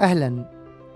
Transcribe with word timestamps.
أهلا 0.00 0.44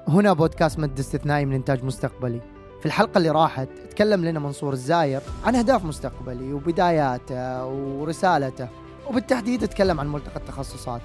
هنا 0.08 0.32
بودكاست 0.32 0.78
مد 0.78 0.98
استثنائي 0.98 1.44
من 1.44 1.54
إنتاج 1.54 1.84
مستقبلي 1.84 2.40
في 2.80 2.86
الحلقة 2.86 3.18
اللي 3.18 3.30
راحت 3.30 3.68
تكلم 3.90 4.24
لنا 4.24 4.40
منصور 4.40 4.72
الزاير 4.72 5.20
عن 5.44 5.56
أهداف 5.56 5.84
مستقبلي 5.84 6.52
وبداياته 6.52 7.66
ورسالته 7.66 8.68
وبالتحديد 9.08 9.68
تكلم 9.68 10.00
عن 10.00 10.12
ملتقى 10.12 10.36
التخصصات 10.36 11.00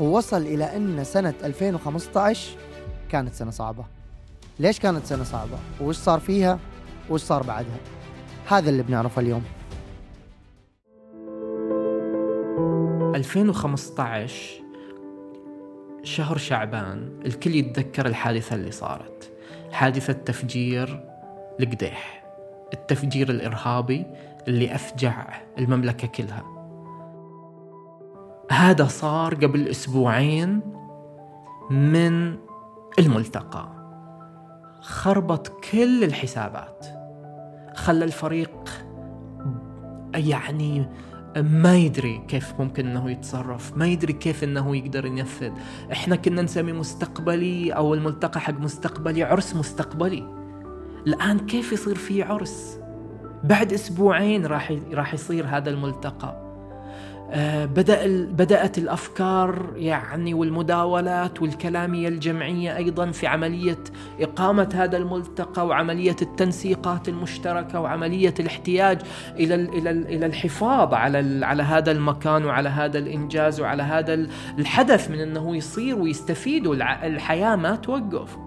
ووصل 0.00 0.42
إلى 0.42 0.76
أن 0.76 1.04
سنة 1.04 1.34
2015 1.44 2.56
كانت 3.10 3.34
سنة 3.34 3.50
صعبة 3.50 3.84
ليش 4.60 4.80
كانت 4.80 5.06
سنة 5.06 5.24
صعبة؟ 5.24 5.58
وش 5.80 5.96
صار 5.96 6.20
فيها؟ 6.20 6.58
وش 7.10 7.20
صار 7.20 7.42
بعدها؟ 7.42 7.78
هذا 8.48 8.70
اللي 8.70 8.82
بنعرفه 8.82 9.20
اليوم 9.20 9.42
2015 13.14 14.65
شهر 16.06 16.36
شعبان 16.36 17.20
الكل 17.26 17.54
يتذكر 17.54 18.06
الحادثة 18.06 18.56
اللي 18.56 18.70
صارت. 18.70 19.32
حادثة 19.72 20.12
تفجير 20.12 21.04
القديح. 21.60 22.26
التفجير 22.72 23.30
الإرهابي 23.30 24.06
اللي 24.48 24.74
أفجع 24.74 25.26
المملكة 25.58 26.08
كلها. 26.08 26.44
هذا 28.50 28.86
صار 28.86 29.34
قبل 29.34 29.68
أسبوعين 29.68 30.60
من 31.70 32.36
الملتقى. 32.98 33.68
خربط 34.80 35.48
كل 35.48 36.04
الحسابات. 36.04 36.86
خلى 37.74 38.04
الفريق 38.04 38.70
يعني 40.14 40.88
ما 41.36 41.76
يدري 41.76 42.22
كيف 42.28 42.54
ممكن 42.58 42.86
إنه 42.86 43.10
يتصرف 43.10 43.76
ما 43.76 43.86
يدري 43.86 44.12
كيف 44.12 44.44
إنه 44.44 44.76
يقدر 44.76 45.06
ينفذ. 45.06 45.52
إحنا 45.92 46.16
كنا 46.16 46.42
نسمي 46.42 46.72
مستقبلي 46.72 47.72
أو 47.72 47.94
الملتقى 47.94 48.40
حق 48.40 48.60
مستقبلي 48.60 49.22
عرس 49.22 49.56
مستقبلي. 49.56 50.24
الآن 51.06 51.38
كيف 51.38 51.72
يصير 51.72 51.94
في 51.94 52.22
عرس؟ 52.22 52.78
بعد 53.44 53.72
أسبوعين 53.72 54.46
راح 54.46 54.78
راح 54.92 55.14
يصير 55.14 55.46
هذا 55.46 55.70
الملتقى. 55.70 56.45
بدأ 57.64 58.06
بدأت 58.24 58.78
الأفكار 58.78 59.72
يعني 59.76 60.34
والمداولات 60.34 61.42
والكلامية 61.42 62.08
الجمعية 62.08 62.76
أيضا 62.76 63.10
في 63.10 63.26
عملية 63.26 63.78
إقامة 64.20 64.68
هذا 64.74 64.96
الملتقى 64.96 65.66
وعملية 65.66 66.16
التنسيقات 66.22 67.08
المشتركة 67.08 67.80
وعملية 67.80 68.34
الاحتياج 68.40 68.98
إلى 69.36 69.54
إلى 69.54 69.90
إلى 69.90 70.26
الحفاظ 70.26 70.94
على 70.94 71.46
على 71.46 71.62
هذا 71.62 71.92
المكان 71.92 72.44
وعلى 72.44 72.68
هذا 72.68 72.98
الإنجاز 72.98 73.60
وعلى 73.60 73.82
هذا 73.82 74.14
الحدث 74.58 75.10
من 75.10 75.20
أنه 75.20 75.56
يصير 75.56 75.98
ويستفيد 75.98 76.66
والحياة 76.66 77.56
ما 77.56 77.76
توقف. 77.76 78.45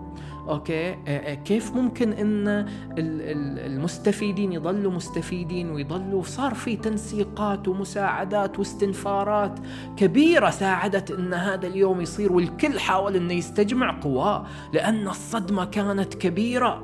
أوكي. 0.50 0.90
آه، 0.90 0.98
آه، 1.08 1.34
كيف 1.34 1.76
ممكن 1.76 2.14
إن 2.14 2.66
المستفيدين 2.98 4.54
يضلوا 4.54 4.92
مستفيدين 4.92 5.72
ويضلوا؟ 5.72 6.24
صار 6.24 6.54
في 6.54 6.76
تنسيقات 6.76 7.68
ومساعدات 7.68 8.60
واستنفارات 8.60 9.60
كبيرة 9.98 10.50
ساعدت 10.50 11.12
إن 11.12 11.34
هذا 11.34 11.68
اليوم 11.68 12.02
يصير 12.02 12.34
والكل 12.34 12.80
حاول 12.80 13.16
إنه 13.16 13.34
يستجمع 13.34 14.00
قواه 14.00 14.46
لأن 14.74 15.08
الصدمة 15.08 15.66
كانت 15.66 16.14
كبيرة. 16.14 16.84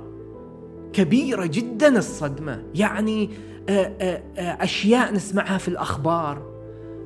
كبيرة 0.94 1.46
جدا 1.46 1.98
الصدمة. 1.98 2.64
يعني 2.76 3.30
آه، 3.70 4.22
أشياء 4.38 5.14
نسمعها 5.14 5.58
في 5.58 5.68
الأخبار. 5.68 6.56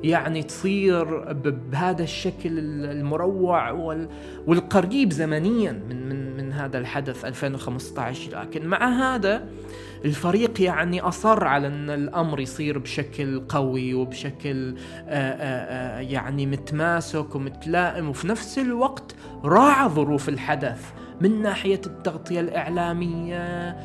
يعني 0.03 0.43
تصير 0.43 1.33
بهذا 1.71 2.03
الشكل 2.03 2.59
المروع 2.59 3.71
والقريب 4.47 5.13
زمنيا 5.13 5.71
من 5.71 6.09
من 6.09 6.09
من 6.09 6.19
هذا 6.59 6.77
الحدث 6.77 7.25
2015 7.25 8.41
لكن 8.41 8.67
مع 8.67 8.87
هذا 8.87 9.49
الفريق 10.05 10.61
يعني 10.61 11.02
أصر 11.02 11.43
على 11.43 11.67
أن 11.67 11.89
الأمر 11.89 12.39
يصير 12.39 12.77
بشكل 12.77 13.39
قوي 13.39 13.93
وبشكل 13.93 14.75
يعني 15.99 16.45
متماسك 16.45 17.36
ومتلائم 17.36 18.09
وفي 18.09 18.27
نفس 18.27 18.59
الوقت 18.59 19.15
راعى 19.43 19.89
ظروف 19.89 20.30
الحدث 20.30 20.92
من 21.21 21.42
ناحية 21.42 21.81
التغطية 21.86 22.39
الإعلامية 22.39 23.75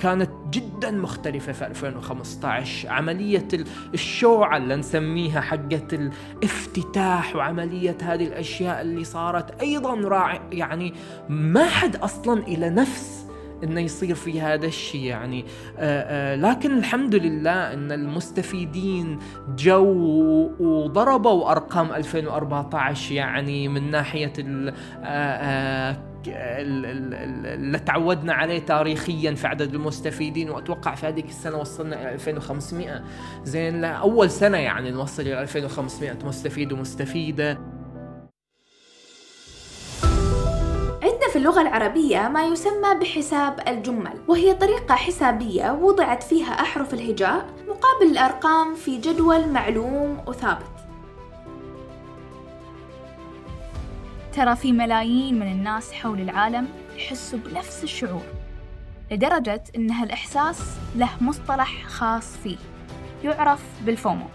كانت 0.00 0.30
جدا 0.50 0.90
مختلفة 0.90 1.52
في 1.52 1.66
2015 1.66 2.88
عملية 2.88 3.48
الشوعة 3.94 4.56
اللي 4.56 4.76
نسميها 4.76 5.40
حقة 5.40 5.88
الافتتاح 5.92 7.36
وعملية 7.36 7.96
هذه 8.02 8.26
الأشياء 8.26 8.80
اللي 8.80 9.04
صارت 9.04 9.60
أيضا 9.60 9.94
راعي 9.94 10.40
يعني 10.52 10.94
ما 11.28 11.64
حد 11.68 11.96
أصلا 11.96 12.42
إلى 12.42 12.70
نفس 12.70 13.26
إنه 13.64 13.80
يصير 13.80 14.14
في 14.14 14.40
هذا 14.40 14.66
الشيء. 14.66 15.00
يعني 15.00 15.44
آآ 15.78 16.34
آآ 16.34 16.36
لكن 16.36 16.78
الحمد 16.78 17.14
لله 17.14 17.72
إن 17.72 17.92
المستفيدين 17.92 19.18
جو 19.58 19.84
وضربوا 20.60 21.50
أرقام 21.50 21.92
2014 21.92 23.14
يعني 23.14 23.68
من 23.68 23.90
ناحية 23.90 24.32
اللي 26.28 27.78
تعودنا 27.78 28.32
عليه 28.32 28.58
تاريخيا 28.58 29.34
في 29.34 29.46
عدد 29.46 29.74
المستفيدين. 29.74 30.50
وأتوقع 30.50 30.94
في 30.94 31.06
هذيك 31.06 31.26
السنة 31.26 31.58
وصلنا 31.58 32.02
إلى 32.02 32.14
2500 32.14 33.04
زين 33.44 33.84
اول 33.84 34.30
سنة 34.30 34.58
يعني 34.58 34.90
نوصل 34.90 35.22
إلى 35.22 35.42
2500 35.42 36.18
مستفيد 36.24 36.72
ومستفيدة. 36.72 37.58
في 41.30 41.36
اللغة 41.36 41.60
العربية 41.60 42.28
ما 42.28 42.44
يسمى 42.44 42.94
بحساب 43.00 43.60
الجمل 43.68 44.12
وهي 44.28 44.54
طريقة 44.54 44.94
حسابية 44.94 45.72
وضعت 45.72 46.22
فيها 46.22 46.52
أحرف 46.52 46.94
الهجاء 46.94 47.46
مقابل 47.68 48.12
الأرقام 48.12 48.74
في 48.74 48.98
جدول 48.98 49.48
معلوم 49.48 50.18
وثابت. 50.26 50.79
ترى 54.32 54.56
في 54.56 54.72
ملايين 54.72 55.38
من 55.38 55.52
الناس 55.52 55.92
حول 55.92 56.20
العالم 56.20 56.68
يحسوا 56.96 57.38
بنفس 57.38 57.84
الشعور 57.84 58.22
لدرجة 59.10 59.62
أن 59.76 59.90
هالإحساس 59.90 60.60
له 60.96 61.10
مصطلح 61.20 61.86
خاص 61.86 62.36
فيه 62.36 62.56
يعرف 63.24 63.60
بالفومو. 63.86 64.26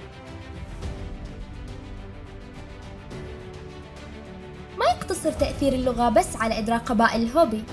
ما 4.77 4.85
يقتصر 4.85 5.31
تأثير 5.31 5.73
اللغة 5.73 6.09
بس 6.09 6.35
على 6.35 6.59
إدراك 6.59 6.81
قبائل 6.81 7.21
الهوبي 7.23 7.63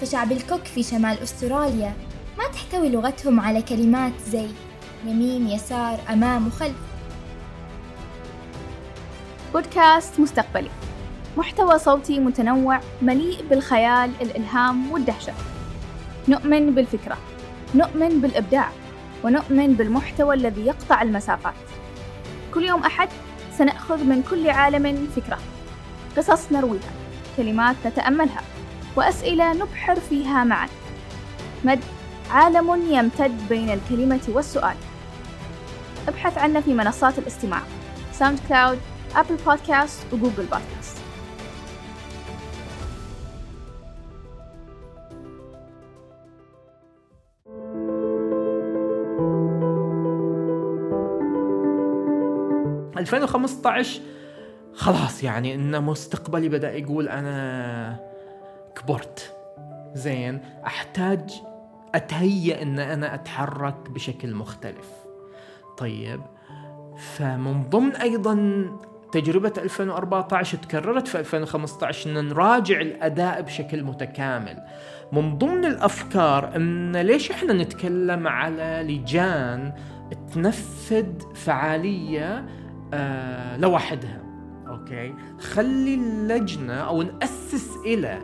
فشعب 0.00 0.32
الكوك 0.32 0.64
في 0.64 0.82
شمال 0.82 1.18
أستراليا 1.22 1.94
ما 2.38 2.48
تحتوي 2.48 2.88
لغتهم 2.88 3.40
على 3.40 3.62
كلمات 3.62 4.12
زي 4.28 4.48
يمين 5.06 5.48
يسار 5.48 5.98
أمام 6.10 6.46
وخلف. 6.46 6.76
بودكاست 9.52 10.20
مستقبلي. 10.20 10.70
محتوى 11.36 11.78
صوتي 11.78 12.20
متنوع 12.20 12.80
مليء 13.02 13.44
بالخيال 13.50 14.10
الإلهام 14.20 14.92
والدهشة. 14.92 15.32
نؤمن 16.28 16.74
بالفكرة 16.74 17.18
نؤمن 17.74 18.20
بالإبداع 18.20 18.68
ونؤمن 19.24 19.74
بالمحتوى 19.74 20.34
الذي 20.34 20.66
يقطع 20.66 21.02
المسافات. 21.02 21.54
كل 22.54 22.64
يوم 22.64 22.80
أحد 22.80 23.08
سنأخذ 23.58 24.04
من 24.04 24.22
كل 24.30 24.50
عالم 24.50 25.08
فكرة. 25.16 25.38
قصص 26.16 26.52
نرويها 26.52 26.92
كلمات 27.36 27.76
نتأملها 27.86 28.42
وأسئلة 28.96 29.52
نبحر 29.52 30.00
فيها 30.00 30.44
معا. 30.44 30.68
مد 31.64 31.80
عالم 32.30 32.92
يمتد 32.92 33.48
بين 33.48 33.70
الكلمة 33.70 34.20
والسؤال. 34.28 34.76
ابحث 36.08 36.38
عنا 36.38 36.60
في 36.60 36.74
منصات 36.74 37.18
الاستماع 37.18 37.62
SoundCloud 38.12 38.78
Apple 39.16 39.36
Podcasts 39.46 40.06
و 40.12 40.17
Google 40.17 40.46
Podcasts 40.46 40.95
2015 52.98 54.00
خلاص 54.74 55.24
يعني 55.24 55.54
إن 55.54 55.82
مستقبلي 55.82 56.48
بدأ 56.48 56.72
يقول 56.76 57.08
أنا 57.08 58.00
كبرت. 58.76 59.32
زين 59.94 60.40
أحتاج 60.66 61.30
أتهيأ 61.94 62.62
إن 62.62 62.78
أنا 62.78 63.14
أتحرك 63.14 63.90
بشكل 63.90 64.34
مختلف. 64.34 64.88
طيب 65.78 66.20
فمن 66.96 67.62
ضمن 67.62 67.96
أيضا 67.96 68.66
تجربة 69.12 69.52
2014 69.58 70.58
تكررت 70.58 71.08
في 71.08 71.18
2015 71.18 72.10
إن 72.10 72.28
نراجع 72.28 72.80
الأداء 72.80 73.42
بشكل 73.42 73.82
متكامل. 73.84 74.62
من 75.12 75.38
ضمن 75.38 75.64
الأفكار 75.64 76.56
إن 76.56 76.96
ليش 76.96 77.30
إحنا 77.30 77.52
نتكلم 77.52 78.28
على 78.28 78.84
لجان 78.88 79.72
تنفذ 80.34 81.34
فعالية 81.34 82.44
آه 82.94 83.56
لوحدها. 83.56 84.22
أوكي. 84.68 85.14
خلي 85.38 85.94
اللجنة 85.94 86.74
أو 86.74 87.02
نأسس 87.02 87.70
إلى 87.86 88.18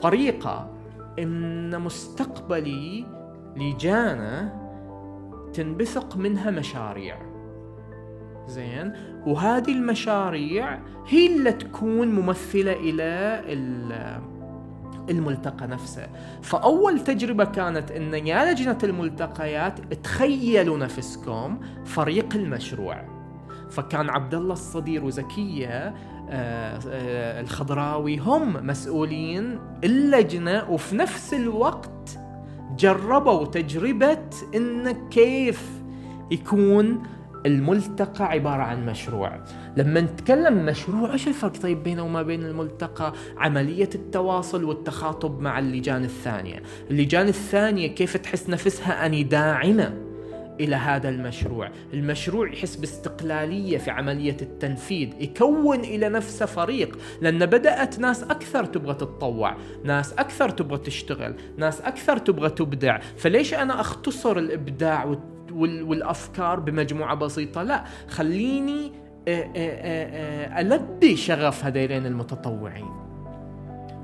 طريقة 0.00 0.70
إن 1.18 1.80
مستقبلي 1.80 3.06
لجانة 3.56 4.60
تنبثق 5.52 6.16
منها 6.16 6.50
مشاريع. 6.50 7.18
زين؟ 8.46 8.92
وهذه 9.26 9.72
المشاريع 9.72 10.78
هي 11.06 11.36
اللي 11.36 11.52
تكون 11.52 12.08
ممثلة 12.08 12.72
إلى 12.72 13.42
الملتقى 15.10 15.66
نفسه. 15.66 16.06
فأول 16.42 17.00
تجربة 17.00 17.44
كانت 17.44 17.90
أن 17.90 18.14
يا 18.14 18.52
لجنة 18.52 18.78
الملتقيات 18.84 19.94
تخيلوا 19.94 20.78
نفسكم 20.78 21.60
فريق 21.84 22.34
المشروع. 22.34 23.09
فكان 23.70 24.10
عبد 24.10 24.34
الله 24.34 24.52
الصدير 24.52 25.04
وزكية 25.04 25.94
آه، 26.30 26.80
آه، 26.88 27.40
الخضراوي 27.40 28.18
هم 28.18 28.66
مسؤولين 28.66 29.58
اللجنة 29.84 30.70
وفي 30.70 30.96
نفس 30.96 31.34
الوقت 31.34 32.18
جربوا 32.78 33.46
تجربة 33.46 34.30
إن 34.54 35.08
كيف 35.08 35.80
يكون 36.30 37.02
الملتقى 37.46 38.24
عبارة 38.24 38.62
عن 38.62 38.86
مشروع. 38.86 39.44
لما 39.76 40.00
نتكلم 40.00 40.66
مشروع 40.66 41.12
إيش 41.12 41.28
الفرق 41.28 41.56
طيب 41.56 41.82
بينه 41.82 42.02
وما 42.02 42.22
بين 42.22 42.42
الملتقى؟ 42.42 43.12
عملية 43.38 43.90
التواصل 43.94 44.64
والتخاطب 44.64 45.40
مع 45.40 45.58
اللجان 45.58 46.04
الثانية. 46.04 46.62
اللجان 46.90 47.28
الثانية 47.28 47.86
كيف 47.86 48.16
تحس 48.16 48.48
نفسها 48.48 49.06
أني 49.06 49.22
داعمة؟ 49.22 50.09
إلى 50.60 50.76
هذا 50.76 51.08
المشروع. 51.08 51.70
المشروع 51.94 52.52
يحس 52.52 52.76
باستقلالية 52.76 53.78
في 53.78 53.90
عملية 53.90 54.36
التنفيذ 54.42 55.08
يكون 55.20 55.80
إلى 55.80 56.08
نفسه 56.08 56.46
فريق 56.46 56.98
لأن 57.20 57.46
بدأت 57.46 57.98
ناس 57.98 58.22
أكثر 58.22 58.64
تبغى 58.64 58.94
تتطوع 58.94 59.56
ناس 59.84 60.12
أكثر 60.12 60.48
تبغى 60.48 60.78
تشتغل 60.78 61.34
ناس 61.56 61.80
أكثر 61.80 62.18
تبغى 62.18 62.50
تبدع. 62.50 62.98
فليش 63.16 63.54
أنا 63.54 63.80
أختصر 63.80 64.38
الإبداع 64.38 65.16
والأفكار 65.52 66.60
بمجموعة 66.60 67.14
بسيطة؟ 67.14 67.62
لا 67.62 67.84
خليني 68.08 68.92
البي 70.58 71.16
شغف 71.16 71.64
هذيلين 71.64 72.06
المتطوعين. 72.06 73.09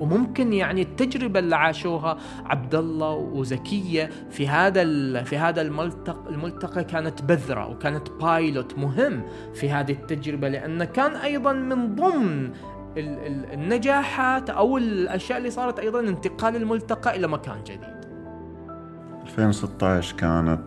وممكن 0.01 0.53
يعني 0.53 0.83
التجربة 0.83 1.39
اللي 1.39 1.57
عاشوها 1.57 2.19
عبد 2.45 2.75
الله 2.75 3.13
وزكية 3.13 4.11
في 4.31 4.49
هذا 4.49 4.85
في 5.23 5.39
هذا 5.39 5.63
الملتقى 5.63 6.31
الملتقى 6.31 6.85
كانت 6.85 7.23
بذرة 7.23 7.71
وكانت 7.71 8.11
بايلوت 8.11 8.79
مهم 8.79 9.23
في 9.55 9.71
هذه 9.71 9.93
التجربة 9.93 10.49
لأن 10.49 10.85
كان 10.85 11.17
أيضا 11.17 11.53
من 11.53 11.95
ضمن 11.95 12.51
النجاحات 12.97 14.51
أو 14.51 14.79
الأشياء 14.79 15.39
اللي 15.39 15.51
صارت 15.51 15.79
أيضا 15.79 16.01
انتقال 16.01 16.57
الملتقى 16.57 17.17
إلى 17.17 17.27
مكان 17.27 17.65
جديد. 17.65 17.97
2016 19.23 20.17
كانت 20.17 20.61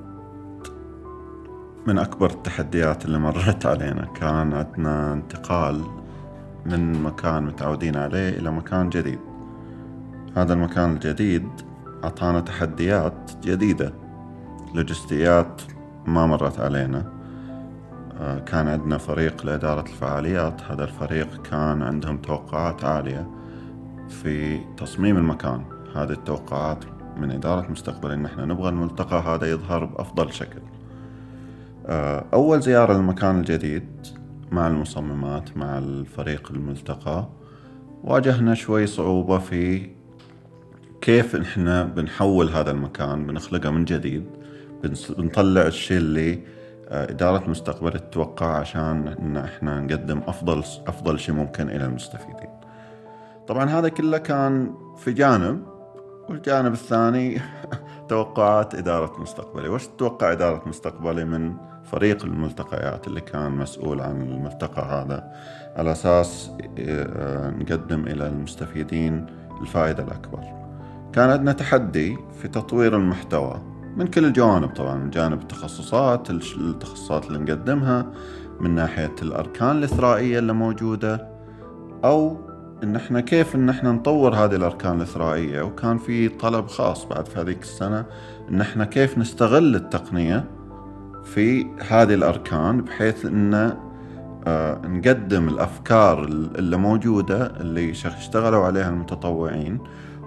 من 1.87 1.97
أكبر 1.97 2.29
التحديات 2.29 3.05
اللي 3.05 3.19
مرت 3.19 3.65
علينا. 3.65 4.05
كان 4.05 4.53
عندنا 4.53 5.13
انتقال 5.13 5.98
من 6.65 7.03
مكان 7.03 7.43
متعودين 7.43 7.95
عليه 7.95 8.29
إلى 8.29 8.51
مكان 8.51 8.89
جديد. 8.89 9.19
هذا 10.35 10.53
المكان 10.53 10.93
الجديد 10.93 11.47
أعطانا 12.03 12.39
تحديات 12.39 13.31
جديدة. 13.43 13.93
لوجستيات 14.75 15.61
ما 16.05 16.25
مرت 16.25 16.59
علينا. 16.59 17.13
آه، 18.19 18.39
كان 18.39 18.67
عندنا 18.67 18.97
فريق 18.97 19.45
لإدارة 19.45 19.81
الفعاليات. 19.81 20.61
هذا 20.61 20.83
الفريق 20.83 21.41
كان 21.41 21.81
عندهم 21.81 22.17
توقعات 22.17 22.83
عالية 22.83 23.27
في 24.09 24.59
تصميم 24.77 25.17
المكان. 25.17 25.63
هذه 25.95 26.11
التوقعات 26.11 26.85
من 27.17 27.31
إدارة 27.31 27.71
مستقبل 27.71 28.11
إن 28.11 28.25
إحنا 28.25 28.45
نبغى 28.45 28.69
الملتقى 28.69 29.19
هذا 29.19 29.51
يظهر 29.51 29.85
بأفضل 29.85 30.33
شكل. 30.33 30.59
آه، 31.87 32.25
أول 32.33 32.61
زيارة 32.61 32.93
للمكان 32.93 33.39
الجديد 33.39 34.18
مع 34.51 34.67
المصممات 34.67 35.57
مع 35.57 35.77
الفريق 35.77 36.51
الملتقى 36.51 37.27
واجهنا 38.03 38.53
شوي 38.53 38.87
صعوبة 38.87 39.37
في 39.37 39.89
كيف 41.01 41.35
إحنا 41.35 41.83
بنحول 41.83 42.49
هذا 42.49 42.71
المكان 42.71 43.27
بنخلقه 43.27 43.69
من 43.69 43.85
جديد 43.85 44.25
بنطلع 45.17 45.61
الشيء 45.61 45.97
اللي 45.97 46.39
آه، 46.89 47.11
إدارة 47.11 47.49
مستقبل 47.49 47.91
تتوقع 47.91 48.57
عشان 48.57 49.07
إن 49.07 49.37
إحنا 49.37 49.79
نقدم 49.79 50.21
أفضل 50.27 50.59
أفضل 50.87 51.19
شيء 51.19 51.35
ممكن 51.35 51.69
إلى 51.69 51.85
المستفيدين. 51.85 52.49
طبعا 53.47 53.65
هذا 53.65 53.89
كله 53.89 54.17
كان 54.17 54.73
في 54.97 55.11
جانب 55.11 55.63
والجانب 56.29 56.73
الثاني 56.73 57.41
توقعات 58.09 58.75
إدارة 58.75 59.21
مستقبلي، 59.21 59.69
وش 59.69 59.87
تتوقع 59.87 60.31
إدارة 60.31 60.69
مستقبلي 60.69 61.25
من 61.25 61.53
فريق 61.91 62.25
الملتقيات 62.25 63.07
اللي 63.07 63.21
كان 63.21 63.51
مسؤول 63.51 64.01
عن 64.01 64.21
الملتقى 64.21 64.81
هذا. 64.81 65.31
على 65.75 65.91
أساس 65.91 66.51
آه، 66.79 67.49
نقدم 67.49 68.07
إلى 68.07 68.27
المستفيدين 68.27 69.25
الفائدة 69.61 70.03
الأكبر. 70.03 70.43
كان 71.13 71.29
عندنا 71.29 71.51
تحدي 71.51 72.17
في 72.41 72.47
تطوير 72.47 72.95
المحتوى 72.95 73.61
من 73.97 74.07
كل 74.07 74.25
الجوانب 74.25 74.69
طبعا 74.69 74.95
من 74.95 75.09
جانب 75.09 75.41
التخصصات 75.41 76.29
التخصصات 76.29 77.27
اللي 77.27 77.39
نقدمها 77.39 78.05
من 78.59 78.75
ناحية 78.75 79.15
الأركان 79.21 79.77
الإثرائية 79.77 80.39
اللي 80.39 80.53
موجودة 80.53 81.27
أو 82.05 82.37
إن 82.83 82.95
إحنا 82.95 83.21
كيف 83.21 83.55
إن 83.55 83.69
إحنا 83.69 83.91
نطور 83.91 84.35
هذه 84.35 84.55
الأركان 84.55 84.97
الإثرائية. 84.97 85.61
وكان 85.61 85.97
في 85.97 86.29
طلب 86.29 86.67
خاص 86.67 87.05
بعد 87.05 87.25
في 87.27 87.39
هذيك 87.39 87.61
السنة 87.61 88.05
إن 88.49 88.61
إحنا 88.61 88.85
كيف 88.85 89.17
نستغل 89.17 89.75
التقنية 89.75 90.58
في 91.23 91.67
هذه 91.89 92.13
الأركان 92.13 92.81
بحيث 92.81 93.25
أن 93.25 93.73
آه، 94.47 94.81
نقدم 94.85 95.47
الأفكار 95.47 96.23
اللي 96.23 96.77
موجودة 96.77 97.45
اللي 97.45 97.91
اشتغلوا 97.91 98.65
عليها 98.65 98.89
المتطوعين 98.89 99.79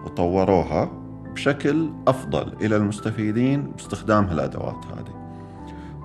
وطوروها 0.05 0.91
بشكل 1.35 1.91
أفضل 2.09 2.53
إلى 2.61 2.77
المستفيدين 2.77 3.63
باستخدام 3.63 4.25
هالأدوات 4.25 4.85
هذه. 4.87 5.15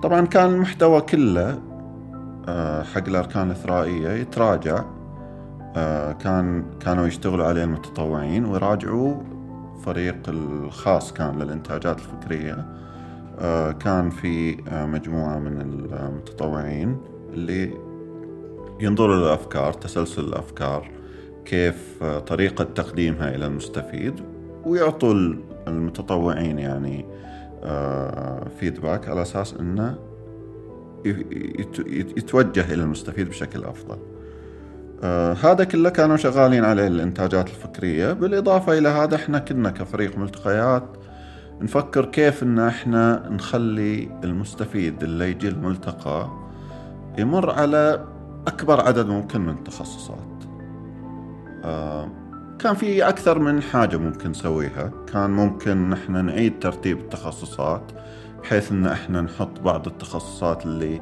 طبعا 0.02 0.26
كان 0.26 0.50
المحتوى 0.50 1.00
كله 1.00 1.58
آه، 2.48 2.82
حق 2.82 3.08
الأركان 3.08 3.46
الإثرائية 3.46 4.08
يتراجع. 4.08 4.84
آه، 5.76 6.12
كان 6.12 6.64
كانوا 6.80 7.06
يشتغلوا 7.06 7.46
عليه 7.46 7.64
المتطوعين 7.64 8.44
ويراجعوا 8.44 9.14
فريق 9.84 10.16
الخاص 10.28 11.12
كان 11.12 11.38
للإنتاجات 11.38 11.98
الفكرية. 11.98 12.66
كان 13.80 14.10
في 14.10 14.56
آه، 14.68 14.86
مجموعة 14.86 15.38
من 15.38 15.60
المتطوعين 15.60 16.96
اللي 17.32 17.70
ينظروا 18.80 19.16
للأفكار 19.16 19.72
تسلسل 19.72 20.24
الأفكار 20.24 20.90
كيف 21.44 22.02
آه، 22.02 22.18
طريقة 22.18 22.64
تقديمها 22.64 23.34
إلى 23.34 23.46
المستفيد 23.46 24.14
ويعطوا 24.64 25.14
المتطوعين 25.68 26.58
يعني 26.58 27.04
فيدباك 28.60 29.08
على 29.08 29.22
أساس 29.22 29.54
أنه 29.54 29.98
يتوجه 32.16 32.74
إلى 32.74 32.82
المستفيد 32.82 33.28
بشكل 33.28 33.64
أفضل. 33.64 33.98
هذا 35.44 35.64
كله 35.64 35.90
كانوا 35.90 36.16
شغالين 36.16 36.64
عليه 36.64 36.86
الإنتاجات 36.86 37.48
الفكرية 37.48 38.12
بالإضافة 38.12 38.78
إلى 38.78 38.88
هذا 38.88 39.16
إحنا 39.16 39.38
كنا 39.38 39.70
كفريق 39.70 40.18
ملتقيات 40.18 40.84
نفكر 41.60 42.04
كيف 42.04 42.42
إن 42.42 42.58
إحنا 42.58 43.28
نخلي 43.30 44.10
المستفيد 44.24 45.02
اللي 45.02 45.30
يجي 45.30 45.48
الملتقى 45.48 46.30
يمر 47.18 47.50
على 47.50 48.04
أكبر 48.46 48.80
عدد 48.80 49.06
ممكن 49.06 49.40
من 49.40 49.52
التخصصات. 49.52 50.44
آه 51.64 52.08
كان 52.58 52.74
في 52.74 53.08
أكثر 53.08 53.38
من 53.38 53.62
حاجة 53.62 53.96
ممكن 53.96 54.30
نسويها. 54.30 54.90
كان 55.12 55.30
ممكن 55.30 55.92
إحنا 55.92 56.22
نعيد 56.22 56.58
ترتيب 56.58 56.98
التخصصات 56.98 57.92
بحيث 58.42 58.72
إن 58.72 58.86
إحنا 58.86 59.20
نحط 59.20 59.60
بعض 59.60 59.86
التخصصات 59.86 60.66
اللي 60.66 61.00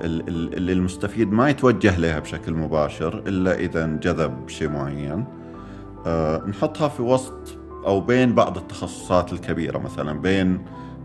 اللي 0.00 0.72
المستفيد 0.72 1.32
ما 1.32 1.48
يتوجه 1.50 1.98
لها 1.98 2.18
بشكل 2.18 2.52
مباشر 2.52 3.18
إلا 3.26 3.54
إذا 3.54 3.84
انجذب 3.84 4.48
شيء 4.48 4.68
معين. 4.68 5.24
آه 6.06 6.44
نحطها 6.46 6.88
في 6.88 7.02
وسط 7.02 7.57
أو 7.88 8.00
بين 8.00 8.34
بعض 8.34 8.56
التخصصات 8.56 9.32
الكبيرة 9.32 9.78
مثلا 9.78 10.20
بين 10.20 10.60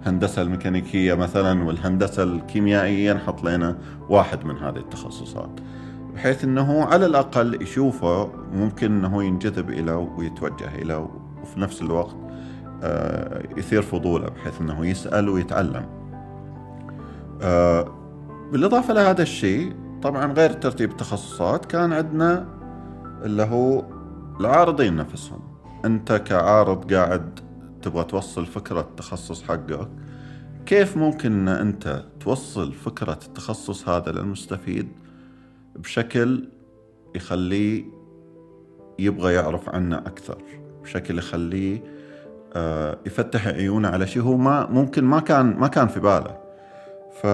هندسة 0.05 0.41
الميكانيكية 0.41 1.13
مثلا 1.13 1.63
والهندسة 1.63 2.23
الكيميائية 2.23 3.13
نحط 3.13 3.43
لنا 3.43 3.77
واحد 4.09 4.45
من 4.45 4.57
هذه 4.57 4.77
التخصصات 4.77 5.49
بحيث 6.15 6.43
إنه 6.43 6.83
على 6.83 7.05
الأقل 7.05 7.61
يشوفه 7.61 8.29
ممكن 8.53 8.91
إنه 8.91 9.23
ينجذب 9.23 9.69
إلى 9.69 9.91
ويتوجه 9.91 10.75
إلى 10.75 11.07
وفي 11.41 11.59
نفس 11.59 11.81
الوقت 11.81 12.15
آه، 12.83 13.43
يثير 13.57 13.81
فضوله 13.81 14.27
بحيث 14.27 14.61
إنه 14.61 14.85
يسأل 14.85 15.29
ويتعلم. 15.29 15.85
آه، 17.41 17.87
بالإضافة 18.51 18.93
لهذا 18.93 19.21
الشيء 19.21 19.73
طبعا 20.01 20.33
غير 20.33 20.51
ترتيب 20.51 20.91
التخصصات 20.91 21.65
كان 21.65 21.93
عندنا 21.93 22.45
اللي 23.23 23.43
هو 23.43 23.83
العارضين 24.39 24.95
نفسهم 24.95 25.52
أنت 25.85 26.13
كعارض 26.13 26.93
قاعد 26.93 27.39
تبغى 27.81 28.03
توصل 28.03 28.45
فكرة 28.45 28.81
التخصص 28.81 29.43
حقك 29.43 29.87
كيف 30.65 30.97
ممكن 30.97 31.31
إن 31.31 31.47
أنت 31.47 32.03
توصل 32.19 32.73
فكرة 32.73 33.19
التخصص 33.27 33.89
هذا 33.89 34.11
للمستفيد 34.11 34.87
بشكل 35.75 36.49
يخليه 37.15 37.85
يبغى 38.99 39.33
يعرف 39.33 39.69
عنه 39.69 39.97
أكثر 39.97 40.37
بشكل 40.83 41.17
يخليه 41.17 41.83
آه، 42.55 42.97
يفتح 43.05 43.47
عيونه 43.47 43.87
على 43.87 44.07
شيء 44.07 44.21
هو 44.21 44.37
ما 44.37 44.65
ممكن 44.65 45.03
ما 45.03 45.19
كان 45.19 45.45
ما 45.45 45.67
كان 45.67 45.87
في 45.87 45.99
باله. 45.99 46.37
ف 47.21 47.27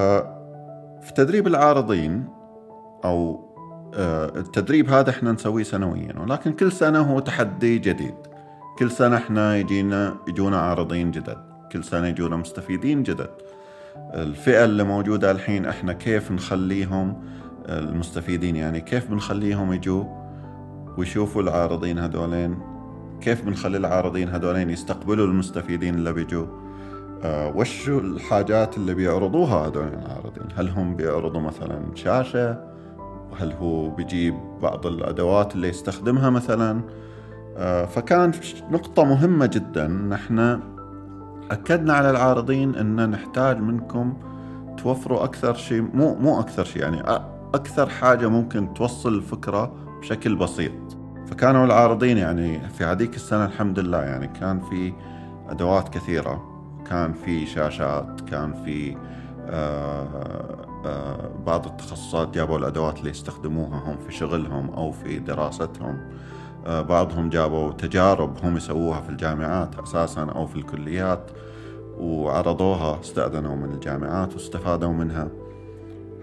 في 1.05 1.13
تدريب 1.15 1.47
العارضين 1.47 2.25
أو 3.05 3.49
آه، 3.93 4.25
التدريب 4.25 4.89
هذا 4.89 5.09
إحنا 5.09 5.31
نسويه 5.31 5.63
سنويا 5.63 6.19
ولكن 6.19 6.51
كل 6.51 6.71
سنة 6.71 6.99
هو 6.99 7.19
تحدي 7.19 7.77
جديد. 7.77 8.28
كل 8.79 8.91
سنة 8.91 9.17
إحنا 9.17 9.57
يجينا 9.57 10.17
يجونا 10.27 10.57
عارضين 10.57 11.11
جدد. 11.11 11.37
كل 11.71 11.83
سنة 11.83 12.07
يجونا 12.07 12.35
مستفيدين 12.35 13.03
جدد. 13.03 13.29
الفئة 13.95 14.65
اللي 14.65 14.83
موجودة 14.83 15.31
الحين 15.31 15.65
إحنا 15.65 15.93
كيف 15.93 16.31
نخليهم 16.31 17.23
المستفيدين 17.69 18.55
يعني 18.55 18.81
كيف 18.81 19.11
بنخليهم 19.11 19.73
يجوا 19.73 20.03
ويشوفوا 20.97 21.41
العارضين 21.41 21.99
هذولين 21.99 22.59
كيف 23.21 23.45
بنخلي 23.45 23.77
العارضين 23.77 24.29
هذولين 24.29 24.69
يستقبلوا 24.69 25.25
المستفيدين 25.25 25.95
اللي 25.95 26.13
بيجوا؟ 26.13 26.45
آه 27.23 27.55
وش 27.55 27.89
الحاجات 27.89 28.77
اللي 28.77 28.93
بيعرضوها 28.93 29.67
هذول 29.67 29.87
العارضين؟ 29.87 30.47
هل 30.55 30.69
هم 30.69 30.95
بيعرضوا 30.95 31.41
مثلا 31.41 31.81
شاشة؟ 31.95 32.57
هل 33.39 33.51
هو 33.51 33.89
بيجيب 33.89 34.35
بعض 34.61 34.87
الأدوات 34.87 35.55
اللي 35.55 35.67
يستخدمها 35.69 36.29
مثلا؟ 36.29 36.81
فكان 37.85 38.31
نقطة 38.71 39.03
مهمة 39.03 39.45
جدا. 39.45 39.87
نحن 39.87 40.59
أكدنا 41.51 41.93
على 41.93 42.09
العارضين 42.09 42.75
أن 42.75 43.09
نحتاج 43.09 43.59
منكم 43.59 44.13
توفروا 44.77 45.23
أكثر 45.23 45.53
شيء 45.53 45.81
مو 45.81 46.15
مو 46.15 46.39
أكثر 46.39 46.63
شيء 46.63 46.81
يعني 46.81 47.01
أكثر 47.53 47.89
حاجة 47.89 48.27
ممكن 48.27 48.73
توصل 48.73 49.15
الفكرة 49.15 49.73
بشكل 50.01 50.35
بسيط. 50.35 50.71
فكانوا 51.27 51.65
العارضين 51.65 52.17
يعني 52.17 52.69
في 52.69 52.83
هذيك 52.83 53.15
السنة 53.15 53.45
الحمد 53.45 53.79
لله 53.79 54.01
يعني 54.01 54.27
كان 54.27 54.59
في 54.59 54.93
أدوات 55.49 55.89
كثيرة 55.89 56.43
كان 56.89 57.13
في 57.13 57.45
شاشات 57.45 58.21
كان 58.21 58.53
في 58.53 58.97
آه، 59.51 60.07
آه، 60.85 61.31
بعض 61.45 61.65
التخصصات 61.65 62.33
جابوا 62.33 62.57
الأدوات 62.57 62.99
اللي 62.99 63.09
يستخدموها 63.09 63.77
هم 63.85 63.97
في 63.97 64.11
شغلهم 64.11 64.69
أو 64.69 64.91
في 64.91 65.19
دراستهم. 65.19 65.97
بعضهم 66.67 67.29
جابوا 67.29 67.71
تجارب 67.71 68.37
هم 68.43 68.57
يسووها 68.57 69.01
في 69.01 69.09
الجامعات 69.09 69.79
أساسا 69.79 70.21
أو 70.21 70.47
في 70.47 70.55
الكليات 70.55 71.31
وعرضوها 71.97 72.99
استأذنوا 72.99 73.55
من 73.55 73.73
الجامعات 73.73 74.33
واستفادوا 74.33 74.93
منها. 74.93 75.27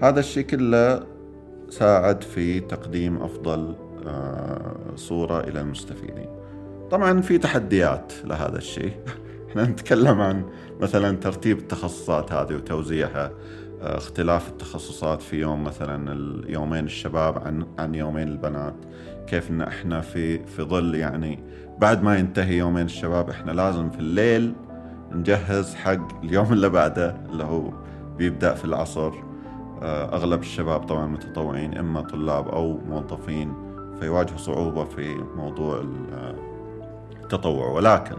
هذا 0.02 0.20
الشيء 0.20 0.46
كله 0.46 1.02
ساعد 1.68 2.22
في 2.22 2.60
تقديم 2.60 3.22
أفضل 3.22 3.74
صورة 4.96 5.40
إلى 5.40 5.60
المستفيدين. 5.60 6.28
طبعا 6.90 7.20
في 7.20 7.38
تحديات 7.38 8.12
لهذا 8.24 8.58
الشيء. 8.58 8.92
إحنا 9.48 9.64
نتكلم 9.64 10.20
عن 10.20 10.44
مثلا 10.80 11.16
ترتيب 11.16 11.58
التخصصات 11.58 12.32
هذه 12.32 12.54
وتوزيعها. 12.54 13.24
آه، 13.26 13.30
اختلاف 13.80 14.48
التخصصات 14.48 15.22
في 15.22 15.36
يوم 15.36 15.64
مثلا 15.64 16.16
يومين 16.48 16.84
الشباب 16.84 17.38
عن 17.38 17.66
عن 17.78 17.94
يومين 17.94 18.28
البنات. 18.28 18.74
كيف 19.26 19.50
إن 19.50 19.60
إحنا 19.60 20.00
في 20.00 20.46
في 20.46 20.62
ظل 20.62 20.94
يعني 20.94 21.38
بعد 21.78 22.02
ما 22.02 22.16
ينتهي 22.18 22.56
يومين 22.56 22.84
الشباب 22.84 23.30
إحنا 23.30 23.52
لازم 23.52 23.90
في 23.90 23.98
الليل 23.98 24.54
نجهز 25.12 25.74
حق 25.74 26.24
اليوم 26.24 26.52
اللي 26.52 26.68
بعده 26.68 27.16
اللي 27.32 27.44
هو 27.44 27.70
بيبدأ 28.16 28.54
في 28.54 28.64
العصر. 28.64 29.12
آه، 29.82 30.14
أغلب 30.16 30.40
الشباب 30.40 30.80
طبعا 30.80 31.06
متطوعين 31.06 31.78
إما 31.78 32.00
طلاب 32.00 32.48
أو 32.48 32.78
موظفين 32.88 33.52
فيواجهوا 34.00 34.38
صعوبة 34.38 34.84
في 34.84 35.14
موضوع 35.36 35.84
التطوع. 37.22 37.68
ولكن 37.68 38.16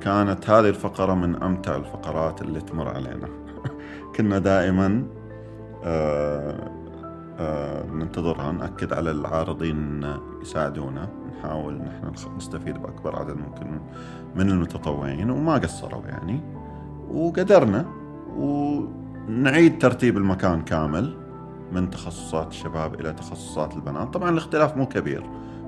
كانت 0.00 0.50
هذه 0.50 0.68
الفقرة 0.68 1.14
من 1.14 1.42
أمتع 1.42 1.76
الفقرات 1.76 2.42
اللي 2.42 2.60
تمر 2.60 2.88
علينا. 2.88 3.28
كنا 4.16 4.38
دائما 4.38 5.06
آه، 5.84 6.70
آه، 7.38 7.86
ننتظرها 7.86 8.52
نأكد 8.52 8.92
على 8.92 9.10
العارضين 9.10 10.06
يساعدونا. 10.42 11.08
نحاول 11.30 11.74
نحن 11.74 12.12
نستفيد 12.36 12.78
بأكبر 12.78 13.16
عدد 13.16 13.36
ممكن 13.36 13.80
من 14.36 14.50
المتطوعين 14.50 15.30
وما 15.30 15.54
قصروا 15.54 16.02
يعني. 16.06 16.40
وقدرنا 17.10 17.86
ونعيد 18.36 19.78
ترتيب 19.78 20.16
المكان 20.16 20.62
كامل 20.62 21.16
من 21.72 21.90
تخصصات 21.90 22.48
الشباب 22.48 23.00
إلى 23.00 23.12
تخصصات 23.12 23.76
البنات. 23.76 24.14
طبعا 24.14 24.30
الاختلاف 24.30 24.76
مو 24.76 24.86
كبير 24.86 25.22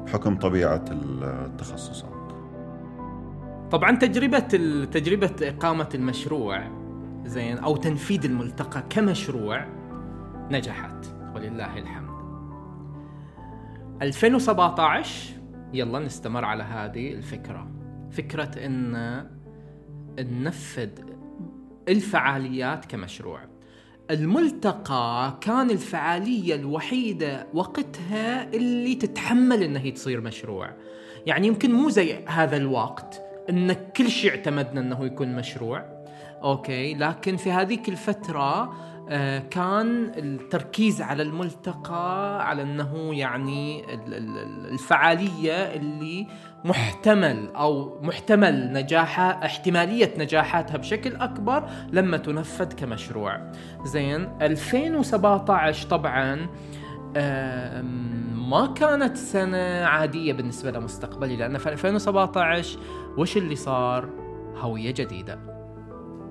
بحكم 0.07 0.37
طبيعة 0.37 0.85
التخصصات. 0.91 2.13
طبعا 3.71 3.97
تجربة 3.97 4.39
تجربة 4.85 5.37
إقامة 5.43 5.89
المشروع 5.95 6.82
زين 7.25 7.59
أو 7.59 7.77
تنفيذ 7.77 8.25
الملتقى 8.25 8.85
كمشروع 8.91 9.67
نجحت 10.51 11.07
ولله 11.35 11.79
الحمد. 11.79 12.13
2017 14.03 15.35
يلا 15.73 15.99
نستمر 15.99 16.45
على 16.45 16.63
هذه 16.63 17.13
الفكرة. 17.13 17.71
فكرة 18.11 18.51
أن 18.67 19.27
ننفذ 20.19 20.91
الفعاليات 21.89 22.85
كمشروع. 22.85 23.41
الملتقى 24.11 25.39
كان 25.41 25.71
الفعالية 25.71 26.55
الوحيدة 26.55 27.47
وقتها 27.55 28.55
اللي 28.55 28.95
تتحمل 28.95 29.63
انها 29.63 29.91
تصير 29.91 30.21
مشروع. 30.21 30.77
يعني 31.27 31.47
يمكن 31.47 31.73
مو 31.73 31.89
زي 31.89 32.25
هذا 32.27 32.57
الوقت 32.57 33.23
إن 33.51 33.73
كل 33.73 34.09
شيء 34.09 34.31
اعتمدنا 34.31 34.81
إنه 34.81 35.05
يكون 35.05 35.37
مشروع. 35.37 35.92
أوكي 36.43 36.95
لكن 36.95 37.37
في 37.37 37.53
هذيك 37.53 37.89
الفترة 37.89 38.75
آه، 39.09 39.39
كان 39.39 40.13
التركيز 40.17 41.03
على 41.03 41.23
الملتقى 41.23 42.49
على 42.49 42.63
أنه 42.63 43.15
يعني 43.15 43.85
الفعالية 44.71 45.53
اللي 45.53 46.27
محتمل 46.65 47.49
أو 47.57 48.01
محتمل 48.03 48.73
نجاحها 48.73 49.47
احتمالية 49.47 50.15
نجاحاتها 50.19 50.77
بشكل 50.77 51.17
أكبر 51.17 51.69
لما 51.93 52.17
تنفذ 52.17 52.73
كمشروع 52.73 53.53
زين 53.85 54.29
2017 54.43 55.89
طبعا 55.89 56.47
ما 58.35 58.75
كانت 58.77 59.17
سنة 59.17 59.85
عادية 59.85 60.33
بالنسبة 60.33 60.71
لمستقبلي 60.71 61.37
لأن 61.37 61.59
في 61.59 61.69
2017 61.69 62.79
وش 63.19 63.37
اللي 63.37 63.57
صار؟ 63.57 64.09
هوية 64.57 64.91
جديدة 64.91 65.52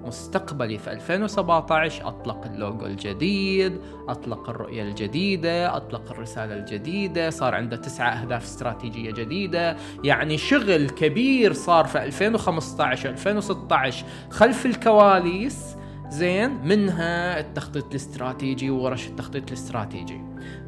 مستقبلي. 0.05 0.77
في 0.77 0.91
2017 0.91 2.07
أطلق 2.07 2.45
اللوجو 2.45 2.85
الجديد 2.85 3.81
أطلق 4.07 4.49
الرؤية 4.49 4.83
الجديدة 4.83 5.77
أطلق 5.77 6.11
الرسالة 6.11 6.55
الجديدة. 6.55 7.29
صار 7.29 7.55
عنده 7.55 7.77
تسعة 7.77 8.09
أهداف 8.09 8.43
استراتيجية 8.43 9.11
جديدة. 9.11 9.77
يعني 10.03 10.37
شغل 10.37 10.89
كبير 10.89 11.53
صار 11.53 11.85
في 11.85 12.03
2015 12.03 13.09
2016 13.09 14.05
خلف 14.29 14.65
الكواليس. 14.65 15.75
زين 16.09 16.67
منها 16.67 17.39
التخطيط 17.39 17.85
الاستراتيجي 17.89 18.69
وورش 18.69 19.07
التخطيط 19.07 19.47
الاستراتيجي. 19.47 20.21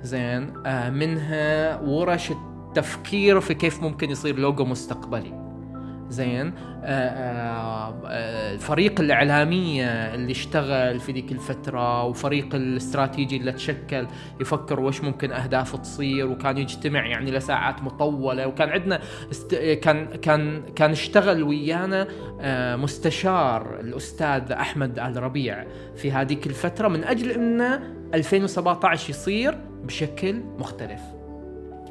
زين 0.03 0.53
آه 0.65 0.89
منها 0.89 1.79
ورش 1.81 2.31
التفكير 2.31 3.39
في 3.39 3.53
كيف 3.53 3.81
ممكن 3.81 4.09
يصير 4.11 4.39
لوجو 4.39 4.65
مستقبلي. 4.65 5.42
زين. 6.13 6.53
آه، 6.83 7.93
آه، 8.05 8.53
الفريق 8.53 8.99
الإعلامية 8.99 9.85
اللي 9.85 10.31
اشتغل 10.31 10.99
في 10.99 11.11
ذيك 11.11 11.31
الفترة 11.31 12.03
وفريق 12.03 12.55
الاستراتيجي 12.55 13.37
اللي 13.37 13.51
تشكل 13.51 14.07
يفكر 14.41 14.79
وش 14.79 15.01
ممكن 15.01 15.31
أهدافه 15.31 15.77
تصير 15.77 16.27
وكان 16.27 16.57
يجتمع 16.57 17.07
يعني 17.07 17.31
لساعات 17.31 17.81
مطولة 17.81 18.47
وكان 18.47 18.69
عندنا 18.69 18.99
است... 19.31 19.55
كان 19.55 20.05
كان 20.05 20.63
كان 20.75 20.91
اشتغل 20.91 21.43
ويانا 21.43 22.07
آه، 22.41 22.75
مستشار 22.75 23.79
الأستاذ 23.79 24.51
أحمد 24.51 24.99
آل 24.99 25.23
ربيع 25.23 25.65
في 25.95 26.11
هذيك 26.11 26.47
الفترة 26.47 26.87
من 26.87 27.03
أجل 27.03 27.31
أن 27.31 27.79
2017 28.13 29.09
يصير 29.09 29.57
بشكل 29.83 30.41
مختلف. 30.59 31.01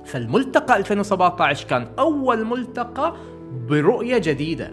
فالملتقى 0.05 0.77
2017 0.77 1.69
كان 1.69 1.89
أول 1.99 2.45
ملتقى 2.45 3.17
برؤية 3.69 4.19
جديدة. 4.19 4.73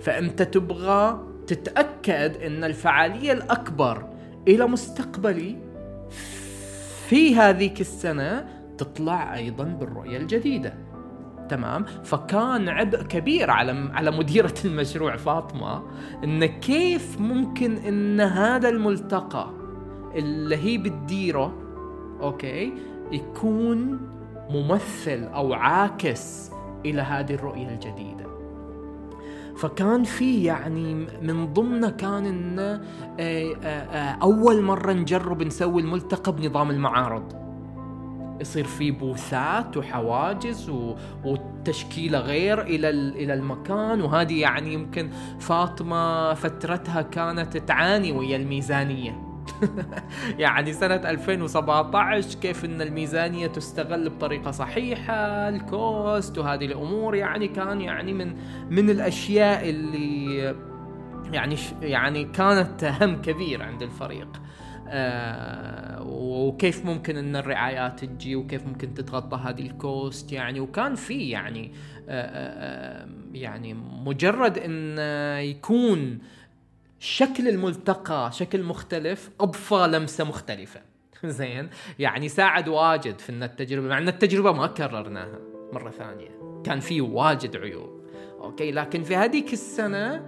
فأنت 0.00 0.42
تبغى 0.42 1.20
تتأكد 1.46 2.42
أن 2.42 2.64
الفعالية 2.64 3.32
الأكبر 3.32 4.08
إلى 4.48 4.66
مستقبلي 4.66 5.56
في 7.08 7.36
هذيك 7.36 7.80
السنة 7.80 8.48
تطلع 8.78 9.34
أيضا 9.34 9.64
بالرؤية 9.64 10.16
الجديدة. 10.16 10.74
تمام؟ 11.48 11.84
فكان 11.84 12.68
عبء 12.68 13.02
كبير 13.02 13.50
على 13.50 13.90
على 13.94 14.10
مديرة 14.10 14.54
المشروع 14.64 15.16
فاطمة 15.16 15.82
أن 16.24 16.44
كيف 16.44 17.20
ممكن 17.20 17.76
أن 17.76 18.20
هذا 18.20 18.68
الملتقى 18.68 19.50
اللي 20.14 20.56
هي 20.56 20.78
بتديره 20.78 21.54
أوكي 22.20 22.72
يكون 23.12 24.00
ممثل 24.50 25.24
أو 25.24 25.52
عاكس 25.52 26.51
إلى 26.84 27.02
هذه 27.02 27.34
الرؤية 27.34 27.68
الجديدة. 27.68 28.32
فكان 29.56 30.04
في 30.04 30.44
يعني 30.44 30.94
من 31.22 31.52
ضمنه 31.52 31.90
كان 31.90 32.58
آه، 32.58 32.80
آه، 33.20 33.54
آه، 33.64 34.18
أول 34.22 34.62
مرة 34.62 34.92
نجرب 34.92 35.42
نسوي 35.42 35.82
الملتقى 35.82 36.32
بنظام 36.32 36.70
المعارض. 36.70 37.42
يصير 38.40 38.64
في 38.64 38.90
بوثات 38.90 39.76
وحواجز 39.76 40.70
و... 40.70 40.94
وتشكيلة 41.24 42.18
غير 42.18 42.62
إلى 42.62 42.90
إلى 42.90 43.34
المكان 43.34 44.02
وهذه 44.02 44.40
يعني 44.40 44.74
يمكن 44.74 45.10
فاطمة 45.40 46.34
فترتها 46.34 47.02
كانت 47.02 47.56
تعاني 47.56 48.12
ويا 48.12 48.36
الميزانية. 48.36 49.31
يعني 50.38 50.72
سنة 50.72 50.94
2017 50.94 52.38
كيف 52.40 52.64
إن 52.64 52.82
الميزانية 52.82 53.46
تستغل 53.46 54.08
بطريقة 54.10 54.50
صحيحة 54.50 55.48
ال 55.48 55.66
cost 55.66 56.38
وهذه 56.38 56.64
الأمور 56.64 57.14
يعني 57.14 57.48
كان 57.48 57.80
يعني 57.80 58.12
من 58.12 58.34
من 58.70 58.90
الأشياء 58.90 59.70
اللي 59.70 60.54
يعني 61.32 61.56
يعني 61.82 62.24
كانت 62.24 62.84
هم 62.84 63.22
كبير 63.22 63.62
عند 63.62 63.82
الفريق. 63.82 64.42
آه 64.94 66.02
وكيف 66.02 66.84
ممكن 66.84 67.16
إن 67.16 67.36
الرعايات 67.36 68.04
تجي 68.04 68.36
وكيف 68.36 68.66
ممكن 68.66 68.94
تتغطى 68.94 69.36
هذه 69.36 69.60
ال 69.60 69.74
cost 69.74 70.32
يعني 70.32 70.60
وكان 70.60 70.94
في 70.94 71.30
يعني 71.30 71.72
آه 72.08 73.02
آه 73.02 73.08
يعني 73.34 73.74
مجرد 74.04 74.58
إن 74.58 74.98
يكون 75.38 76.18
شكل 77.02 77.48
الملتقى 77.48 78.30
شكل 78.32 78.62
مختلف 78.62 79.30
اضفى 79.40 79.88
لمسة 79.92 80.24
مختلفة. 80.24 80.80
زين؟ 81.24 81.70
يعني 81.98 82.28
ساعد 82.28 82.68
واجد 82.68 83.18
في 83.18 83.32
إن 83.32 83.42
التجربة 83.42 83.88
مع 83.88 83.98
إن 83.98 84.08
التجربة 84.08 84.52
ما 84.52 84.66
كررناها 84.66 85.38
مرة 85.72 85.90
ثانية. 85.90 86.62
كان 86.64 86.80
في 86.80 87.00
واجد 87.00 87.56
عيوب. 87.56 88.02
أوكي 88.40 88.72
لكن 88.72 89.02
في 89.02 89.16
هذيك 89.16 89.52
السنة 89.52 90.26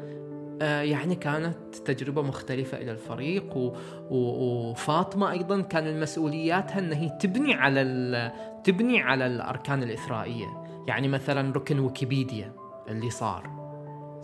آه 0.63 0.83
يعني 0.83 1.15
كانت 1.15 1.77
تجربة 1.85 2.23
مختلفة 2.23 2.79
إلى 2.79 2.91
الفريق 2.91 3.57
و... 3.57 3.77
و... 4.11 4.17
وفاطمة 4.71 5.31
أيضا 5.31 5.61
كان 5.61 5.87
المسؤولياتها 5.87 6.79
أن 6.79 6.93
هي 6.93 7.19
تبني 7.21 7.55
على 7.55 7.83
ال... 7.83 8.33
تبني 8.63 9.01
على 9.01 9.27
الأركان 9.27 9.83
الإثرائية. 9.83 10.47
يعني 10.87 11.09
مثلا 11.09 11.55
ركن 11.55 11.79
ويكيبيديا 11.79 12.53
اللي 12.89 13.11
صار. 13.11 13.64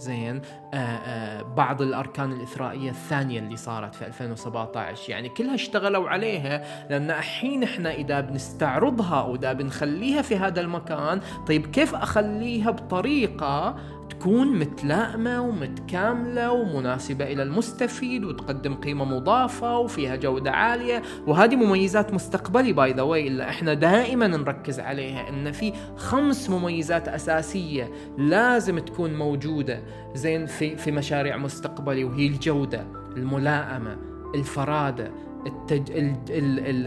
زين 0.01 0.37
آآ 0.37 0.79
آه، 0.79 0.79
آآ 0.79 1.41
آه، 1.41 1.43
بعض 1.43 1.83
الأركان 1.83 2.33
الإثرائية 2.33 2.91
الثانية 2.91 3.39
اللي 3.39 3.57
صارت 3.57 3.95
في 3.95 4.07
2017 4.07 5.11
يعني 5.11 5.29
كلها 5.29 5.55
اشتغلوا 5.55 6.09
عليها 6.09 6.87
لأن 6.91 7.11
الحين 7.11 7.63
إحنا 7.63 7.93
إذا 7.93 8.21
بنستعرضها 8.21 9.21
أو 9.21 9.35
اذا 9.35 9.53
بنخليها 9.53 10.23
في 10.23 10.37
هذا 10.37 10.61
المكان 10.61 11.21
طيب 11.47 11.67
كيف 11.67 11.95
أخليها 11.95 12.71
بطريقة 12.71 13.77
تكون 14.11 14.59
متلائمة 14.59 15.41
ومتكاملة 15.41 16.53
ومناسبة 16.53 17.25
إلى 17.25 17.43
المستفيد 17.43 18.25
وتقدم 18.25 18.75
قيمة 18.75 19.05
مضافة 19.05 19.79
وفيها 19.79 20.17
جودة 20.17 20.51
عالية. 20.51 21.03
وهذه 21.27 21.57
مميزات 21.57 22.15
مستقبلي 22.15 22.73
by 22.73 22.93
the 22.93 23.03
way 23.03 23.27
اللي 23.27 23.43
إحنا 23.49 23.75
دائما 23.75 24.27
نركز 24.27 24.81
عليها 24.81 25.29
إن 25.29 25.53
في 25.53 25.73
خمس 25.97 26.51
مميزات 26.51 27.09
أساسية 27.09 27.91
لازم 28.19 28.79
تكون 28.79 29.15
موجودة 29.15 29.83
زين 30.15 30.47
في 30.47 30.77
في 30.77 30.91
مشاريع 30.93 31.37
مستقبلي 31.37 32.05
وهي 32.05 32.27
الجودة 32.27 32.87
الملائمة 33.17 33.97
الفرادة 34.35 35.11
التج... 35.47 35.91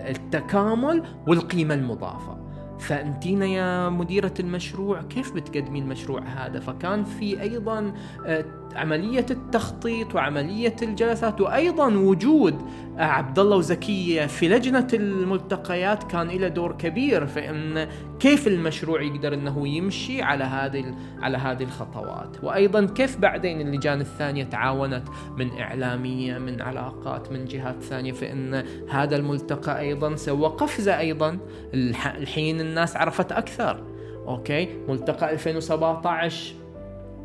التكامل 0.10 1.04
والقيمة 1.28 1.74
المضافة. 1.74 2.43
فأنتينا 2.84 3.46
يا 3.46 3.90
مديرة 3.90 4.34
المشروع 4.40 5.02
كيف 5.02 5.32
بتقدمين 5.32 5.84
المشروع 5.84 6.22
هذا؟ 6.22 6.60
فكان 6.60 7.04
في 7.04 7.42
أيضا 7.42 7.94
آه، 8.26 8.46
عملية 8.76 9.26
التخطيط 9.32 10.16
وعملية 10.16 10.76
الجلسات 10.82 11.42
وأيضا 11.42 11.88
وجود 11.88 12.62
آه، 12.98 13.04
عبد 13.04 13.40
الله 13.40 13.58
وزكية 13.58 14.26
في 14.26 14.50
لجنة 14.50 14.88
الملتقيات 14.94 16.04
كان 16.04 16.28
له 16.28 16.48
دور 16.48 16.72
كبير 16.72 17.26
في 17.26 17.50
ان 17.50 17.88
كيف 18.20 18.48
المشروع 18.48 19.02
يقدر 19.02 19.34
إنه 19.34 19.68
يمشي 19.68 20.22
على 20.22 20.44
هذه 20.44 20.96
على 21.22 21.38
هذه 21.38 21.64
الخطوات؟ 21.64 22.44
وأيضا 22.44 22.86
كيف 22.86 23.18
بعدين 23.18 23.62
اللجان 23.62 24.02
الثانية 24.02 24.44
تعاونت 24.44 25.08
من 25.38 25.60
إعلامية 25.60 26.38
من 26.38 26.62
علاقات 26.62 27.32
من 27.32 27.46
جهات 27.46 27.84
ثانية؟ 27.84 28.12
في 28.12 28.32
ان 28.32 28.64
هذا 28.90 29.16
الملتقى 29.16 29.80
أيضا 29.80 30.16
سوى 30.16 30.48
قفزة 30.48 31.00
أيضا 31.00 31.38
الحين 31.74 32.62
الناس 32.74 32.98
عرفت 32.98 33.32
أكثر. 33.32 33.84
okay؟ 34.28 34.78
ملتقى 34.88 35.34
2017 35.34 36.56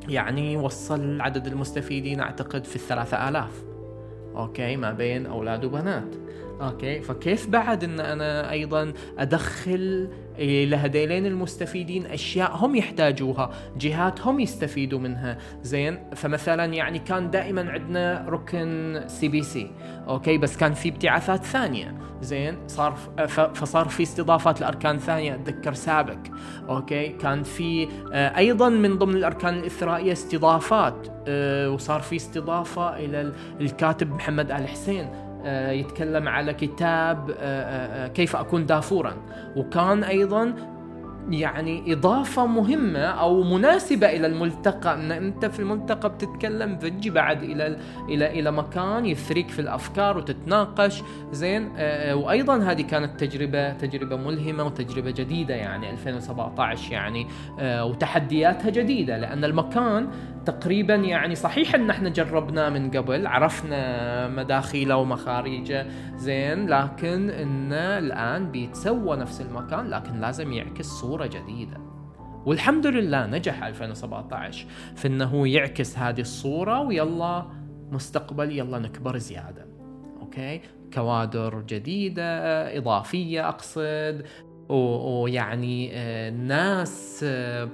يعني 0.08 0.56
وصل 0.56 1.20
عدد 1.20 1.46
المستفيدين 1.46 2.20
أعتقد 2.20 2.64
في 2.64 2.76
الثلاثة 2.76 3.28
آلاف. 3.28 3.64
okay؟ 4.37 4.76
ما 4.76 4.92
بين 4.92 5.26
أولاد 5.26 5.64
وبنات. 5.64 6.14
okay 6.61 7.00
فكيف 7.00 7.48
بعد 7.48 7.84
إن 7.84 8.00
أنا 8.00 8.50
أيضا 8.50 8.92
أدخل 9.18 10.08
لهذيلين 10.38 11.26
المستفيدين 11.26 12.06
أشياء 12.06 12.56
هم 12.56 12.76
يحتاجوها 12.76 13.50
جهات 13.78 14.20
هم 14.20 14.40
يستفيدوا 14.40 14.98
منها. 14.98 15.38
زين 15.62 15.98
فمثلا 16.14 16.64
يعني 16.64 16.98
كان 16.98 17.30
دائما 17.30 17.70
عندنا 17.70 18.26
ركن 18.28 19.00
CPC 19.06 19.70
okay 20.08 20.38
بس 20.38 20.56
كان 20.56 20.72
في 20.72 20.88
ابتعاثات 20.88 21.44
ثانية. 21.44 21.94
زين 22.22 22.58
صار 22.66 22.94
فصار 23.54 23.88
في 23.88 24.02
استضافات 24.02 24.60
لأركان 24.60 24.98
ثانية 24.98 25.34
أتذكر 25.34 25.74
سابك 25.74 26.18
okay 26.68 27.08
كان 27.08 27.42
في 27.42 27.88
آه، 28.12 28.36
أيضا 28.36 28.68
من 28.68 28.98
ضمن 28.98 29.16
الأركان 29.16 29.58
الإثرائية 29.58 30.12
استضافات 30.12 31.08
آه، 31.28 31.70
وصار 31.70 32.00
في 32.00 32.16
استضافة 32.16 32.96
إلى 32.96 33.32
الكاتب 33.60 34.10
محمد 34.10 34.50
آل 34.50 34.68
حسين. 34.68 35.27
يتكلم 35.72 36.28
على 36.28 36.54
كتاب 36.54 37.30
آه، 37.30 37.34
آه، 37.38 38.08
كيف 38.08 38.37
أكون 38.37 38.66
دافورا. 38.66 39.14
وكان 39.56 40.04
أيضا 40.04 40.54
يعني 41.30 41.92
إضافة 41.92 42.46
مهمة 42.46 42.98
أو 42.98 43.42
مناسبة 43.42 44.06
إلى 44.06 44.26
الملتقى. 44.26 44.94
أن 44.94 45.12
أنت 45.12 45.46
في 45.46 45.60
الملتقى 45.60 46.08
بتتكلم 46.08 46.76
بتجي 46.76 47.10
بعد 47.10 47.42
إلى 47.42 47.76
إلى 48.08 48.40
إلى 48.40 48.50
مكان 48.50 49.06
يثريك 49.06 49.48
في 49.48 49.58
الأفكار 49.58 50.18
وتتناقش. 50.18 51.02
زين؟ 51.32 51.72
وأيضا 52.12 52.56
هذه 52.58 52.82
كانت 52.82 53.20
تجربة 53.20 53.72
تجربة 53.72 54.16
ملهمة 54.16 54.64
وتجربة 54.64 55.10
جديدة 55.10 55.54
يعني 55.54 55.90
2017 55.90 56.92
يعني 56.92 57.26
وتحدياتها 57.60 58.70
جديدة. 58.70 59.18
لأن 59.18 59.44
المكان 59.44 60.08
تقريبا 60.46 60.94
يعني 60.94 61.34
صحيح 61.34 61.74
أن 61.74 61.90
إحنا 61.90 62.08
جربناه 62.08 62.68
من 62.68 62.90
قبل 62.90 63.26
عرفنا 63.26 64.28
مداخيله 64.28 64.96
ومخارجه 64.96 65.86
زين؟ 66.16 66.66
لكن 66.66 67.30
إنه 67.30 67.98
الآن 67.98 68.50
بيتسوى 68.50 69.16
نفس 69.16 69.40
المكان 69.40 69.90
لكن 69.90 70.20
لازم 70.20 70.52
يعكس 70.52 70.86
صورة 70.86 71.17
جديدة. 71.26 71.81
والحمد 72.46 72.87
لله 72.87 73.26
نجح 73.26 73.64
2017 73.64 74.66
في 74.96 75.09
إنه 75.09 75.48
يعكس 75.48 75.98
هذه 75.98 76.20
الصورة 76.20 76.81
ويلا 76.81 77.46
مستقبل 77.90 78.59
يلا 78.59 78.78
نكبر 78.78 79.16
زيادة. 79.16 79.66
أوكي؟ 80.20 80.61
كوادر 80.94 81.61
جديدة 81.61 82.24
إضافية 82.78 83.48
أقصد 83.48 84.22
ويعني 84.68 85.90
آه، 85.92 86.31
ناس 86.31 87.20
آه، 87.28 87.68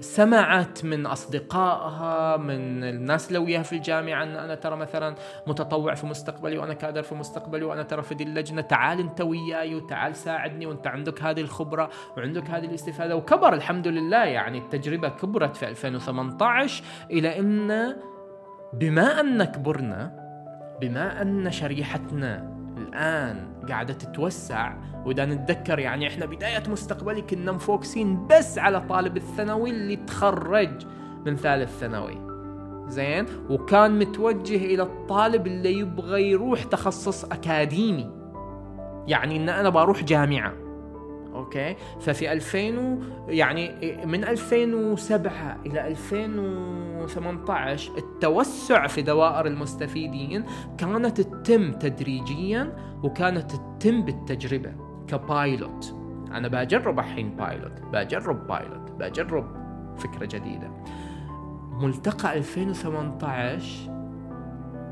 سمعت 0.00 0.84
من 0.84 1.06
أصدقائها 1.06 2.36
من 2.36 2.84
الناس 2.84 3.28
اللي 3.28 3.38
وياها 3.38 3.62
في 3.62 3.72
الجامعة 3.72 4.22
أن 4.22 4.36
أنا 4.36 4.54
ترى 4.54 4.76
مثلا 4.76 5.14
متطوع 5.46 5.94
في 5.94 6.06
مستقبلي 6.06 6.58
وأنا 6.58 6.74
كادر 6.74 7.02
في 7.02 7.14
مستقبلي 7.14 7.64
وأنا 7.64 7.82
ترى 7.82 8.02
في 8.02 8.14
دي 8.14 8.24
اللجنة 8.24 8.60
تعال 8.60 9.00
أنت 9.00 9.20
وياي 9.20 9.74
وتعال 9.74 10.16
ساعدني 10.16 10.66
وأنت 10.66 10.86
عندك 10.86 11.22
هذه 11.22 11.40
الخبرة 11.40 11.90
وعندك 12.16 12.50
هذه 12.50 12.64
الاستفادة. 12.64 13.16
وكبر 13.16 13.54
الحمد 13.54 13.88
لله 13.88 14.24
يعني 14.24 14.58
التجربة 14.58 15.08
كبرت 15.08 15.56
في 15.56 15.68
2018 15.68 16.84
إلى 17.10 17.38
أن 17.38 17.96
بما 18.72 19.20
أن 19.20 19.44
كبرنا 19.44 20.20
بما 20.80 21.22
أن 21.22 21.50
شريحتنا 21.50 22.56
الآن 22.76 23.49
قاعدة 23.70 23.94
تتوسع. 23.94 24.74
وإذا 25.04 25.24
نتذكر 25.24 25.78
يعني 25.78 26.08
إحنا 26.08 26.26
بداية 26.26 26.62
مستقبلي 26.68 27.22
كنا 27.22 27.52
مفوكسين 27.52 28.26
بس 28.26 28.58
على 28.58 28.80
طالب 28.80 29.16
الثانوي 29.16 29.70
اللي 29.70 29.96
تخرج 29.96 30.86
من 31.26 31.36
ثالث 31.36 31.78
ثانوي. 31.78 32.30
زين؟ 32.88 33.26
وكان 33.50 33.98
متوجه 33.98 34.56
إلى 34.56 34.82
الطالب 34.82 35.46
اللي 35.46 35.78
يبغى 35.78 36.30
يروح 36.30 36.62
تخصص 36.62 37.24
أكاديمي. 37.24 38.10
يعني 39.06 39.36
إن 39.36 39.48
أنا 39.48 39.68
بروح 39.68 40.04
جامعة. 40.04 40.52
أوكي؟ 41.34 41.76
ففي 42.00 42.32
2000 42.32 42.78
و 42.78 42.98
يعني 43.28 43.96
من 44.06 44.24
2007 44.24 45.56
إلى 45.66 45.88
2018 45.88 47.98
التوسع 47.98 48.86
في 48.86 49.02
دوائر 49.02 49.46
المستفيدين 49.46 50.44
كانت 50.78 51.20
تتم 51.20 51.72
تدريجيا 51.72 52.76
وكانت 53.02 53.52
تتم 53.52 54.02
بالتجربة 54.02 54.72
كبايلوت. 55.08 55.96
أنا 56.32 56.48
بجرب 56.48 56.98
الحين 56.98 57.36
بايلوت 57.36 57.82
بجرب 57.92 58.46
بايلوت 58.46 58.92
بجرب 58.92 59.60
فكرة 59.98 60.26
جديدة. 60.26 60.70
ملتقى 61.70 62.38
2018 62.38 63.90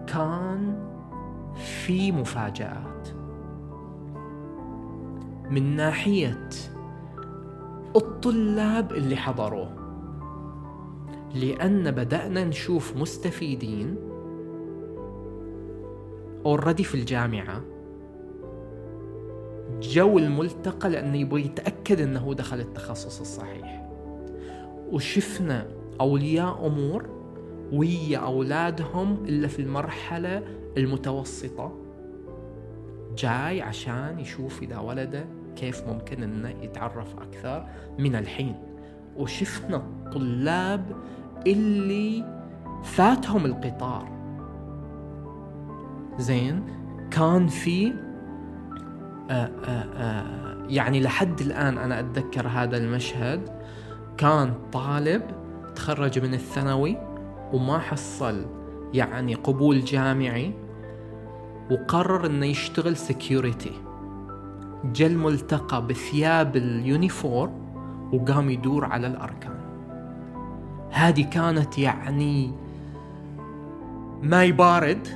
كان 0.07 0.89
في 1.55 2.13
مفاجآت. 2.13 3.09
من 5.51 5.77
ناحية 5.77 6.49
الطلاب 7.97 8.93
اللي 8.93 9.17
حضروه. 9.17 9.71
لأن 11.35 11.91
بدأنا 11.91 12.45
نشوف 12.45 12.97
مستفيدين 12.97 13.97
اوريدي 16.47 16.85
في 16.85 16.95
الجامعة. 16.95 17.65
جو 19.81 20.19
الملتقى 20.19 20.91
لأنه 20.91 21.17
يبغى 21.17 21.45
يتأكد 21.45 22.01
أنه 22.01 22.35
دخل 22.35 22.61
التخصص 22.61 23.21
الصحيح. 23.21 23.89
وشفنا 24.91 25.67
أولياء 26.01 26.67
أمور 26.67 27.07
ويا 27.73 28.19
أولادهم 28.19 29.25
إلا 29.25 29.49
في 29.49 29.63
المرحلة 29.63 30.43
المتوسطة. 30.77 31.73
جاي 33.17 33.63
عشان 33.63 34.19
يشوف 34.19 34.63
إذا 34.63 34.79
ولده 34.79 35.38
كيف 35.61 35.89
ممكن 35.89 36.23
إنه 36.23 36.49
يتعرف 36.49 37.15
أكثر 37.15 37.67
من 37.99 38.17
الحين. 38.17 38.57
وشفنا 39.17 39.77
الطلاب 39.77 40.97
اللي 41.47 42.25
فاتهم 42.85 43.47
القطار. 43.47 44.09
زين 46.19 46.65
كان 47.11 47.47
في 47.47 47.93
آآ 49.31 49.51
آآ 49.65 50.65
يعني 50.69 51.01
لحد 51.01 51.41
الآن 51.41 51.79
أنا 51.79 52.01
أتذكر 52.01 52.49
هذا 52.49 52.77
المشهد 52.77 53.49
كان 54.17 54.55
طالب 54.73 55.23
تخرج 55.75 56.19
من 56.19 56.35
الثانوي 56.35 56.97
وما 57.53 57.79
حصل 57.79 58.47
يعني 58.95 59.35
قبول 59.35 59.81
جامعي 59.81 60.55
وقرر 61.71 62.27
إنه 62.27 62.47
يشتغل 62.47 62.97
سكيورتي 62.97 63.73
جا 64.85 65.07
الملتقى 65.07 65.87
بثياب 65.87 66.57
ال 66.57 66.69
uniform 66.69 67.53
وقام 68.13 68.51
يدور 68.51 68.85
على 68.85 69.07
الأركان. 69.07 69.59
هذه 70.91 71.23
كانت 71.23 71.79
يعني 71.79 72.53
my 74.23 74.53
part 74.53 75.09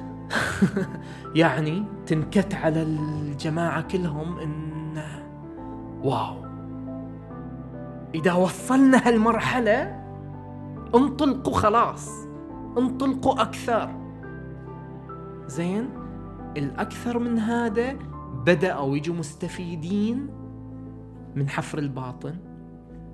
يعني 1.34 1.84
تنكت 2.06 2.54
على 2.54 2.82
الجماعة 2.82 3.82
كلهم 3.82 4.38
إن 4.38 5.02
wow. 6.02 6.36
إذا 8.14 8.32
وصلنا 8.32 9.08
هالمرحلة 9.08 10.02
انطلقوا 10.94 11.54
خلاص 11.54 12.10
انطلقوا 12.78 13.42
أكثر. 13.42 13.90
زين 15.46 15.88
الأكثر 16.56 17.18
من 17.18 17.38
هذا 17.38 17.96
بدأوا 18.46 18.96
يجوا 18.96 19.14
مستفيدين 19.14 20.28
من 21.36 21.48
حفر 21.48 21.78
الباطن 21.78 22.36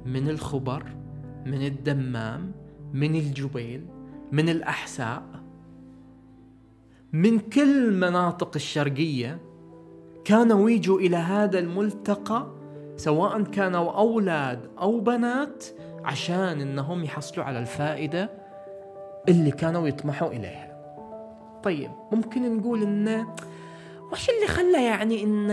من 0.06 0.28
الخبر 0.28 0.82
من 1.46 1.66
الدمام 1.66 2.52
من 2.92 3.14
الجبيل 3.14 3.86
من 4.32 4.48
الأحساء 4.48 5.22
من 7.12 7.38
كل 7.38 7.92
مناطق 7.92 8.50
الشرقية 8.56 9.38
كانوا 10.24 10.70
يجوا 10.70 11.00
إلى 11.00 11.16
هذا 11.16 11.58
الملتقى 11.58 12.46
سواء 12.96 13.42
كانوا 13.42 13.92
أولاد 13.92 14.70
أو 14.78 15.00
بنات 15.00 15.64
عشان 16.04 16.60
إنهم 16.60 17.04
يحصلوا 17.04 17.44
على 17.44 17.58
الفائدة 17.58 18.30
اللي 19.28 19.50
كانوا 19.50 19.88
يطمحوا 19.88 20.28
إليها. 20.28 20.78
طيب 21.62 21.90
ممكن 22.12 22.56
نقول 22.56 22.82
إنه 22.82 23.34
وش 24.12 24.30
اللي 24.30 24.46
خلى 24.46 24.84
يعني 24.84 25.24
إن 25.24 25.48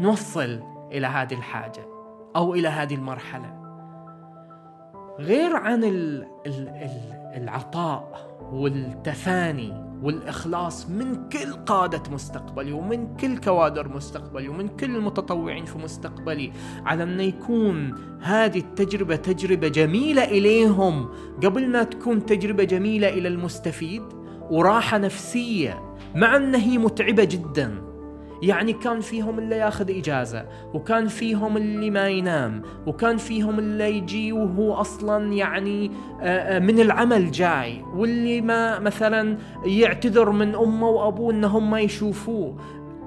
نوصل 0.00 0.62
إلى 0.92 1.06
هذه 1.06 1.34
الحاجة 1.34 1.86
أو 2.36 2.54
إلى 2.54 2.68
هذه 2.68 2.94
المرحلة؟ 2.94 3.56
غير 5.18 5.56
عن 5.56 5.84
ال 5.84 6.26
ال 6.46 6.68
ال 6.68 7.16
العطاء 7.42 8.30
والتفاني 8.52 9.86
والإخلاص 10.02 10.90
من 10.90 11.28
كل 11.28 11.52
قادة 11.52 12.02
مستقبلي 12.12 12.72
ومن 12.72 13.16
كل 13.16 13.38
كوادر 13.38 13.88
مستقبلي 13.88 14.48
ومن 14.48 14.68
كل 14.68 14.96
المتطوعين 14.96 15.64
في 15.64 15.78
مستقبلي 15.78 16.52
على 16.84 17.02
أن 17.02 17.20
يكون 17.20 17.94
هذه 18.22 18.58
التجربة 18.58 19.16
تجربة 19.16 19.68
جميلة 19.68 20.24
إليهم 20.24 21.08
قبل 21.44 21.68
ما 21.68 21.82
تكون 21.82 22.26
تجربة 22.26 22.64
جميلة 22.64 23.08
إلى 23.08 23.28
المستفيد 23.28 24.02
وراحة 24.50 24.98
نفسية 24.98 25.85
مع 26.14 26.36
أن 26.36 26.54
هي 26.54 26.78
متعبة 26.78 27.24
جدا. 27.24 27.82
يعني 28.42 28.72
كان 28.72 29.00
فيهم 29.00 29.38
اللي 29.38 29.56
ياخذ 29.56 29.90
إجازة 29.90 30.46
وكان 30.74 31.08
فيهم 31.08 31.56
اللي 31.56 31.90
ما 31.90 32.08
ينام 32.08 32.62
وكان 32.86 33.16
فيهم 33.16 33.58
اللي 33.58 33.96
يجي 33.96 34.32
وهو 34.32 34.74
أصلا 34.74 35.32
يعني 35.32 35.88
من 36.60 36.80
العمل 36.80 37.30
جاي 37.30 37.82
واللي 37.94 38.40
ما 38.40 38.78
مثلا 38.78 39.38
يعتذر 39.64 40.30
من 40.30 40.54
أمه 40.54 40.88
وأبوه 40.88 41.32
أنهم 41.32 41.70
ما 41.70 41.80
يشوفوه. 41.80 42.56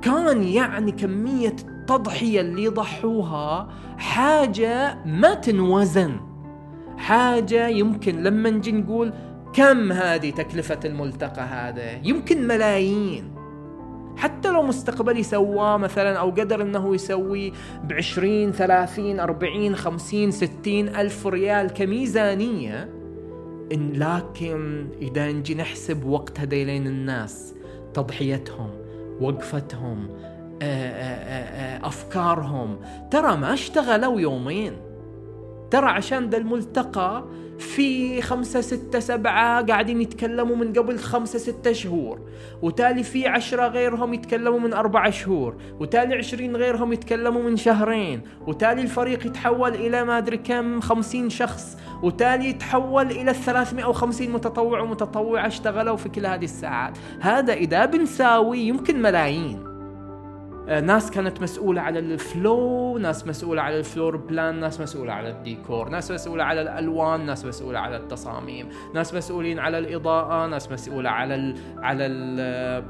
كان 0.01 0.43
يعني 0.43 0.91
كمية 0.91 1.55
التضحية 1.67 2.41
اللي 2.41 2.63
يضحوها 2.63 3.69
حاجة 3.97 4.97
ما 5.05 5.33
تنوزن. 5.33 6.11
حاجة 6.97 7.67
يمكن 7.67 8.23
لما 8.23 8.49
نجي 8.49 8.71
نقول 8.71 9.13
كم 9.53 9.91
هذه 9.91 10.29
تكلفة 10.29 10.79
الملتقى 10.85 11.41
هذا؟ 11.41 11.91
يمكن 12.03 12.47
ملايين. 12.47 13.31
حتى 14.17 14.51
لو 14.51 14.61
مستقبلي 14.61 15.23
سواه 15.23 15.77
مثلا 15.77 16.19
أو 16.19 16.29
قدر 16.29 16.61
أنه 16.61 16.95
يسوي 16.95 17.53
بعشرين 17.83 18.51
ثلاثين 18.51 19.19
أربعين 19.19 19.75
خمسين 19.75 20.31
ستين 20.31 20.95
ألف 20.95 21.27
ريال 21.27 21.67
كميزانية 21.67 22.89
إن 23.73 23.93
لكن 23.93 24.87
إذا 25.01 25.31
نجي 25.31 25.55
نحسب 25.55 26.05
وقت 26.05 26.39
هذيلين 26.39 26.87
الناس 26.87 27.53
تضحيتهم 27.93 28.69
وقفتهم 29.21 30.09
أفكارهم 31.83 32.79
ترى 33.11 33.37
ما 33.37 33.53
اشتغلوا 33.53 34.21
يومين. 34.21 34.73
ترى 35.71 35.85
عشان 35.85 36.29
ذا 36.29 36.37
الملتقى 36.37 37.25
في 37.59 38.21
خمسة 38.21 38.61
ستة 38.61 38.99
سبعة 38.99 39.65
قاعدين 39.65 40.01
يتكلموا 40.01 40.55
من 40.55 40.73
قبل 40.73 40.99
خمسة 40.99 41.39
ستة 41.39 41.71
شهور. 41.71 42.19
وتالي 42.61 43.03
في 43.03 43.27
عشرة 43.27 43.67
غيرهم 43.67 44.13
يتكلموا 44.13 44.59
من 44.59 44.73
أربعة 44.73 45.09
شهور. 45.09 45.55
وتالي 45.79 46.15
عشرين 46.15 46.55
غيرهم 46.55 46.93
يتكلموا 46.93 47.43
من 47.43 47.57
شهرين. 47.57 48.21
وتالي 48.47 48.81
الفريق 48.81 49.25
يتحول 49.25 49.73
إلى 49.75 50.03
ما 50.03 50.17
أدري 50.17 50.37
كم 50.37 50.81
خمسين 50.81 51.29
شخص. 51.29 51.77
وتالي 52.03 52.49
يتحول 52.49 53.11
إلى 53.11 53.31
الثلاثمائة 53.31 53.85
وخمسين 53.85 54.31
متطوع 54.31 54.81
ومتطوعة 54.81 55.47
اشتغلوا 55.47 55.95
في 55.95 56.09
كل 56.09 56.25
هذه 56.25 56.45
الساعات. 56.45 56.97
هذا 57.19 57.53
إذا 57.53 57.85
بنساوي 57.85 58.59
يمكن 58.59 59.01
ملايين. 59.01 59.68
ناس 60.69 61.11
كانت 61.11 61.41
مسؤولة 61.41 61.81
على 61.81 61.99
ال 61.99 62.19
flow 62.19 62.97
ناس 62.97 63.27
مسؤولة 63.27 63.61
على 63.61 63.79
ال 63.79 63.85
floor 63.85 64.17
plan 64.17 64.59
ناس 64.59 64.81
مسؤولة 64.81 65.13
على 65.13 65.29
الديكور 65.29 65.89
ناس 65.89 66.11
مسؤولة 66.11 66.43
على 66.43 66.61
الألوان 66.61 67.25
ناس 67.25 67.45
مسؤولة 67.45 67.79
على 67.79 67.97
التصاميم 67.97 68.69
ناس 68.93 69.13
مسؤولين 69.13 69.59
على 69.59 69.77
الإضاءة 69.77 70.47
ناس 70.47 70.71
مسؤولة 70.71 71.09
على 71.09 71.35
ال 71.35 71.55
على 71.77 72.05
ال 72.05 72.37
آه، 72.39 72.83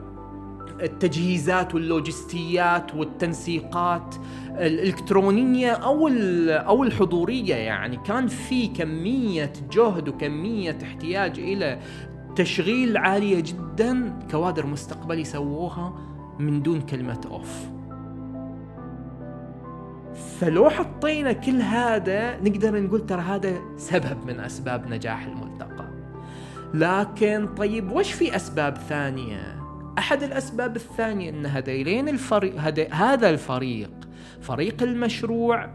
التجهيزات 0.82 1.76
واللوجستيات 1.76 2.96
والتنسيقات 2.96 4.15
الإلكترونية 4.50 5.72
أو 5.72 6.08
أو 6.48 6.84
الحضورية 6.84 7.56
يعني. 7.56 7.98
كان 7.98 8.28
في 8.28 8.68
كمية 8.68 9.54
جهد 9.72 10.10
وكمية 10.10 10.78
احتياج 10.84 11.39
إلى 11.39 11.80
تشغيل 12.36 12.98
عالية 12.98 13.39
جدا 13.39 14.20
كوادر 14.32 14.65
مستقبلي 14.65 15.24
سووها. 15.24 16.09
من 16.39 16.62
دون 16.62 16.82
كلمة 16.82 17.21
أوف. 17.32 17.69
فلو 20.39 20.69
حطينا 20.69 21.32
كل 21.32 21.62
هذا 21.62 22.39
نقدر 22.39 22.82
نقول 22.82 23.06
ترى 23.06 23.21
هذا 23.21 23.54
سبب 23.78 24.25
من 24.28 24.39
أسباب 24.39 24.89
نجاح 24.89 25.25
الملتقى. 25.25 25.89
لكن 26.73 27.47
طيب 27.58 27.91
وش 27.91 28.12
في 28.12 28.36
أسباب 28.36 28.78
ثانية؟ 28.78 29.60
أحد 29.97 30.23
الأسباب 30.23 30.75
الثانية 30.75 31.30
أن 31.30 31.45
هذيلين 31.45 32.10
الفريق 32.10 32.56
هذا 32.60 32.93
هذا 32.93 33.30
الفريق 33.30 33.91
فريق 34.41 34.84
المشروع 34.84 35.69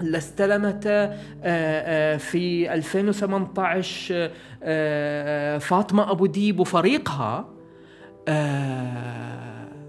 اللي 0.00 0.18
استلمته 0.18 0.90
آه، 0.90 1.14
آه، 1.42 2.16
في 2.16 2.74
2018 2.74 4.30
آه، 4.62 5.58
فاطمة 5.58 6.10
أبو 6.10 6.26
ديب 6.26 6.60
وفريقها 6.60 7.48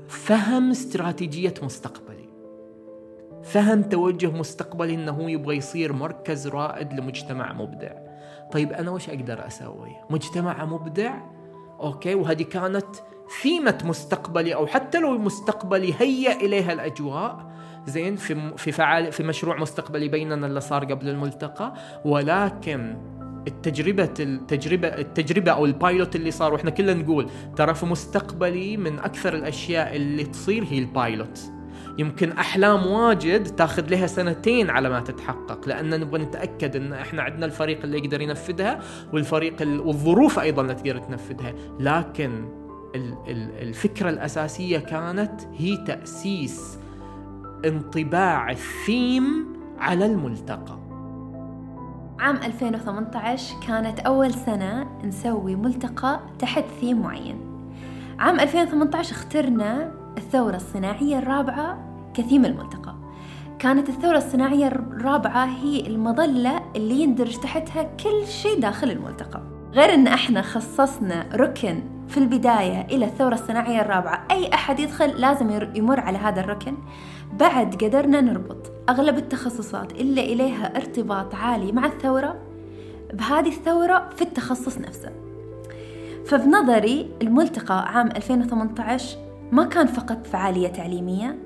فهم 0.10 0.72
استراتيجية 0.72 1.54
مستقبلي. 1.64 2.30
فهم 3.44 3.82
توجه 3.82 4.32
مستقبلي 4.32 4.94
إنه 4.94 5.32
يبغى 5.32 5.58
يصير 5.58 5.94
مركز 5.94 6.48
رائد 6.48 6.94
لمجتمع 6.94 7.54
مبدع. 7.54 7.92
طيب 8.52 8.74
أنا 8.74 8.92
وش 8.92 9.10
أقدر 9.10 9.48
أسوي؟ 9.48 9.96
مجتمع 10.10 10.66
مبدع؟ 10.66 11.14
okay 11.80 12.16
وهذه 12.16 12.44
كانت 12.44 12.86
ثيمة 13.42 13.78
مستقبلي 13.84 14.56
أو 14.56 14.68
حتى 14.68 15.00
لو 15.00 15.18
مستقبلي 15.18 15.94
هيأ 16.00 16.34
إليها 16.34 16.74
الأجواء 16.74 17.52
زين 17.88 18.16
في 18.16 18.58
في 18.58 18.72
فعال 18.72 19.12
في 19.12 19.24
مشروع 19.24 19.60
مستقبلي 19.60 20.08
بيننا 20.08 20.48
اللي 20.48 20.62
صار 20.62 20.86
قبل 20.86 21.10
الملتقى. 21.10 21.74
ولكن 22.06 22.98
التجربة 23.48 24.10
التجربة 24.20 24.88
التجربة 24.88 25.52
أو 25.52 25.66
ال 25.66 25.74
pilot 25.74 26.16
اللي 26.16 26.32
صار 26.32 26.54
وإحنا 26.54 26.70
كلنا 26.70 26.94
نقول 26.94 27.30
ترى 27.56 27.74
في 27.74 27.86
مستقبلي 27.86 28.78
من 28.78 29.00
أكثر 29.00 29.34
الأشياء 29.34 29.96
اللي 29.96 30.24
تصير 30.24 30.64
هي 30.64 30.80
البايلوت 30.80 31.52
يمكن 31.98 32.32
أحلام 32.32 32.88
واجد 32.88 33.44
تاخذ 33.44 33.90
لها 33.90 34.08
سنتين 34.08 34.70
على 34.70 34.90
ما 34.90 35.00
تتحقق 35.00 35.68
لأن 35.68 36.00
نبغى 36.00 36.22
نتأكد 36.22 36.76
أن 36.76 36.94
إحنا 36.94 37.22
عندنا 37.22 37.46
الفريق 37.46 37.80
اللي 37.84 37.98
يقدر 37.98 38.22
ينفذها 38.22 38.80
والفريق 39.14 39.56
والظروف 39.62 40.40
أيضا 40.40 40.62
اللي 40.62 40.74
تقدر 40.74 40.98
تنفذها. 40.98 41.54
لكن 41.80 42.46
الفكرة 43.62 44.10
الأساسية 44.10 44.78
كانت 44.78 45.42
هي 45.58 45.78
تأسيس 45.78 46.78
انطباع 47.66 48.52
الثيم 48.52 49.48
على 49.80 50.06
الملتقى. 50.06 50.79
عام 52.20 52.36
2018 52.36 53.56
كانت 53.68 54.00
أول 54.00 54.34
سنة 54.34 54.88
نسوي 55.04 55.56
ملتقى 55.56 56.20
تحت 56.40 56.64
ثيم 56.82 57.02
معين. 57.02 57.38
عام 58.20 58.40
2018 58.40 59.12
اخترنا 59.12 59.92
الثورة 60.18 60.56
الصناعية 60.56 61.20
الرابعة 61.20 61.80
كثيم 62.14 62.46
الملتقى. 62.46 62.96
كانت 63.60 63.90
الثورة 63.90 64.18
الصناعية 64.18 64.68
الرابعة 64.68 65.46
هي 65.46 65.88
المظلة 65.88 66.62
اللي 66.76 67.02
يندرج 67.02 67.38
تحتها 67.38 67.84
كل 67.84 68.28
شيء 68.28 68.60
داخل 68.60 68.92
الملتقى. 68.92 69.42
غير 69.74 69.94
إن 69.94 70.08
إحنا 70.08 70.42
خصصنا 70.42 71.26
ركن 71.34 71.84
في 72.08 72.18
البداية 72.18 72.82
إلى 72.82 73.06
الثورة 73.06 73.34
الصناعية 73.34 73.82
الرابعة 73.82 74.28
أي 74.32 74.54
أحد 74.54 74.80
يدخل 74.80 75.10
لازم 75.22 75.50
يمر 75.76 76.00
على 76.00 76.18
هذا 76.18 76.42
الركن. 76.42 76.78
بعد 77.34 77.76
قدرنا 77.84 78.22
نربط. 78.22 78.79
أغلب 78.90 79.18
التخصصات 79.18 79.92
اللي 79.92 80.34
إليها 80.34 80.78
ارتباط 80.78 81.36
عالي 81.36 81.72
مع 81.72 81.86
الثورة 81.86 82.36
بهذه 83.14 83.50
الثورة 83.50 84.10
في 84.16 84.22
التخصص 84.22 84.78
نفسه 84.78 85.12
فبنظري 86.26 87.12
الملتقى 87.22 87.90
عام 87.96 88.08
2018 88.08 89.18
ما 89.52 89.66
كان 89.66 89.88
فقط 89.88 90.28
فعالية 90.28 90.68
تعليمية 90.68 91.38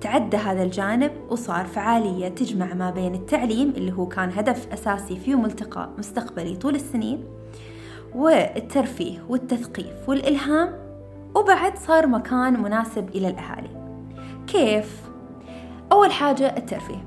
تعدى 0.00 0.36
هذا 0.36 0.62
الجانب 0.62 1.12
وصار 1.30 1.66
فعالية 1.66 2.28
تجمع 2.28 2.74
ما 2.74 2.90
بين 2.90 3.14
التعليم 3.14 3.72
اللي 3.76 3.92
هو 3.92 4.06
كان 4.06 4.30
هدف 4.32 4.72
أساسي 4.72 5.16
في 5.16 5.34
ملتقى 5.34 5.90
مستقبلي 5.98 6.56
طول 6.56 6.74
السنين 6.74 7.24
والترفيه 8.14 9.24
والتثقيف 9.28 10.08
والإلهام 10.08 10.72
وبعد 11.34 11.78
صار 11.78 12.06
مكان 12.06 12.62
مناسب 12.62 13.08
إلى 13.08 13.28
الأهالي 13.28 13.70
كيف؟ 14.46 15.07
أول 15.92 16.12
حاجة 16.12 16.56
الترفيه. 16.56 17.04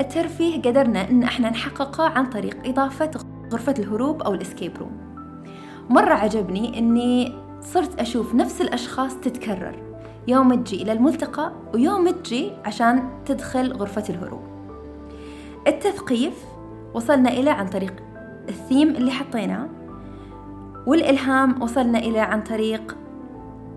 الترفيه 0.00 0.62
قدرنا 0.62 1.10
إن 1.10 1.22
إحنا 1.22 1.50
نحققه 1.50 2.08
عن 2.08 2.26
طريق 2.26 2.56
إضافة 2.64 3.10
غرفة 3.52 3.74
الهروب 3.78 4.22
أو 4.22 4.34
الإسكيب 4.34 4.78
روم. 4.78 4.92
مرة 5.90 6.14
عجبني 6.14 6.78
إني 6.78 7.32
صرت 7.60 8.00
أشوف 8.00 8.34
نفس 8.34 8.60
الأشخاص 8.60 9.16
تتكرر. 9.16 9.82
يوم 10.28 10.54
تجي 10.54 10.82
إلى 10.82 10.92
الملتقى 10.92 11.52
ويوم 11.74 12.10
تجي 12.10 12.52
عشان 12.64 13.08
تدخل 13.26 13.72
غرفة 13.72 14.04
الهروب. 14.08 14.42
التثقيف 15.66 16.44
وصلنا 16.94 17.30
إلى 17.30 17.50
عن 17.50 17.66
طريق 17.66 17.94
الثيم 18.48 18.88
اللي 18.88 19.10
حطيناه 19.10 19.68
والإلهام 20.86 21.62
وصلنا 21.62 21.98
إلى 21.98 22.20
عن 22.20 22.42
طريق 22.42 22.96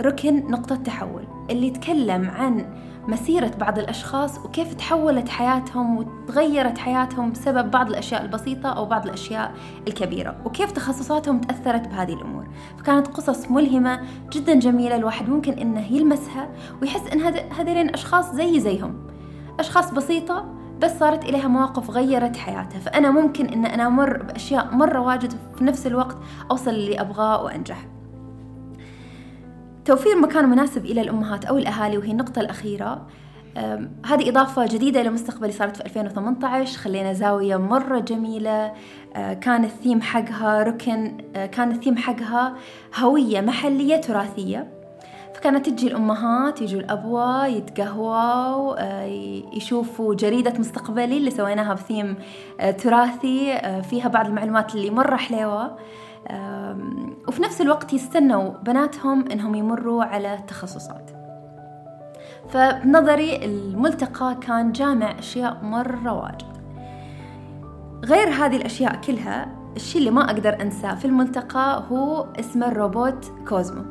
ركن 0.01 0.51
نقطة 0.51 0.75
تحول 0.75 1.23
اللي 1.49 1.67
يتكلم 1.67 2.29
عن 2.29 2.65
مسيرة 3.07 3.51
بعض 3.59 3.79
الأشخاص 3.79 4.45
وكيف 4.45 4.73
تحولت 4.73 5.29
حياتهم 5.29 5.97
وتغيرت 5.97 6.77
حياتهم 6.77 7.31
بسبب 7.31 7.71
بعض 7.71 7.89
الأشياء 7.89 8.21
البسيطة 8.21 8.69
أو 8.69 8.85
بعض 8.85 9.05
الأشياء 9.05 9.53
الكبيرة 9.87 10.37
وكيف 10.45 10.71
تخصصاتهم 10.71 11.41
تأثرت 11.41 11.87
بهذه 11.87 12.13
الأمور. 12.13 12.47
فكانت 12.77 13.07
قصص 13.07 13.51
ملهمة 13.51 14.01
جدا 14.33 14.53
جميلة 14.53 14.95
الواحد 14.95 15.29
ممكن 15.29 15.53
إنه 15.53 15.93
يلمسها 15.93 16.49
ويحس 16.81 17.07
إن 17.07 17.21
هذين 17.51 17.89
أشخاص 17.89 18.31
زي 18.31 18.59
زيهم. 18.59 19.07
أشخاص 19.59 19.91
بسيطة 19.91 20.45
بس 20.79 20.99
صارت 20.99 21.23
إليها 21.23 21.47
مواقف 21.47 21.89
غيرت 21.89 22.37
حياتها. 22.37 22.79
فأنا 22.79 23.11
ممكن 23.11 23.45
إن 23.45 23.65
أنا 23.65 23.87
أمر 23.87 24.23
بأشياء 24.23 24.75
مرة 24.75 24.99
واجد 24.99 25.33
في 25.57 25.63
نفس 25.63 25.87
الوقت 25.87 26.17
أوصل 26.51 26.69
اللي 26.71 27.01
أبغاه 27.01 27.43
وأنجح. 27.43 27.85
توفير 29.85 30.17
مكان 30.19 30.49
مناسب 30.49 30.85
إلى 30.85 31.01
الأمهات 31.01 31.45
أو 31.45 31.57
الأهالي 31.57 31.97
وهي 31.97 32.11
النقطة 32.11 32.39
الأخيرة. 32.39 33.07
هذه 34.05 34.29
إضافة 34.29 34.65
جديدة 34.65 35.01
إلى 35.01 35.09
مستقبلي 35.09 35.51
صارت 35.51 35.75
في 35.77 35.85
2018 35.85 36.77
خلينا 36.77 37.13
زاوية 37.13 37.57
مرة 37.57 37.99
جميلة. 37.99 38.73
أه، 39.15 39.33
كان 39.33 39.63
الثيم 39.63 40.01
حقها 40.01 40.63
ركن 40.63 41.17
أه، 41.35 41.45
كان 41.45 41.71
الثيم 41.71 41.97
حقها 41.97 42.55
هوية 42.99 43.41
محلية 43.41 43.95
تراثية. 43.95 44.71
فكانت 45.33 45.69
تجي 45.69 45.87
الأمهات 45.87 46.61
يجوا 46.61 46.79
الأبوة 46.79 47.47
يتقهووا 47.47 48.75
أه، 48.79 49.03
يشوفوا 49.53 50.15
جريدة 50.15 50.53
مستقبلي 50.59 51.17
اللي 51.17 51.31
سويناها 51.31 51.73
بثيم 51.73 52.15
تراثي. 52.77 53.59
فيها 53.89 54.07
بعض 54.07 54.25
المعلومات 54.25 54.75
اللي 54.75 54.89
مرة 54.89 55.15
حلوة 55.15 55.77
وفي 57.27 57.41
نفس 57.41 57.61
الوقت 57.61 57.93
يستنوا 57.93 58.57
بناتهم 58.57 59.31
إنهم 59.31 59.55
يمروا 59.55 60.03
على 60.03 60.39
تخصصات. 60.47 61.11
فبنظري 62.49 63.45
الملتقى 63.45 64.35
كان 64.41 64.71
جامع 64.71 65.19
أشياء 65.19 65.63
مره 65.63 66.13
واجد 66.13 66.55
غير 68.05 68.29
هذه 68.29 68.55
الأشياء 68.55 68.95
كلها 68.95 69.47
الشيء 69.75 69.99
اللي 69.99 70.11
ما 70.11 70.25
أقدر 70.25 70.61
أنساه 70.61 70.95
في 70.95 71.05
الملتقى 71.05 71.83
هو 71.91 72.27
اسمه 72.39 72.67
الروبوت 72.67 73.31
كوزمو. 73.47 73.83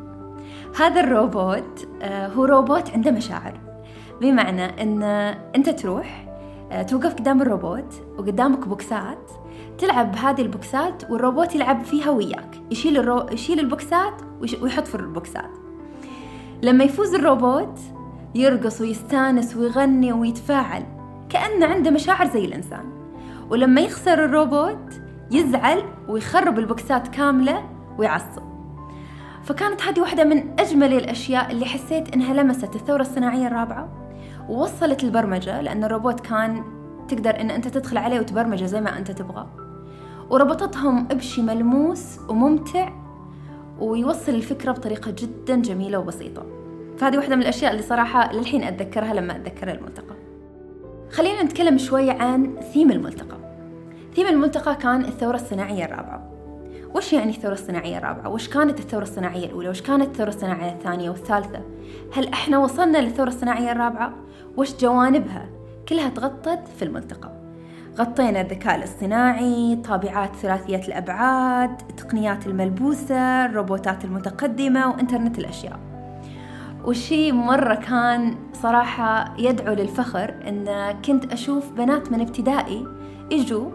هذا 0.80 1.00
الروبوت 1.00 1.88
آه، 2.02 2.28
هو 2.28 2.44
روبوت 2.44 2.90
عنده 2.90 3.10
مشاعر. 3.10 3.60
بمعنى 4.20 4.82
إن 4.82 5.02
أنت 5.56 5.68
تروح 5.68 6.26
آه، 6.72 6.82
توقف 6.82 7.14
قدام 7.14 7.42
الروبوت 7.42 7.94
وقدامك 8.18 8.68
box 8.68 9.15
ات 9.15 9.30
تلعب 9.78 10.12
بهذه 10.12 10.40
ال 10.42 10.56
box 10.56 10.97
ات 10.97 11.10
والروبوت 11.10 11.54
يلعب 11.54 11.84
فيها 11.84 12.10
وياك. 12.10 12.60
يشيل 12.70 12.98
الرو... 12.98 13.26
يشيل 13.32 13.60
ال 13.60 13.73
box 13.73 14.10
ات 14.10 14.22
ويحط 14.62 14.86
في 14.86 14.94
ال 14.94 15.04
box 15.04 15.32
ات. 15.32 15.50
لما 16.62 16.84
يفوز 16.84 17.14
الروبوت 17.14 17.78
يرقص 18.34 18.80
ويستانس 18.80 19.56
ويغني 19.56 20.12
ويتفاعل 20.12 20.82
كأنه 21.28 21.66
عنده 21.66 21.90
مشاعر 21.90 22.26
زي 22.26 22.44
الإنسان. 22.44 22.84
ولما 23.50 23.80
يخسر 23.80 24.24
الروبوت 24.24 24.92
يزعل 25.30 25.82
ويخرب 26.08 26.58
البوكسات 26.58 27.08
كاملة 27.08 27.64
ويعصب. 27.98 28.42
فكانت 29.42 29.82
هذه 29.82 30.00
واحدة 30.00 30.24
من 30.24 30.60
أجمل 30.60 30.92
الأشياء 30.92 31.50
اللي 31.50 31.64
حسيت 31.64 32.14
إنها 32.14 32.34
لمست 32.34 32.76
الثورة 32.76 33.00
الصناعية 33.00 33.46
الرابعة 33.46 33.88
ووصلت 34.48 35.04
البرمجة 35.04 35.60
لأن 35.60 35.84
الروبوت 35.84 36.20
كان 36.20 36.64
تقدر 37.08 37.40
إن 37.40 37.50
أنت 37.50 37.68
تدخل 37.68 37.96
عليه 37.96 38.20
وتبرمجه 38.20 38.64
زي 38.64 38.80
ما 38.80 38.98
أنت 38.98 39.10
تبغى. 39.10 39.63
وربطتهم 40.30 41.04
بشي 41.04 41.42
ملموس 41.42 42.18
وممتع 42.28 42.92
ويوصل 43.80 44.34
الفكرة 44.34 44.72
بطريقة 44.72 45.10
جدا 45.10 45.56
جميلة 45.56 45.98
وبسيطة 45.98 46.46
فهذه 46.98 47.16
واحدة 47.16 47.36
من 47.36 47.42
الأشياء 47.42 47.70
اللي 47.72 47.82
صراحة 47.82 48.32
للحين 48.32 48.62
أتذكرها 48.62 49.14
لما 49.14 49.36
أتذكر 49.36 49.72
الملتقى 49.72 50.14
خلينا 51.10 51.42
نتكلم 51.42 51.78
شوي 51.78 52.10
عن 52.10 52.60
ثيم 52.72 52.90
الملتقى 52.90 53.36
ثيم 54.14 54.26
الملتقى 54.26 54.76
كان 54.76 55.04
الثورة 55.04 55.36
الصناعية 55.36 55.84
الرابعة 55.84 56.30
وش 56.94 57.12
يعني 57.12 57.30
الثورة 57.30 57.52
الصناعية 57.52 57.98
الرابعة؟ 57.98 58.28
وش 58.28 58.48
كانت 58.48 58.78
الثورة 58.78 59.02
الصناعية 59.02 59.46
الأولى؟ 59.46 59.68
وش 59.68 59.82
كانت 59.82 60.06
الثورة 60.06 60.28
الصناعية 60.28 60.72
الثانية 60.72 61.10
والثالثة؟ 61.10 61.60
هل 62.12 62.28
إحنا 62.28 62.58
وصلنا 62.58 62.98
للثورة 62.98 63.28
الصناعية 63.28 63.72
الرابعة؟ 63.72 64.14
وش 64.56 64.76
جوانبها؟ 64.76 65.48
كلها 65.88 66.08
تغطت 66.08 66.68
في 66.76 66.84
الملتقى 66.84 67.33
غطينا 67.98 68.40
الذكاء 68.40 68.76
الاصطناعي 68.76 69.76
طابعات 69.76 70.36
ثلاثية 70.36 70.88
الأبعاد 70.88 71.80
التقنيات 71.90 72.46
الملبوسة 72.46 73.44
الروبوتات 73.44 74.04
المتقدمة 74.04 74.90
وإنترنت 74.90 75.38
الأشياء. 75.38 75.80
والشي 76.84 77.32
مرة 77.32 77.74
كان 77.74 78.36
صراحة 78.52 79.34
يدعو 79.38 79.74
للفخر 79.74 80.34
إن 80.48 80.94
كنت 81.04 81.32
أشوف 81.32 81.72
بنات 81.72 82.12
من 82.12 82.20
ابتدائي 82.20 82.86
يجوا 83.30 83.70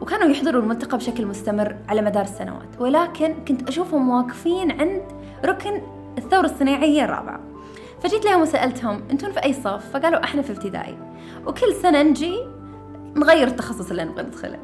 وكانوا 0.00 0.26
يحضروا 0.26 0.62
الملتقى 0.62 0.96
بشكل 0.96 1.26
مستمر 1.26 1.76
على 1.88 2.02
مدار 2.02 2.24
السنوات. 2.24 2.80
ولكن 2.80 3.34
كنت 3.48 3.68
أشوفهم 3.68 4.08
واقفين 4.08 4.70
عند 4.80 5.02
ركن 5.44 5.82
الثورة 6.18 6.44
الصناعية 6.44 7.04
الرابعة. 7.04 7.40
فجيت 8.02 8.24
لهم 8.24 8.42
وسألتهم 8.42 9.02
أنتم 9.10 9.32
في 9.32 9.44
أي 9.44 9.52
صف؟ 9.52 9.90
فقالوا 9.92 10.24
إحنا 10.24 10.42
في 10.42 10.52
ابتدائي. 10.52 10.98
وكل 11.46 11.74
سنة 11.82 12.02
نجي 12.02 12.53
نغير 13.16 13.46
التخصص 13.46 13.90
اللي 13.90 14.04
نبغى 14.04 14.22
ندخله. 14.22 14.58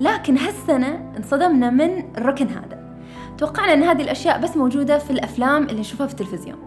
لكن 0.00 0.38
هالسنة 0.38 1.12
انصدمنا 1.16 1.70
من 1.70 2.16
الركن 2.18 2.48
هذا 2.48 2.98
توقعنا 3.38 3.72
أن 3.72 3.82
هذه 3.82 4.02
الأشياء 4.02 4.40
بس 4.40 4.56
موجودة 4.56 4.98
في 4.98 5.10
الأفلام 5.10 5.62
اللي 5.62 5.80
نشوفها 5.80 6.06
في 6.06 6.12
التلفزيون. 6.12 6.58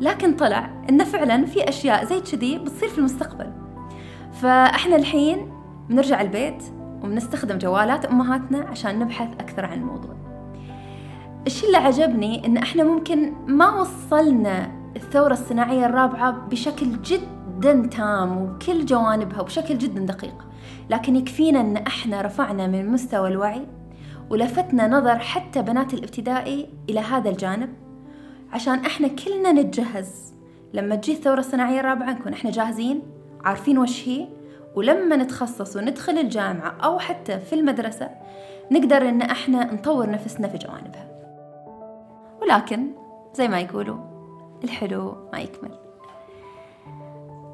لكن 0.00 0.36
طلع 0.36 0.70
أنه 0.90 1.04
فعلا 1.04 1.46
في 1.46 1.68
أشياء 1.68 2.04
زي 2.04 2.20
كذي 2.20 2.58
بتصير 2.58 2.88
في 2.88 2.98
المستقبل. 2.98 3.52
فإحنا 4.32 4.96
الحين 4.96 5.52
بنرجع 5.88 6.20
البيت 6.20 6.62
وبنستخدم 7.02 7.58
جوالات 7.58 8.04
أمهاتنا 8.04 8.58
عشان 8.58 8.98
نبحث 8.98 9.32
أكثر 9.32 9.64
عن 9.64 9.78
الموضوع. 9.78 10.16
الشيء 11.46 11.66
اللي 11.66 11.78
عجبني 11.78 12.46
إن 12.46 12.56
إحنا 12.56 12.84
ممكن 12.84 13.32
ما 13.46 13.80
وصلنا 13.80 14.72
الثورة 14.96 15.32
الصناعية 15.32 15.86
الرابعة 15.86 16.30
بشكل 16.30 17.02
جدا 17.02 17.86
تام 17.86 18.38
وبكل 18.38 18.86
جوانبها 18.86 19.40
وبشكل 19.40 19.78
جدا 19.78 20.00
دقيق. 20.00 20.34
لكن 20.90 21.16
يكفينا 21.16 21.60
إن 21.60 21.76
إحنا 21.76 22.22
رفعنا 22.22 22.66
من 22.66 22.88
مستوى 22.90 23.28
الوعي 23.28 23.66
ولفتنا 24.30 24.88
نظر 24.88 25.18
حتى 25.18 25.62
بنات 25.62 25.94
الابتدائي 25.94 26.68
إلى 26.90 27.00
هذا 27.00 27.30
الجانب. 27.30 27.74
عشان 28.52 28.84
إحنا 28.84 29.08
كلنا 29.08 29.52
نتجهز. 29.52 30.34
لما 30.74 30.96
تجي 30.96 31.12
الثورة 31.12 31.40
الصناعية 31.40 31.80
الرابعة 31.80 32.12
نكون 32.12 32.32
إحنا 32.32 32.50
جاهزين 32.50 33.02
عارفين 33.44 33.78
وش 33.78 34.08
هي 34.08 34.28
ولما 34.74 35.16
نتخصص 35.16 35.76
وندخل 35.76 36.18
الجامعة 36.18 36.76
أو 36.84 36.98
حتى 36.98 37.38
في 37.38 37.54
المدرسة 37.54 38.10
نقدر 38.70 39.08
إن 39.08 39.22
إحنا 39.22 39.74
نطور 39.74 40.10
نفسنا 40.10 40.48
في 40.48 40.58
جوانبها. 40.58 41.08
ولكن 42.42 42.86
زي 43.34 43.48
ما 43.48 43.60
يقولوا 43.60 43.98
الحلو 44.64 45.16
ما 45.32 45.38
يكمل. 45.38 45.70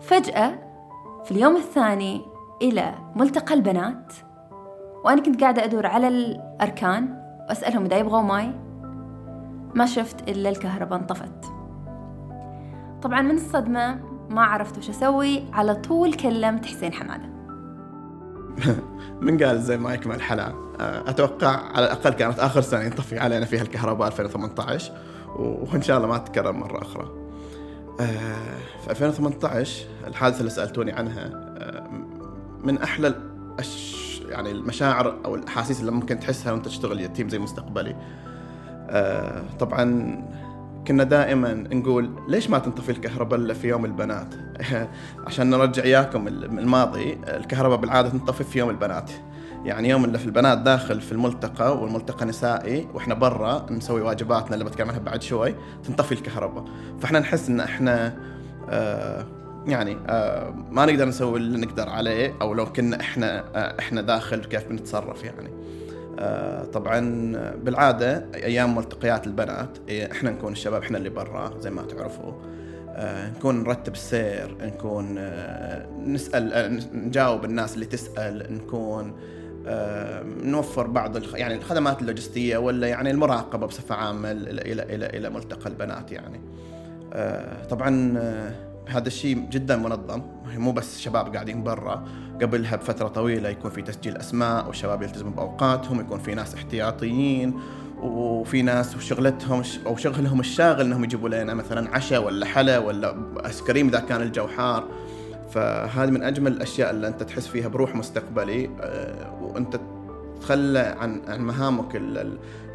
فجأة 0.01 0.59
في 1.25 1.31
اليوم 1.31 1.57
الثاني 1.57 2.32
إلى 2.63 2.95
ملتقى 3.17 3.55
البنات 3.55 4.13
وأنا 5.05 5.23
كنت 5.23 5.41
قاعدة 5.41 5.65
أدور 5.65 5.87
على 5.87 6.09
الأركان 6.09 7.23
وأسألهم 7.49 7.85
إذا 7.85 7.97
يبغوا 7.97 8.23
ماي. 8.23 8.53
ما 9.75 9.87
شفت 9.87 10.29
إلا 10.29 10.49
الكهرباء 10.49 10.99
انطفت. 10.99 11.45
طبعا 13.03 13.23
من 13.23 13.35
الصدمة 13.35 14.01
ما 14.31 14.43
عرفت 14.43 14.79
وش 14.79 14.91
أسوي 14.91 15.45
على 15.53 15.75
طول 15.75 16.15
كلمت 16.15 16.67
حسين 16.67 16.93
حمادة. 16.93 17.33
من 19.21 19.43
قال 19.43 19.61
زي 19.61 19.79
ما 19.79 19.95
يكمل 19.95 20.23
حلا 20.23 20.53
أتوقع 20.81 21.49
على 21.49 21.87
الأقل 21.87 22.11
كانت 22.11 22.39
آخر 22.39 22.61
سنة 22.61 22.83
ينطفي 22.83 23.19
علينا 23.19 23.45
فيها 23.45 23.63
الكهرباء 23.63 24.09
2018 24.09 24.93
وإن 25.37 25.83
شاء 25.83 25.97
الله 25.97 26.09
ما 26.09 26.19
تتكرر 26.19 26.53
مرة 26.53 26.83
أخرى. 26.83 27.09
في 28.85 28.91
2018 28.91 29.87
الحادثة 30.07 30.41
اللي 30.41 30.51
سألتوني 30.51 30.93
عنها 30.93 31.31
من 32.65 32.79
أحلى 32.79 33.07
الأش... 33.09 34.03
يعني 34.29 34.51
المشاعر 34.51 35.19
أو 35.25 35.35
الأحاسيس 35.35 35.81
اللي 35.81 35.93
ممكن 35.93 36.21
تحسها 36.21 36.53
وأنت 36.53 36.67
تشتغل 36.67 37.01
يتيم 37.01 37.29
زي 37.29 37.39
مستقبلي. 37.39 37.97
طبعا 39.59 40.17
كنا 40.87 41.05
دائما 41.05 41.55
نقول 41.55 42.11
ليش 42.29 42.51
ما 42.51 42.59
تنطفي 42.59 42.93
الكهرباء 42.93 43.39
إلا 43.39 43.55
في 43.55 43.69
يوم 43.69 43.85
البنات؟ 43.85 44.35
عشان 45.27 45.51
نرجع 45.51 45.83
إياكم 45.83 46.29
الماضي 46.29 47.19
الكهرباء 47.29 47.79
بالعادة 47.79 48.09
تنطفي 48.09 48.45
في 48.45 48.59
يوم 48.59 48.71
البنات. 48.71 49.11
يعني 49.65 49.89
يوم 49.89 50.05
اللي 50.05 50.19
في 50.19 50.27
البنات 50.27 50.59
داخل 50.59 51.01
في 51.01 51.13
الملتقى 51.13 51.79
والملتقى 51.83 52.27
نسائي 52.27 52.89
وإحنا 52.95 53.15
برا 53.15 53.67
نسوي 53.71 54.01
واجباتنا 54.01 54.55
اللي 54.55 54.65
بتكلم 54.65 54.89
عنها 54.89 55.01
بعد 55.01 55.23
شوي 55.23 55.55
تنطفي 55.85 56.13
الكهرباء. 56.13 56.65
فإحنا 57.01 57.19
نحس 57.19 57.49
إن 57.49 57.61
إحنا 57.61 58.15
آه 58.71 59.27
يعني 59.67 59.97
آه 60.09 60.55
ما 60.71 60.87
نقدر 60.87 61.09
نسوي 61.09 61.39
اللي 61.39 61.59
نقدر 61.59 61.89
عليه 61.89 62.35
أو 62.43 62.55
لو 62.55 62.73
كنا 62.73 63.01
إحنا 63.01 63.45
آه 63.55 63.79
إحنا 63.79 64.01
داخل 64.03 64.45
كيف 64.45 64.69
بنتصرف 64.69 65.25
يعني 65.25 65.51
آه 66.19 66.65
طبعا 66.65 67.01
بالعادة 67.55 68.25
أيام 68.35 68.77
ملتقيات 68.77 69.27
البنات 69.27 69.79
إحنا 69.91 70.31
نكون 70.31 70.53
الشباب 70.53 70.83
إحنا 70.83 70.99
اللي 70.99 71.11
برا 71.11 71.61
زي 71.61 71.71
ما 71.71 71.83
تعرفوا 71.83 72.33
نكون 73.37 73.63
نرتب 73.63 73.93
السير 73.93 74.57
نكون 74.61 75.19
نسأل 76.13 76.81
نجاوب 76.93 77.45
الناس 77.45 77.75
اللي 77.75 77.87
تسأل 77.87 78.47
نكون 78.51 79.13
نوفر 80.43 80.87
بعض. 80.87 81.35
يعني 81.35 81.55
الخدمات 81.55 82.01
اللوجستية 82.01 82.57
ولا 82.57 82.87
يعني 82.89 83.11
المراقبة 83.11 83.67
بصفة 83.67 83.95
عامة 83.95 84.31
إلى 84.31 84.83
إلى 84.83 85.07
إلى, 85.07 85.31
ملتقى 85.31 85.71
البنات 85.71 86.13
يعني 86.13 86.41
طبعا 87.71 88.19
هذا 88.89 89.07
الشيء 89.07 89.47
جدا 89.51 89.77
منظم. 89.77 90.23
مو 90.57 90.73
بس 90.73 91.01
شباب 91.01 91.35
قاعدين 91.35 91.63
برا. 91.63 92.05
قبلها 92.43 92.77
بفترة 92.77 93.09
طويلة 93.09 93.49
يكون 93.49 93.71
في 93.71 93.83
تسجيل 93.83 94.17
أسماء 94.17 94.67
والشباب 94.67 95.03
يلتزموا 95.03 95.33
بأوقاتهم 95.33 96.01
يكون 96.01 96.19
في 96.19 96.35
ناس 96.35 96.55
احتياطيين 96.55 97.61
وفي 98.03 98.63
ناس 98.63 98.97
وشغلتهم 98.97 99.63
أو 99.87 99.97
شغلهم 99.97 100.41
الشاغل 100.41 100.81
إنهم 100.81 101.05
يجيبوا 101.05 101.29
لنا 101.29 101.55
مثلا 101.55 101.95
عشاء 101.97 102.25
ولا 102.25 102.47
حلا 102.47 102.79
ولا 102.79 103.17
آيس 103.47 103.63
كريم 103.63 103.89
إذا 103.89 104.01
كان 104.01 104.23
الجو 104.23 104.47
حار 104.47 104.85
فهذه 105.51 106.11
من 106.11 106.23
أجمل 106.23 106.53
الأشياء 106.53 106.91
اللي 106.91 107.09
أنت 107.09 107.23
تحس 107.23 107.47
فيها 107.47 107.69
بروح 107.69 107.97
مستقبلي. 107.97 108.71
وأنت 109.41 109.81
تتخلى 110.41 110.97
عن 111.01 111.23
عن 111.29 111.41
مهامك 111.41 111.97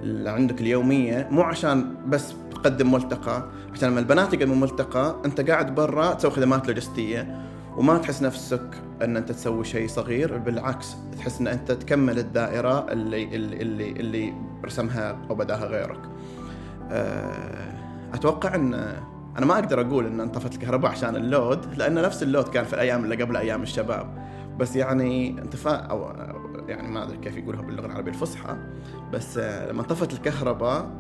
اللي 0.01 0.29
عندك 0.29 0.61
اليومية 0.61 1.27
مو 1.31 1.41
عشان 1.41 1.95
بس 2.07 2.33
تقدم 2.51 2.91
ملتقى 2.91 3.43
عشان 3.73 3.89
لما 3.89 3.99
البنات 3.99 4.33
يقدموا 4.33 4.55
ملتقى 4.55 5.15
أنت 5.25 5.49
قاعد 5.49 5.75
برا 5.75 6.13
تسوي 6.13 6.31
خدمات 6.31 6.67
لوجستية 6.67 7.41
وما 7.77 7.97
تحس 7.97 8.21
نفسك 8.21 8.81
إن 9.01 9.17
أنت 9.17 9.31
تسوي 9.31 9.65
شيء 9.65 9.87
صغير 9.87 10.37
بالعكس 10.37 10.95
تحس 11.17 11.41
إن 11.41 11.47
أنت 11.47 11.71
تكمل 11.71 12.19
الدائرة 12.19 12.91
اللي 12.91 13.23
اللي 13.23 13.61
اللي, 13.61 13.91
اللي 13.91 14.33
رسمها 14.65 15.17
أو 15.29 15.35
بداها 15.35 15.65
غيرك. 15.65 15.99
أتوقع 18.13 18.55
إن 18.55 18.73
أنا 19.37 19.45
ما 19.45 19.53
أقدر 19.53 19.81
أقول 19.81 20.05
إن 20.05 20.19
انطفت 20.19 20.53
الكهرباء 20.53 20.91
عشان 20.91 21.15
اللود 21.15 21.77
لأن 21.77 21.93
نفس 21.93 22.23
اللود 22.23 22.47
كان 22.47 22.65
في 22.65 22.73
الأيام 22.73 23.03
اللي 23.03 23.23
قبل 23.23 23.37
أيام 23.37 23.63
الشباب 23.63 24.27
بس 24.59 24.75
يعني 24.75 25.29
انطفاء 25.41 25.89
أو 25.89 26.11
يعني 26.67 26.87
ما 26.87 27.03
أدري 27.03 27.17
كيف 27.17 27.37
يقولها 27.37 27.61
باللغة 27.61 27.85
العربيه 27.85 28.11
الفصحى. 28.11 28.57
بس 29.13 29.37
لما 29.37 29.81
انطفت 29.81 30.13
الكهرباء 30.13 30.91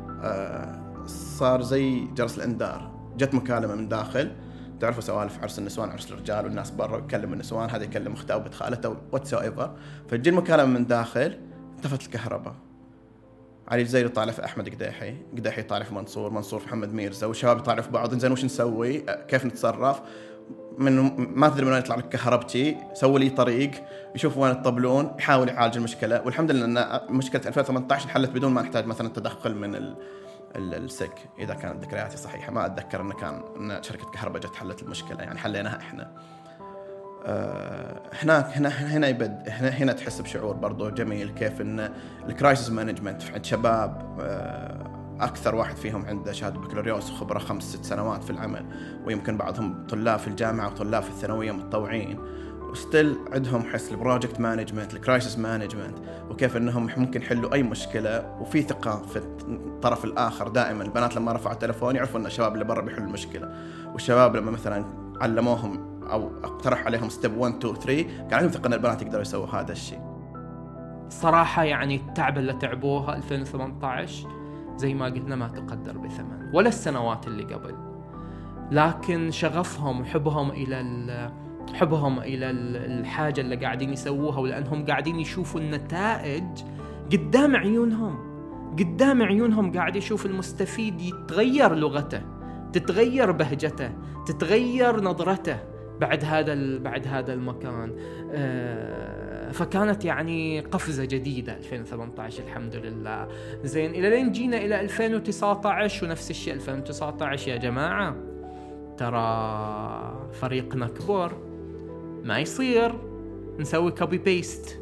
صار 1.07 1.61
زي 1.61 2.05
جرس 2.05 2.37
الانذار 2.37 2.91
جت 3.17 3.33
مكالمة 3.33 3.75
من 3.75 3.87
داخل. 3.87 4.31
تعرفوا 4.79 5.01
سوالف 5.01 5.41
عرس 5.41 5.59
النسوان 5.59 5.89
عرس 5.89 6.11
الرجال 6.11 6.45
والناس 6.45 6.71
برا 6.71 6.97
يكلم 6.97 7.33
النسوان 7.33 7.69
هذا 7.69 7.83
يكلم 7.83 8.13
اخته 8.13 8.33
أو 8.33 8.39
بنت 8.39 8.53
خالته 8.53 8.95
whatever 9.11 9.75
فتجي 10.07 10.29
المكالمة 10.29 10.65
من 10.65 10.87
داخل 10.87 11.39
انطفت 11.75 12.01
الكهرباء. 12.01 12.55
علي 13.67 13.81
الجزيري 13.81 14.09
طالع 14.09 14.31
في 14.31 14.45
أحمد 14.45 14.69
قديحي. 14.69 15.17
قديحي 15.37 15.63
طالع 15.63 15.85
في 15.85 15.93
منصور 15.93 16.31
منصور 16.31 16.59
في 16.59 16.65
محمد 16.67 16.93
ميرزا. 16.93 17.27
والشباب 17.27 17.57
يطالعوا 17.57 17.83
في 17.83 17.91
بعض. 17.91 18.17
زين 18.17 18.31
وش 18.31 18.45
نسوي؟ 18.45 19.05
كيف 19.27 19.45
نتصرف؟ 19.45 20.01
من 20.77 21.15
ما 21.17 21.49
تدري 21.49 21.65
من 21.65 21.71
وين 21.71 21.79
يطلع 21.79 21.95
لك 21.95 22.09
كهربجي 22.09 22.77
سوي 22.93 23.19
لي 23.19 23.29
طريق 23.29 23.71
يشوف 24.15 24.37
وين 24.37 24.51
الطبلون 24.51 25.15
يحاول 25.19 25.49
يعالج 25.49 25.77
المشكلة. 25.77 26.21
والحمد 26.25 26.51
لله 26.51 26.65
إن 26.65 26.99
مشكلة 27.15 27.41
2018 27.47 28.05
انحلت 28.05 28.29
بدون 28.29 28.53
ما 28.53 28.61
نحتاج 28.61 28.85
مثلا 28.85 29.09
تدخل 29.09 29.55
من 29.55 29.75
ال 29.75 29.95
ال 30.55 30.71
SEC 30.71 31.19
إذا 31.39 31.53
كانت 31.53 31.83
ذكرياتي 31.83 32.17
صحيحة. 32.17 32.51
ما 32.51 32.65
أتذكر 32.65 33.01
انه 33.01 33.13
كان 33.13 33.43
إن 33.57 33.83
شركة 33.83 34.11
كهرباء 34.11 34.41
جت 34.41 34.55
حلت 34.55 34.83
المشكلة 34.83 35.23
يعني 35.23 35.39
حليناها 35.39 35.77
إحنا. 35.77 36.11
أه 37.25 38.01
هناك 38.13 38.45
هنا 38.57 38.69
هنا 38.69 39.07
يبد 39.07 39.43
هنا, 39.47 39.69
هنا 39.69 39.93
تحس 39.93 40.21
بشعور 40.21 40.55
برضو 40.55 40.89
جميل 40.89 41.29
كيف 41.29 41.61
إن 41.61 41.91
ال 42.29 42.35
crisis 42.35 42.69
management 42.69 43.23
عند 43.33 43.45
شباب 43.45 44.17
أه 44.21 44.86
أكثر 45.21 45.55
واحد 45.55 45.75
فيهم 45.75 46.05
عنده 46.05 46.31
شهادة 46.31 46.59
بكالوريوس 46.59 47.11
وخبرة 47.11 47.39
خمس 47.39 47.63
ست 47.63 47.85
سنوات 47.85 48.23
في 48.23 48.29
العمل 48.29 48.65
ويمكن 49.05 49.37
بعضهم 49.37 49.87
طلاب 49.89 50.19
في 50.19 50.27
الجامعة 50.27 50.67
وطلاب 50.67 51.03
في 51.03 51.09
الثانوية 51.09 51.51
متطوعين 51.51 52.19
و 52.69 52.77
still 52.77 53.17
عندهم 53.33 53.63
حس 53.63 53.91
ال 53.91 53.97
project 53.97 54.39
management 54.39 54.93
ال 54.93 54.99
crisis 54.99 55.37
management 55.39 55.97
وكيف 56.29 56.57
إنهم 56.57 56.89
ممكن 56.97 57.21
يحلوا 57.21 57.53
أي 57.53 57.63
مشكلة 57.63 58.37
وفي 58.39 58.61
ثقة 58.61 59.01
في 59.01 59.17
الطرف 59.47 60.05
الآخر 60.05 60.47
دائما. 60.47 60.83
البنات 60.83 61.15
لما 61.15 61.33
رفعوا 61.33 61.53
التليفون 61.53 61.95
يعرفوا 61.95 62.19
إن 62.19 62.25
الشباب 62.25 62.53
اللي 62.53 62.65
برا 62.65 62.81
بيحلوا 62.81 63.07
المشكلة 63.07 63.53
والشباب 63.93 64.35
لما 64.35 64.51
مثلا 64.51 64.85
علموهم 65.21 66.01
أو 66.11 66.31
اقترح 66.43 66.85
عليهم 66.85 67.09
step 67.09 67.37
1 67.37 67.55
2 67.65 67.75
3 67.75 68.03
كان 68.03 68.33
عندهم 68.33 68.51
ثقة 68.51 68.67
إن 68.67 68.73
البنات 68.73 69.01
يقدروا 69.01 69.21
يسووا 69.21 69.47
هذا 69.47 69.71
الشيء. 69.71 69.99
صراحة 71.09 71.63
يعني 71.63 71.95
التعب 71.95 72.37
اللي 72.37 72.53
تعبوها 72.53 73.15
2018 73.15 74.36
زي 74.77 74.93
ما 74.93 75.05
قلنا 75.05 75.35
ما 75.35 75.47
تقدر 75.47 75.97
بثمن. 75.97 76.49
ولا 76.53 76.67
السنوات 76.67 77.27
اللي 77.27 77.43
قبل. 77.43 77.75
لكن 78.71 79.31
شغفهم 79.31 80.01
وحبهم 80.01 80.49
إلى 80.51 80.81
ال- 80.81 81.31
حبهم 81.73 82.19
إلى 82.19 82.49
ال- 82.49 82.99
الحاجة 82.99 83.41
اللي 83.41 83.55
قاعدين 83.55 83.93
يسووها 83.93 84.39
ولأنهم 84.39 84.85
قاعدين 84.85 85.19
يشوفوا 85.19 85.59
النتائج 85.61 86.43
قدام 87.11 87.55
عيونهم. 87.55 88.27
قدام 88.79 89.23
عيونهم 89.23 89.71
قاعد 89.71 89.95
يشوف 89.95 90.25
المستفيد 90.25 91.01
يتغير 91.01 91.75
لغته 91.75 92.21
تتغير 92.73 93.31
بهجته 93.31 93.91
تتغير 94.25 95.01
نظرته 95.01 95.57
بعد 95.99 96.23
هذا 96.23 96.77
بعد 96.79 97.07
هذا 97.07 97.33
المكان. 97.33 97.95
آه، 98.31 99.26
فكانت 99.51 100.05
يعني 100.05 100.59
قفزة 100.59 101.05
جديدة 101.05 101.57
2018 101.57 102.43
الحمد 102.43 102.75
لله. 102.75 103.27
زين 103.63 103.95
إلى 103.95 104.09
لين 104.09 104.31
جينا 104.31 104.57
إلى 104.57 104.81
2019 104.81 106.05
ونفس 106.05 106.29
الشيء 106.31 106.53
2019 106.53 107.51
يا 107.51 107.57
جماعة. 107.57 108.15
ترى 108.97 110.29
فريقنا 110.33 110.87
كبر 110.87 111.31
ما 112.23 112.39
يصير. 112.39 112.95
نسوي 113.59 113.91
copy 113.91 114.17
paste 114.17 114.81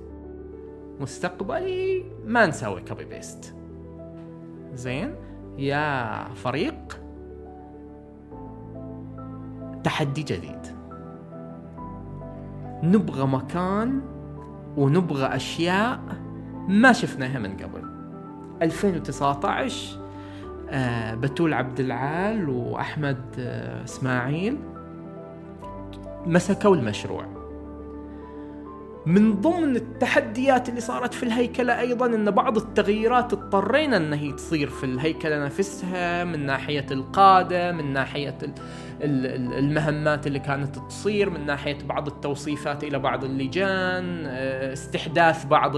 مستقبلي 0.99 2.05
ما 2.25 2.45
نسوي 2.45 2.81
copy 2.81 3.05
paste 3.05 3.55
زين 4.73 5.15
يا 5.57 6.33
فريق 6.33 7.01
تحدي 9.83 10.23
جديد. 10.23 10.65
نبغى 12.83 13.27
مكان 13.27 14.14
ونبغى 14.77 15.25
أشياء 15.35 15.99
ما 16.67 16.93
شفناها 16.93 17.39
من 17.39 17.57
قبل. 17.57 17.83
2019 18.61 19.99
آه 20.69 21.15
بتول 21.15 21.53
عبد 21.53 21.79
العال 21.79 22.49
وأحمد 22.49 23.21
آه 23.39 23.83
إسماعيل 23.83 24.57
مسكوا 26.25 26.75
المشروع. 26.75 27.25
من 29.05 29.41
ضمن 29.41 29.75
التحديات 29.75 30.69
اللي 30.69 30.81
صارت 30.81 31.13
في 31.13 31.23
الهيكلة 31.23 31.79
أيضا 31.79 32.05
أن 32.05 32.31
بعض 32.31 32.57
التغييرات 32.57 33.33
اضطرينا 33.33 33.97
أن 33.97 34.13
هي 34.13 34.31
تصير 34.31 34.69
في 34.69 34.83
الهيكلة 34.85 35.45
نفسها 35.45 36.23
من 36.23 36.45
ناحية 36.45 36.85
القادة 36.91 37.71
من 37.71 37.93
ناحية 37.93 38.37
المهمات 39.01 40.27
اللي 40.27 40.39
كانت 40.39 40.75
تصير 40.75 41.29
من 41.29 41.45
ناحية 41.45 41.77
بعض 41.87 42.07
التوصيفات 42.07 42.83
إلى 42.83 42.99
بعض 42.99 43.23
اللجان 43.23 44.23
آه، 44.25 44.73
استحداث 44.73 45.45
بعض 45.45 45.71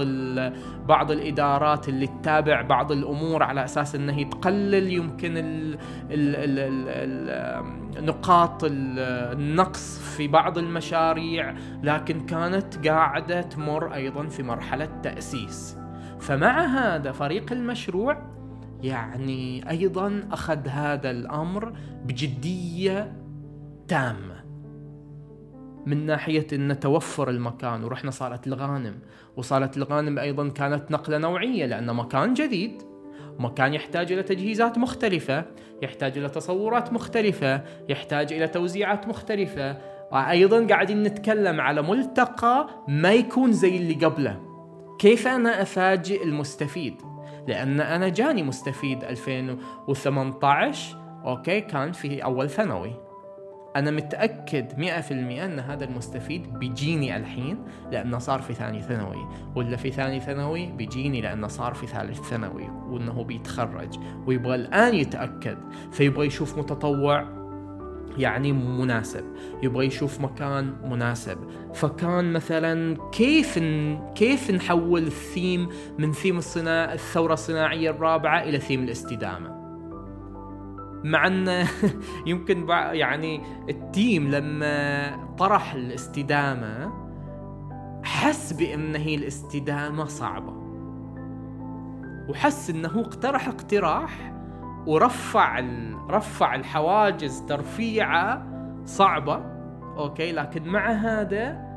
بعض 0.86 1.10
الإدارات 1.10 1.88
اللي 1.88 2.06
تتابع 2.06 2.62
بعض 2.62 2.92
الأمور 2.92 3.42
على 3.42 3.64
أساس 3.64 3.94
أنها 3.94 4.22
تقلل 4.24 4.92
يمكن 4.92 5.36
ال 5.36 5.74
ال 5.74 5.78
ال 6.36 6.58
ال 6.58 6.88
ال 6.88 8.04
نقاط 8.06 8.64
ال- 8.64 8.98
النقص 9.38 9.98
في 10.16 10.28
بعض 10.28 10.58
المشاريع 10.58 11.54
لكن 11.82 12.26
كانت 12.26 12.88
قاعدة 12.88 13.40
تمر 13.40 13.94
أيضا 13.94 14.26
في 14.26 14.42
مرحلة 14.42 14.88
تأسيس. 15.02 15.76
فمع 16.20 16.60
هذا 16.66 17.12
فريق 17.12 17.52
المشروع 17.52 18.37
يعني 18.82 19.70
أيضا 19.70 20.28
أخذ 20.32 20.68
هذا 20.68 21.10
الأمر 21.10 21.72
بجدية 22.04 23.12
تامة. 23.88 24.44
من 25.86 26.06
ناحية 26.06 26.46
أن 26.52 26.80
توفر 26.80 27.30
المكان 27.30 27.84
ورحنا 27.84 28.10
صارت 28.10 28.46
الغانم. 28.46 28.94
وصارت 29.36 29.76
الغانم 29.76 30.18
أيضا 30.18 30.48
كانت 30.48 30.90
نقلة 30.90 31.18
نوعية 31.18 31.66
لأن 31.66 31.94
مكان 31.94 32.34
جديد. 32.34 32.82
مكان 33.38 33.74
يحتاج 33.74 34.12
إلى 34.12 34.22
تجهيزات 34.22 34.78
مختلفة 34.78 35.44
يحتاج 35.82 36.18
إلى 36.18 36.28
تصورات 36.28 36.92
مختلفة 36.92 37.62
يحتاج 37.88 38.32
إلى 38.32 38.48
توزيعات 38.48 39.08
مختلفة. 39.08 39.78
وأيضا 40.12 40.66
قاعدين 40.66 41.02
نتكلم 41.02 41.60
على 41.60 41.82
ملتقى 41.82 42.68
ما 42.88 43.12
يكون 43.12 43.52
زي 43.52 43.76
اللي 43.76 43.94
قبله. 43.94 44.40
كيف 44.98 45.26
أنا 45.26 45.62
أفاجئ 45.62 46.24
المستفيد؟ 46.24 46.94
لأن 47.46 47.80
أنا 47.80 48.08
جاني 48.08 48.42
مستفيد. 48.42 49.04
2018 49.04 50.96
أوكي 51.24 51.60
كان 51.60 51.92
في 51.92 52.24
أول 52.24 52.50
ثانوي. 52.50 52.92
أنا 53.76 53.90
متأكد 53.90 54.72
100% 54.72 55.12
أن 55.12 55.58
هذا 55.58 55.84
المستفيد 55.84 56.58
بيجيني 56.58 57.16
الحين 57.16 57.64
لأنه 57.92 58.18
صار 58.18 58.42
في 58.42 58.54
ثاني 58.54 58.82
ثانوي. 58.82 59.26
ولا 59.54 59.76
في 59.76 59.90
ثاني 59.90 60.20
ثانوي 60.20 60.66
بيجيني 60.66 61.20
لأنه 61.20 61.46
صار 61.46 61.74
في 61.74 61.86
ثالث 61.86 62.20
ثانوي 62.20 62.68
وأنه 62.88 63.24
بيتخرج 63.24 63.98
ويبغى 64.26 64.54
الآن 64.54 64.94
يتأكد 64.94 65.58
فيبغى 65.92 66.26
يشوف 66.26 66.58
متطوع 66.58 67.37
يعني 68.18 68.52
مناسب 68.52 69.24
يبغى 69.62 69.86
يشوف 69.86 70.20
مكان 70.20 70.74
مناسب. 70.90 71.38
فكان 71.74 72.32
مثلا 72.32 72.96
كيف 73.12 73.58
ن... 73.58 73.98
كيف 74.14 74.50
نحول 74.50 75.02
الثيم 75.02 75.68
من 75.98 76.12
ثيم 76.12 76.38
الصناعة 76.38 76.92
الثورة 76.92 77.32
الصناعية 77.32 77.90
الرابعة 77.90 78.42
إلى 78.42 78.58
ثيم 78.58 78.82
الاستدامة؟ 78.82 79.58
مع 81.04 81.26
أن 81.26 81.66
يمكن 82.26 82.68
يعني 82.68 83.40
ال 83.68 83.80
team 83.80 84.30
لما 84.30 85.34
طرح 85.38 85.74
الاستدامة 85.74 86.92
حس 88.02 88.52
بأن 88.52 88.96
هي 88.96 89.14
الاستدامة 89.14 90.04
صعبة. 90.04 90.58
وحس 92.28 92.70
أنه 92.70 93.00
اقترح 93.00 93.48
اقتراح 93.48 94.37
ورفع 94.86 95.58
ال... 95.58 95.96
رفع 96.10 96.54
الحواجز 96.54 97.40
ترفيعة 97.48 98.46
صعبة 98.84 99.36
أوكي 99.96 100.32
لكن 100.32 100.68
مع 100.68 100.90
هذا 100.90 101.68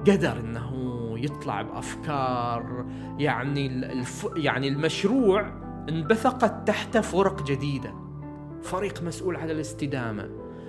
قدر 0.00 0.40
إنه 0.40 0.72
يطلع 1.18 1.62
بأفكار 1.62 2.86
يعني 3.18 3.66
ال- 3.66 3.84
الف... 3.84 4.28
يعني 4.36 4.68
المشروع 4.68 5.46
انبثقت 5.88 6.68
تحته 6.68 7.00
فرق 7.00 7.42
جديدة 7.42 7.94
فريق 8.62 9.02
مسؤول 9.02 9.36
على 9.36 9.52
الاستدامة 9.52 10.28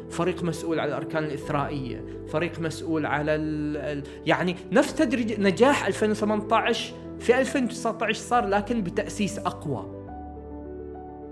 فريق 0.09 0.43
مسؤول 0.43 0.79
على 0.79 0.89
الأركان 0.89 1.23
الإثرائية 1.23 2.05
فريق 2.27 2.59
مسؤول 2.59 3.05
على. 3.05 3.35
ال... 3.35 4.03
يعني 4.25 4.55
نفس 4.71 4.93
تدريج 4.95 5.41
نجاح 5.41 5.87
2018 5.87 6.93
في 7.19 7.39
2019 7.39 8.13
صار 8.23 8.45
لكن 8.45 8.81
بتأسيس 8.81 9.39
أقوى 9.39 9.96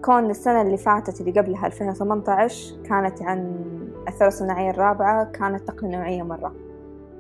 كون 0.05 0.29
السنة 0.29 0.61
اللي 0.61 0.77
فاتت 0.77 1.21
اللي 1.21 1.31
قبلها 1.39 1.67
2018 1.67 2.75
كانت 2.83 3.21
عن 3.21 3.65
الثورة 4.07 4.27
الصناعية 4.27 4.69
الرابعة 4.69 5.23
كانت 5.23 5.71
نقلة 5.71 5.89
نوعية 5.89 6.23
مرة. 6.23 6.55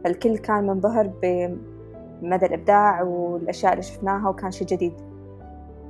فالكل 0.03 0.37
كان 0.37 0.67
منبهر 0.67 1.11
بمدى 1.21 2.45
الإبداع 2.45 3.01
والأشياء 3.01 3.71
اللي 3.71 3.83
شفناها 3.83 4.29
وكان 4.29 4.51
شيء 4.51 4.67
جديد. 4.67 4.93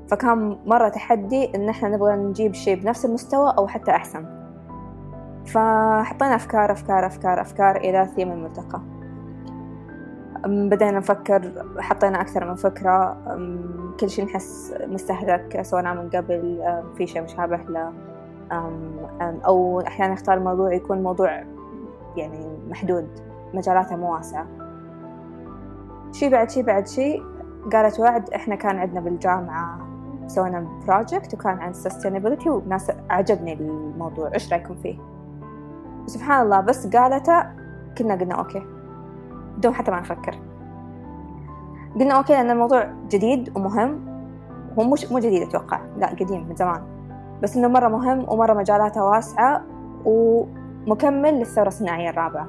فكان 0.07 0.57
مرة 0.65 0.89
تحدي 0.89 1.55
إن 1.55 1.69
إحنا 1.69 1.89
نبغى 1.89 2.15
نجيب 2.15 2.53
شيء 2.53 2.75
بنفس 2.75 3.05
المستوى 3.05 3.53
أو 3.57 3.67
حتى 3.67 3.91
أحسن. 3.91 4.25
فحطينا 5.45 6.35
أفكار 6.35 6.71
أفكار 6.71 7.05
أفكار 7.05 7.41
أفكار 7.41 7.75
إلى 7.75 8.09
ثيم 8.15 8.31
الملتقى. 8.31 8.81
بدينا 10.45 10.91
نفكر 10.91 11.65
حطينا 11.79 12.21
أكثر 12.21 12.49
من 12.49 12.55
فكرة. 12.55 13.17
كل 13.99 14.09
شيء 14.09 14.25
نحس 14.25 14.73
مستهلك 14.87 15.61
سويناه 15.61 15.93
من 15.93 16.09
قبل. 16.09 16.63
في 16.97 17.07
شيء 17.07 17.21
مشابه 17.21 17.57
له. 17.57 17.93
أو 19.45 19.81
أحيانا 19.81 20.13
نختار 20.13 20.39
موضوع 20.39 20.73
يكون 20.73 21.03
موضوع 21.03 21.43
يعني 22.17 22.57
محدود 22.69 23.07
مجالاته 23.53 23.95
مو 23.95 24.13
واسعة 24.13 24.45
شي 26.11 26.29
بعد 26.29 26.49
شي 26.49 26.63
بعد 26.63 26.87
شي. 26.87 27.21
قالت 27.73 27.99
وعد 27.99 28.29
إحنا 28.29 28.55
كان 28.55 28.77
عندنا 28.77 28.99
بالجامعة 28.99 29.79
سوينا 30.27 30.67
project 30.87 31.33
وكان 31.33 31.59
عن 31.59 31.73
sustainability 31.73 32.47
وناس 32.47 32.91
عجبني 33.09 33.53
الموضوع. 33.53 34.33
إيش 34.33 34.53
رأيكم 34.53 34.75
فيه؟ 34.75 34.97
سبحان 36.05 36.45
الله 36.45 36.61
بس 36.61 36.87
قالته 36.87 37.43
كنا 37.97 38.15
قلنا 38.15 38.35
أوكي. 38.35 38.74
بدون 39.57 39.73
حتى 39.73 39.91
ما 39.91 39.99
نفكر. 39.99 40.39
قلنا 41.99 42.17
أوكي 42.17 42.33
لأن 42.33 42.49
الموضوع 42.49 42.93
جديد 43.09 43.57
ومهم. 43.57 44.05
هو 44.79 44.83
مش 44.83 45.11
مو 45.11 45.19
جديد 45.19 45.41
أتوقع. 45.41 45.81
لا 45.97 46.07
قديم 46.07 46.47
من 46.49 46.55
زمان. 46.55 46.81
بس 47.43 47.57
إنه 47.57 47.67
مرة 47.67 47.87
مهم 47.87 48.25
ومرة 48.29 48.53
مجالاته 48.53 49.03
واسعة 49.03 49.63
ومكمل 50.05 51.33
للثورة 51.33 51.67
الصناعية 51.67 52.09
الرابعة. 52.09 52.47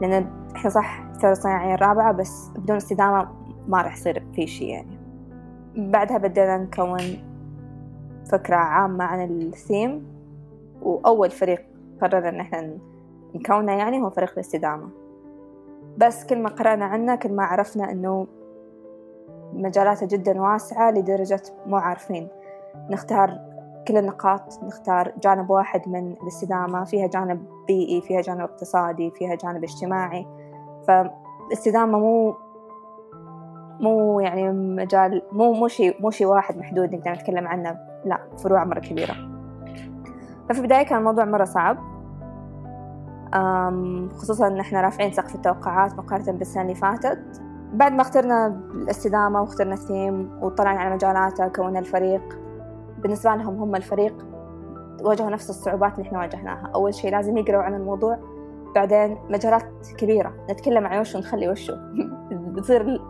لأن 0.00 0.26
إحنا 0.56 0.70
صح 0.70 1.00
الثورة 1.14 1.32
الصناعية 1.32 1.74
الرابعة 1.74 2.12
بس 2.12 2.50
بدون 2.56 2.76
استدامة 2.76 3.28
ما 3.68 3.82
راح 3.82 3.96
يصير 3.96 4.24
في 4.34 4.46
شيء 4.46 4.68
يعني. 4.68 4.98
بعدها 5.76 6.18
بدينا 6.18 6.56
نكون 6.56 6.98
فكرة 8.32 8.56
عامة 8.56 9.04
عن 9.04 9.24
الثيم. 9.24 10.06
وأول 10.82 11.30
فريق 11.30 11.66
قررنا 12.02 12.28
إن 12.28 12.40
إحنا 12.40 12.78
نكونه 13.34 13.72
يعني 13.72 14.02
هو 14.02 14.10
فريق 14.10 14.32
الاستدامة. 14.32 14.97
بس 15.98 16.26
كل 16.26 16.42
ما 16.42 16.48
قرأنا 16.48 16.84
عنه 16.84 17.14
كل 17.14 17.32
ما 17.32 17.44
عرفنا 17.44 17.92
إنه 17.92 18.26
مجالاته 19.52 20.06
جدا 20.06 20.40
واسعة 20.40 20.90
لدرجة 20.90 21.42
مو 21.66 21.76
عارفين. 21.76 22.28
نختار 22.90 23.40
كل 23.88 23.96
النقاط 23.96 24.62
نختار 24.62 25.12
جانب 25.22 25.50
واحد 25.50 25.88
من 25.88 26.12
الاستدامة 26.12 26.84
فيها 26.84 27.06
جانب 27.06 27.44
بيئي 27.66 28.00
فيها 28.00 28.20
جانب 28.20 28.40
اقتصادي 28.40 29.10
فيها 29.10 29.34
جانب 29.34 29.64
اجتماعي. 29.64 30.26
فالاستدامة 30.88 31.98
مو 31.98 32.34
مو 33.80 34.20
يعني 34.20 34.52
مجال 34.52 35.22
مو 35.32 35.52
مو 35.52 35.68
شيء 35.68 36.02
مو 36.02 36.10
شيء 36.10 36.26
واحد 36.26 36.58
محدود 36.58 36.94
نقدر 36.94 37.12
نتكلم 37.12 37.48
عنه. 37.48 37.78
لا 38.04 38.18
فروع 38.38 38.64
مرة 38.64 38.80
كبيرة. 38.80 39.14
ففي 40.48 40.58
البداية 40.58 40.82
كان 40.82 40.98
الموضوع 40.98 41.24
مرة 41.24 41.44
صعب. 41.44 41.97
خصوصا 44.16 44.46
إن 44.46 44.60
إحنا 44.60 44.80
رافعين 44.80 45.12
سقف 45.12 45.34
التوقعات 45.34 45.94
مقارنة 45.94 46.32
بالسنة 46.32 46.62
اللي 46.62 46.74
فاتت. 46.74 47.42
بعد 47.72 47.92
ما 47.92 48.02
اخترنا 48.02 48.46
الاستدامة 48.74 49.40
واخترنا 49.40 49.74
الثيم 49.74 50.30
وطلعنا 50.42 50.80
على 50.80 50.94
مجالاته 50.94 51.48
كونا 51.48 51.78
الفريق 51.78 52.38
بالنسبة 52.98 53.34
لهم 53.34 53.62
هم 53.62 53.76
الفريق 53.76 54.26
واجهوا 55.02 55.30
نفس 55.30 55.50
الصعوبات 55.50 55.98
اللي 55.98 56.06
إحنا 56.06 56.18
واجهناها. 56.18 56.70
أول 56.74 56.94
شيء 56.94 57.10
لازم 57.12 57.36
يقرأوا 57.36 57.62
عن 57.62 57.74
الموضوع 57.74 58.18
بعدين 58.74 59.18
مجالات 59.30 59.62
كبيرة 59.98 60.34
نتكلم 60.50 60.86
عن 60.86 61.00
وش 61.00 61.14
ونخلي 61.14 61.48
وشه 61.48 61.92
بتصير 62.54 63.00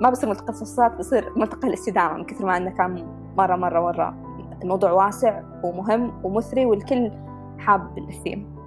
ما 0.00 0.10
بصير 0.10 0.28
ملتقى 0.28 0.46
تخصصات 0.46 0.98
بصير 0.98 1.32
ملتقى 1.36 1.68
الاستدامة 1.68 2.14
من 2.14 2.24
كثر 2.24 2.46
ما 2.46 2.56
أنه 2.56 2.70
كان 2.70 3.06
مرة 3.36 3.56
مرة 3.56 3.80
مرة. 3.80 4.14
الموضوع 4.62 4.92
واسع 4.92 5.42
ومهم 5.64 6.24
ومثري 6.24 6.66
والكل 6.66 7.12
حاب 7.58 7.98
الثيم. 7.98 8.57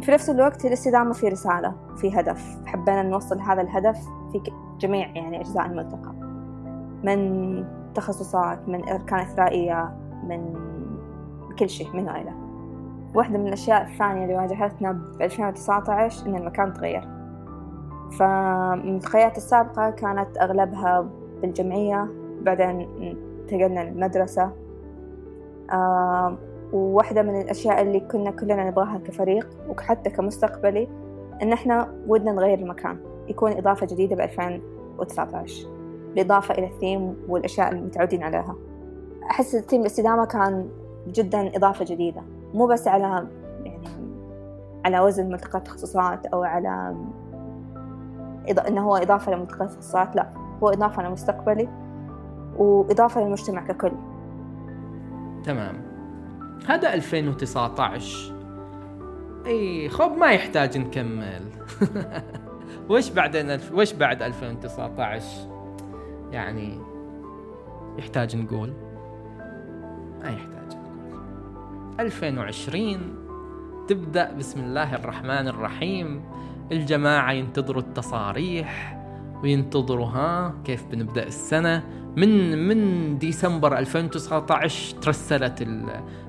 في 0.00 0.06
نفس 0.08 0.30
الوقت 0.30 0.64
الاستدامة 0.64 1.12
في 1.12 1.28
رسالة 1.28 1.74
في 1.96 2.20
هدف. 2.20 2.56
حبينا 2.66 3.02
نوصل 3.02 3.40
هذا 3.40 3.62
الهدف 3.62 3.98
في 4.32 4.42
جميع 4.78 5.08
يعني 5.16 5.40
أجزاء 5.40 5.66
الملتقى. 5.66 6.12
من 7.04 7.64
تخصصات 7.94 8.68
من 8.68 8.88
أركان 8.88 9.18
إثرائية 9.18 9.96
من 10.28 10.54
كل 11.58 11.68
شيء 11.68 11.96
من 11.96 12.08
إلى 12.08 12.32
واحدة 13.14 13.38
من 13.38 13.46
الأشياء 13.46 13.82
الثانية 13.82 14.22
اللي 14.24 14.36
واجهتنا 14.36 14.92
ب 14.92 15.22
2019 15.22 16.26
إن 16.26 16.36
المكان 16.36 16.72
تغير. 16.72 17.08
فالملتقيات 18.18 19.36
السابقة 19.36 19.90
كانت 19.90 20.38
أغلبها 20.38 21.08
بالجمعية 21.42 22.08
بعدين 22.42 22.88
انتقلنا 23.42 23.80
للمدرسة. 23.80 24.52
وواحدة 26.72 27.22
من 27.22 27.40
الأشياء 27.40 27.82
اللي 27.82 28.00
كنا 28.00 28.30
كلنا 28.30 28.70
نبغاها 28.70 28.98
كفريق 28.98 29.48
وحتى 29.68 30.10
كمستقبلي 30.10 30.88
إن 31.42 31.52
إحنا 31.52 31.94
ودنا 32.06 32.32
نغير 32.32 32.58
المكان 32.58 32.98
يكون 33.28 33.52
إضافة 33.52 33.86
جديدة 33.86 34.16
ب 34.16 34.20
2019 34.20 35.68
بالإضافة 36.14 36.54
إلى 36.54 36.66
الثيم 36.66 37.16
والأشياء 37.28 37.70
اللي 37.70 37.80
متعودين 37.80 38.22
عليها. 38.22 38.56
أحس 39.30 39.54
الثيم 39.54 39.80
الاستدامة 39.80 40.24
كان 40.24 40.68
جدا 41.08 41.56
إضافة 41.56 41.84
جديدة 41.84 42.22
مو 42.54 42.66
بس 42.66 42.88
على 42.88 43.26
يعني 43.64 43.88
على 44.84 45.00
وزن 45.00 45.30
ملتقى 45.30 45.58
التخصصات 45.58 46.26
أو 46.26 46.42
على 46.42 46.96
إنه 48.68 48.80
هو 48.80 48.96
إضافة 48.96 49.32
لملتقى 49.34 49.64
التخصصات 49.64 50.16
لا 50.16 50.28
هو 50.62 50.68
إضافة 50.68 51.08
لمستقبلي 51.08 51.68
وإضافة 52.58 53.20
للمجتمع 53.20 53.64
ككل. 53.66 53.92
تمام. 55.44 55.87
هذا 56.66 56.94
2019 56.94 58.34
إي 59.46 59.88
خب 59.88 60.16
ما 60.16 60.26
يحتاج 60.32 60.78
نكمل. 60.78 61.42
وش 62.88 63.10
بعدين. 63.16 63.58
وش 63.72 63.92
بعد 63.92 64.22
2019 64.22 65.24
يعني 66.30 66.78
يحتاج 67.98 68.36
نقول؟ 68.36 68.72
ما 70.22 70.28
يحتاج 70.28 70.76
نقول. 70.76 72.00
2020 72.00 73.14
تبدأ 73.88 74.32
بسم 74.32 74.60
الله 74.60 74.94
الرحمن 74.94 75.48
الرحيم. 75.48 76.24
الجماعة 76.72 77.32
ينتظروا 77.32 77.82
التصاريح. 77.82 78.97
وينتظروا 79.42 80.06
ها 80.06 80.54
كيف 80.64 80.84
بنبدأ 80.86 81.26
السنة. 81.26 81.84
من 82.16 82.58
من 82.68 83.18
ديسمبر 83.18 83.78
2019 83.78 84.96
ترسلت 85.00 85.68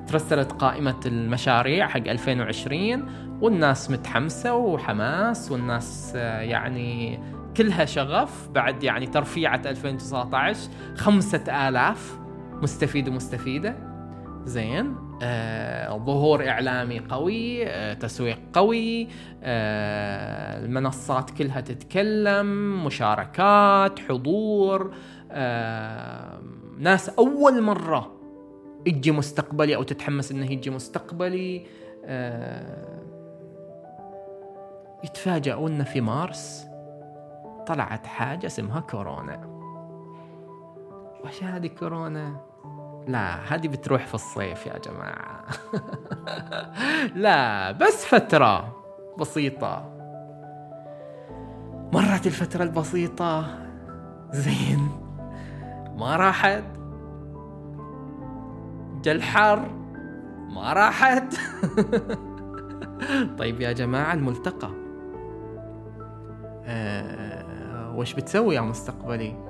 ترسلت 0.07 0.51
قائمة 0.51 0.99
المشاريع 1.05 1.87
حق 1.87 1.97
2020 2.07 3.05
والناس 3.41 3.91
متحمسة 3.91 4.55
وحماس 4.55 5.51
والناس 5.51 6.15
يعني 6.15 7.19
كلها 7.57 7.85
شغف 7.85 8.49
بعد 8.49 8.83
يعني 8.83 9.07
ترفيعة 9.07 9.61
2019 9.65 10.69
خمسة 10.95 11.69
آلاف 11.69 12.19
مستفيد 12.61 13.09
ومستفيدة. 13.09 13.75
زين. 14.45 15.08
آه، 15.21 15.97
ظهور 15.97 16.49
إعلامي 16.49 16.99
قوي 16.99 17.67
آه، 17.67 17.93
تسويق 17.93 18.39
قوي 18.53 19.07
آه، 19.43 20.65
المنصات 20.65 21.31
كلها 21.31 21.61
تتكلم 21.61 22.45
مشاركات 22.85 23.99
حضور 23.99 24.93
ناس 26.77 27.09
أول 27.09 27.61
مرة 27.61 28.11
يجي 28.85 29.11
مستقبلي 29.11 29.75
أو 29.75 29.83
تتحمس 29.83 30.31
إنه 30.31 30.51
يجي 30.51 30.69
مستقبلي 30.69 31.65
يتفاجئون 35.03 35.83
في 35.83 36.01
مارس 36.01 36.65
طلعت 37.67 38.05
حاجة 38.05 38.45
اسمها 38.45 38.79
كورونا 38.79 39.49
وش 41.25 41.43
هذه 41.43 41.67
كورونا؟ 41.67 42.48
لا 43.07 43.55
هذه 43.55 43.67
بتروح 43.67 44.05
في 44.05 44.13
الصيف 44.13 44.65
يا 44.65 44.77
جماعة. 44.77 45.45
لا 47.15 47.71
بس 47.71 48.05
فترة 48.05 48.75
بسيطة. 49.19 49.95
مرت 51.93 52.27
الفترة 52.27 52.63
البسيطة. 52.63 53.59
زين. 54.31 54.89
ما 55.95 56.15
راحت. 56.15 56.63
جا 59.03 59.11
الحر. 59.11 59.69
ما 60.49 60.73
راحت. 60.73 61.35
طيب 63.39 63.61
يا 63.61 63.71
جماعة 63.71 64.13
الملتقى. 64.13 64.69
أه 66.65 67.95
وش 67.95 68.13
بتسوي 68.13 68.55
يا 68.55 68.61
مستقبلي؟ 68.61 69.49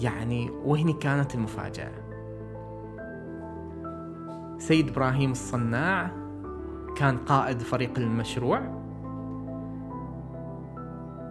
يعني 0.00 0.50
وهني 0.50 0.92
كانت 0.92 1.34
المفاجأة. 1.34 2.07
سيد 4.58 4.88
إبراهيم 4.88 5.30
الصناع 5.30 6.10
كان 6.96 7.16
قائد 7.16 7.62
فريق 7.62 7.98
المشروع 7.98 8.58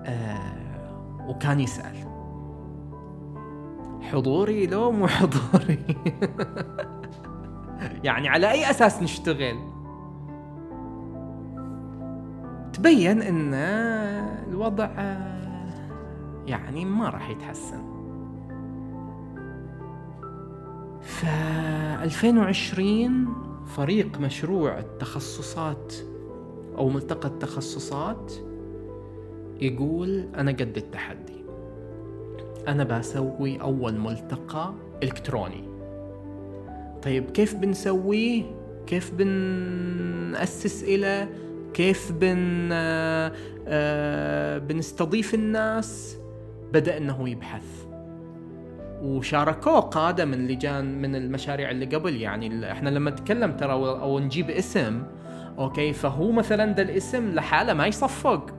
أه 0.05 0.57
وكان 1.27 1.59
يسأل. 1.59 2.07
حضوري 4.01 4.67
لو 4.67 4.91
مو 4.91 5.07
حضوري؟ 5.07 5.79
يعني 8.03 8.27
على 8.27 8.51
أي 8.51 8.69
أساس 8.69 9.03
نشتغل؟ 9.03 9.57
تبين 12.73 13.21
إن 13.21 13.53
الوضع 14.49 14.89
يعني 16.47 16.85
ما 16.85 17.09
راح 17.09 17.29
يتحسن. 17.29 17.96
ف 21.07 21.25
2020 22.03 23.27
فريق 23.65 24.19
مشروع 24.19 24.79
التخصصات 24.79 25.93
أو 26.77 26.89
ملتقى 26.89 27.27
التخصصات 27.27 28.33
يقول 29.61 30.27
أنا 30.35 30.51
قد 30.51 30.77
التحدي. 30.77 31.43
أنا 32.67 32.83
بسوي 32.83 33.61
أول 33.61 33.97
ملتقى 33.97 34.73
إلكتروني. 35.03 35.63
طيب 37.03 37.31
كيف 37.31 37.55
بنسويه؟ 37.55 38.43
كيف 38.87 39.13
بنأسس 39.13 40.83
إلى؟ 40.83 41.27
كيف 41.73 42.11
بن 42.11 42.69
آه، 42.71 43.31
آه، 43.67 44.57
بنستضيف 44.57 45.33
الناس؟ 45.33 46.17
بدأ 46.73 46.97
أنه 46.97 47.29
يبحث. 47.29 47.86
وشاركوه 49.01 49.79
قادة 49.79 50.25
من 50.25 50.47
لجان 50.47 51.01
من 51.01 51.15
المشاريع 51.15 51.71
اللي 51.71 51.85
قبل. 51.85 52.15
يعني 52.15 52.71
إحنا 52.71 52.89
لما 52.89 53.11
نتكلم 53.11 53.51
ترى 53.51 53.71
أو 53.73 54.19
نجيب 54.19 54.49
اسم 54.49 55.03
أوكي 55.59 55.93
فهو 55.93 56.31
مثلا 56.31 56.71
ده 56.71 56.83
الاسم 56.83 57.31
لحاله 57.33 57.73
ما 57.73 57.87
يصفق. 57.87 58.53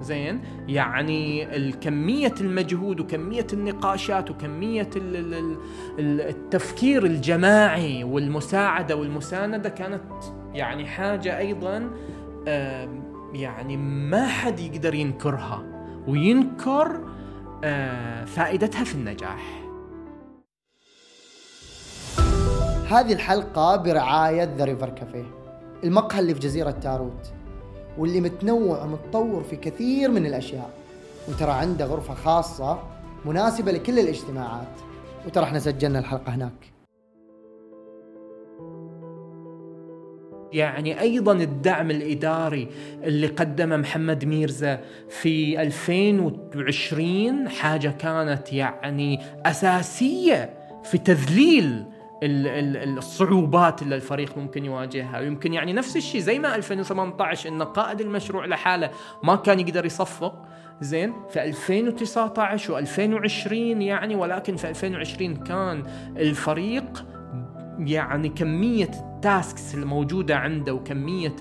زين؟ 0.00 0.40
يعني 0.68 1.56
الكمية 1.56 2.34
المجهود 2.40 3.00
وكمية 3.00 3.46
النقاشات 3.52 4.30
وكمية 4.30 4.90
التفكير 5.98 7.04
الجماعي 7.06 8.04
والمساعدة 8.04 8.96
والمساندة 8.96 9.68
كانت 9.68 10.02
يعني 10.54 10.86
حاجة 10.86 11.38
أيضا 11.38 11.90
يعني 13.34 13.76
ما 13.76 14.26
حد 14.26 14.60
يقدر 14.60 14.94
ينكرها. 14.94 15.62
وينكر 16.08 17.00
فائدتها 18.26 18.84
في 18.84 18.94
النجاح. 18.94 19.62
هذه 22.88 23.12
الحلقة 23.12 23.76
برعاية 23.76 24.54
ذا 24.56 24.64
ريفر 24.64 24.88
كافيه 24.88 25.24
المقهى 25.84 26.20
اللي 26.20 26.34
في 26.34 26.40
جزيرة 26.40 26.70
تاروت 26.70 27.32
واللي 27.98 28.20
متنوع 28.20 28.82
ومتطور 28.82 29.42
في 29.42 29.56
كثير 29.56 30.10
من 30.10 30.26
الأشياء. 30.26 30.70
وترى 31.28 31.50
عنده 31.50 31.84
غرفة 31.84 32.14
خاصة 32.14 32.82
مناسبة 33.24 33.72
لكل 33.72 33.98
الاجتماعات. 33.98 34.80
وترى 35.26 35.44
إحنا 35.44 35.58
سجلنا 35.58 35.98
الحلقة 35.98 36.34
هناك. 36.34 36.71
يعني 40.52 41.00
أيضا 41.00 41.32
الدعم 41.32 41.90
الإداري 41.90 42.68
اللي 43.04 43.26
قدمه 43.26 43.76
محمد 43.76 44.24
ميرزا 44.24 44.80
في 45.08 45.62
2020 45.62 47.48
حاجة 47.48 47.88
كانت 47.88 48.52
يعني 48.52 49.20
أساسية 49.46 50.54
في 50.84 50.98
تذليل 50.98 51.84
الصعوبات 52.24 53.82
اللي 53.82 53.94
الفريق 53.94 54.38
ممكن 54.38 54.64
يواجهها. 54.64 55.20
ويمكن 55.20 55.52
يعني 55.52 55.72
نفس 55.72 55.96
الشيء 55.96 56.20
زي 56.20 56.38
ما 56.38 56.54
2018 56.54 57.48
إن 57.48 57.62
قائد 57.62 58.00
المشروع 58.00 58.46
لحاله 58.46 58.90
ما 59.22 59.36
كان 59.36 59.60
يقدر 59.60 59.86
يصفق 59.86 60.34
زين؟ 60.80 61.14
في 61.30 61.42
2019 61.44 62.84
و2020 62.84 63.52
يعني 63.82 64.14
ولكن 64.14 64.56
في 64.56 64.68
2020 64.68 65.36
كان 65.36 65.82
الفريق 66.16 67.04
يعني 67.78 68.28
كمية 68.28 68.90
التاسكس 69.00 69.74
الموجودة 69.74 70.36
عنده 70.36 70.74
وكمية 70.74 71.36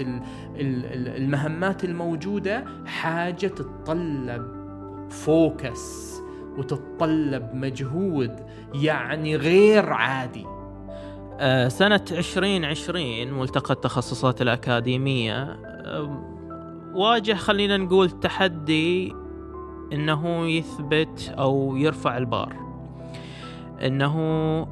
المهمات 1.17 1.83
الموجودة 1.83 2.65
حاجة 2.85 3.47
تتطلب 3.47 4.61
فوكس 5.09 6.15
وتتطلب 6.57 7.49
مجهود 7.53 8.35
يعني 8.73 9.35
غير 9.35 9.93
عادي. 9.93 10.45
آه، 11.39 11.67
سنة 11.67 12.05
2020 12.11 13.33
ملتقى 13.33 13.73
التخصصات 13.73 14.41
الأكاديمية. 14.41 15.59
واجه 16.93 17.33
خلينا 17.33 17.77
نقول 17.77 18.09
تحدي 18.09 19.15
إنه 19.93 20.47
يثبت 20.47 21.33
أو 21.37 21.77
يرفع 21.77 22.17
البار. 22.17 22.60
إنه 23.85 24.15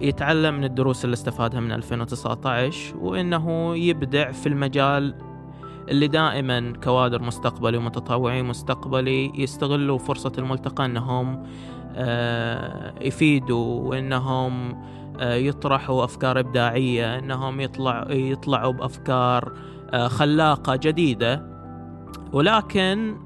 يتعلم 0.01 0.53
من 0.53 0.63
الدروس 0.63 1.05
اللي 1.05 1.13
استفادها 1.13 1.59
من 1.59 1.71
2019 1.71 2.97
وإنه 2.97 3.77
يبدع 3.77 4.31
في 4.31 4.49
المجال 4.49 5.15
اللي 5.89 6.07
دائما 6.07 6.73
كوادر 6.83 7.21
مستقبلي 7.21 7.77
ومتطوعين 7.77 8.45
مستقبلي 8.45 9.31
يستغلوا 9.35 9.97
فرصة 9.97 10.31
الملتقى 10.37 10.85
إنهم 10.85 11.43
آه، 11.95 12.93
يفيدوا 13.01 13.89
وإنهم 13.89 14.83
آه، 15.19 15.33
يطرحوا 15.33 16.03
أفكار 16.03 16.39
إبداعية 16.39 17.19
إنهم 17.19 17.61
يطلع 17.61 18.07
يطلعوا 18.09 18.73
بأفكار 18.73 19.53
آه، 19.93 20.07
خلاقة 20.07 20.75
جديدة. 20.75 21.49
ولكن 22.33 23.17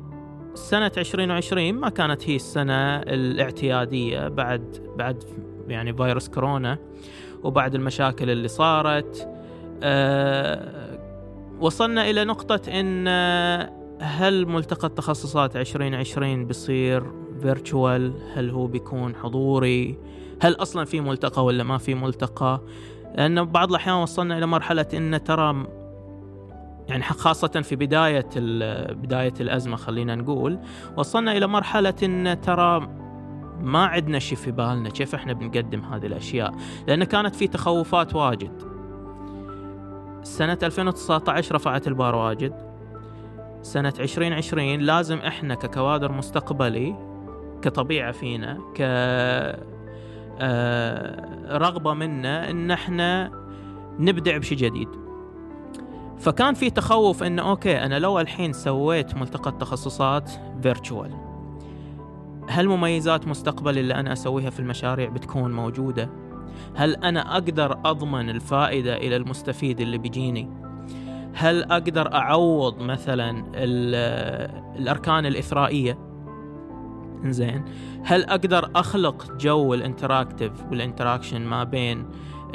سنة 0.54 0.92
2020 0.98 1.74
ما 1.74 1.90
كانت 1.90 2.30
هي 2.30 2.36
السنة 2.36 2.98
الاعتيادية 2.98 4.28
بعد 4.28 4.78
بعد 4.98 5.24
يعني 5.68 5.94
فيروس 5.94 6.30
كورونا 6.30 6.78
وبعد 7.44 7.76
المشاكل 7.76 8.30
اللي 8.30 8.48
صارت. 8.48 9.30
أه 9.84 11.00
وصلنا 11.60 12.10
إلى 12.10 12.24
نقطة 12.24 12.62
إن 12.68 13.08
هل 14.02 14.46
ملتقى 14.46 14.88
التخصصات 14.88 15.56
2020 15.56 16.46
بيصير 16.46 17.04
فيرتشوال 17.42 18.14
هل 18.34 18.50
هو 18.50 18.68
بيكون 18.68 19.16
حضوري؟ 19.16 19.98
هل 20.42 20.54
أصلا 20.54 20.86
في 20.86 21.02
ملتقى 21.02 21.46
ولا 21.46 21.64
ما 21.64 21.78
في 21.78 21.96
ملتقى؟ 21.96 22.62
لأن 23.16 23.44
بعض 23.46 23.70
الأحيان 23.70 23.96
وصلنا 23.96 24.38
إلى 24.38 24.46
مرحلة 24.46 24.86
إن 24.94 25.24
ترى 25.24 25.68
يعني 26.88 27.04
خاصة 27.04 27.48
في 27.48 27.76
بداية 27.76 28.30
بداية 28.94 29.34
الأزمة 29.40 29.76
خلينا 29.78 30.16
نقول 30.16 30.60
وصلنا 30.98 31.38
إلى 31.38 31.48
مرحلة 31.48 31.94
إن 32.04 32.42
ترى 32.42 32.90
ما 33.64 33.86
عندنا 33.86 34.20
شيء 34.20 34.38
في 34.38 34.52
بالنا 34.52 34.90
كيف 34.90 35.16
إحنا 35.16 35.34
بنقدم 35.34 35.82
هذه 35.82 36.06
الأشياء 36.06 36.54
لأن 36.88 37.04
كانت 37.04 37.36
في 37.36 37.48
تخوفات 37.48 38.16
واجد. 38.16 38.74
سنة 40.24 40.58
2019 40.64 41.56
رفعت 41.56 41.88
البار 41.88 42.16
واجد. 42.16 42.54
سنة 43.62 43.94
2020 44.00 44.80
لازم 44.80 45.18
إحنا 45.18 45.56
ككوادر 45.56 46.12
مستقبلي 46.12 46.96
كطبيعة 47.62 48.12
فينا 48.12 48.60
ك 48.76 48.82
آه، 50.40 51.58
رغبة 51.58 51.94
منا 51.94 52.50
إن 52.50 52.72
إحنا 52.72 53.32
نبدع 54.00 54.38
بشيء 54.38 54.58
جديد. 54.58 54.90
فكان 56.20 56.54
في 56.54 56.70
تخوف 56.70 57.24
انه 57.24 57.50
أوكي 57.50 57.78
أنا 57.78 58.00
لو 58.00 58.20
الحين 58.20 58.54
سويت 58.54 59.16
ملتقى 59.16 59.50
التخصصات 59.50 60.32
virtual 60.62 61.33
هل 62.50 62.68
مميزات 62.68 63.28
مستقبل 63.28 63.78
اللي 63.78 63.96
أنا 63.96 64.14
أسويها 64.14 64.50
في 64.50 64.60
المشاريع 64.60 65.10
بتكون 65.10 65.52
موجودة؟ 65.54 66.10
هل 66.76 66.96
أنا 66.96 67.34
أقدر 67.34 67.80
أضمن 67.86 68.30
الفائدة 68.30 68.98
إلى 68.98 69.16
المستفيد 69.16 69.82
اللي 69.82 69.98
بيجيني؟ 69.98 70.50
هل 71.34 71.64
أقدر 71.64 72.14
أعوض 72.14 72.82
مثلا 72.82 73.46
الأركان 74.78 75.26
الإثرائية؟ 75.26 75.98
زين 77.26 77.66
هل 78.04 78.24
أقدر 78.24 78.72
أخلق 78.76 79.38
جو 79.38 79.74
ال 79.74 79.80
interactive 79.80 80.52
وال 80.72 80.83
interaction 80.83 81.42
ما 81.42 81.64
بين 81.64 82.06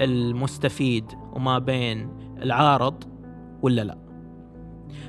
المستفيد 0.01 1.13
وما 1.33 1.59
بين 1.59 2.11
العارض 2.43 3.05
ولا 3.63 3.85
لا؟ 3.85 3.99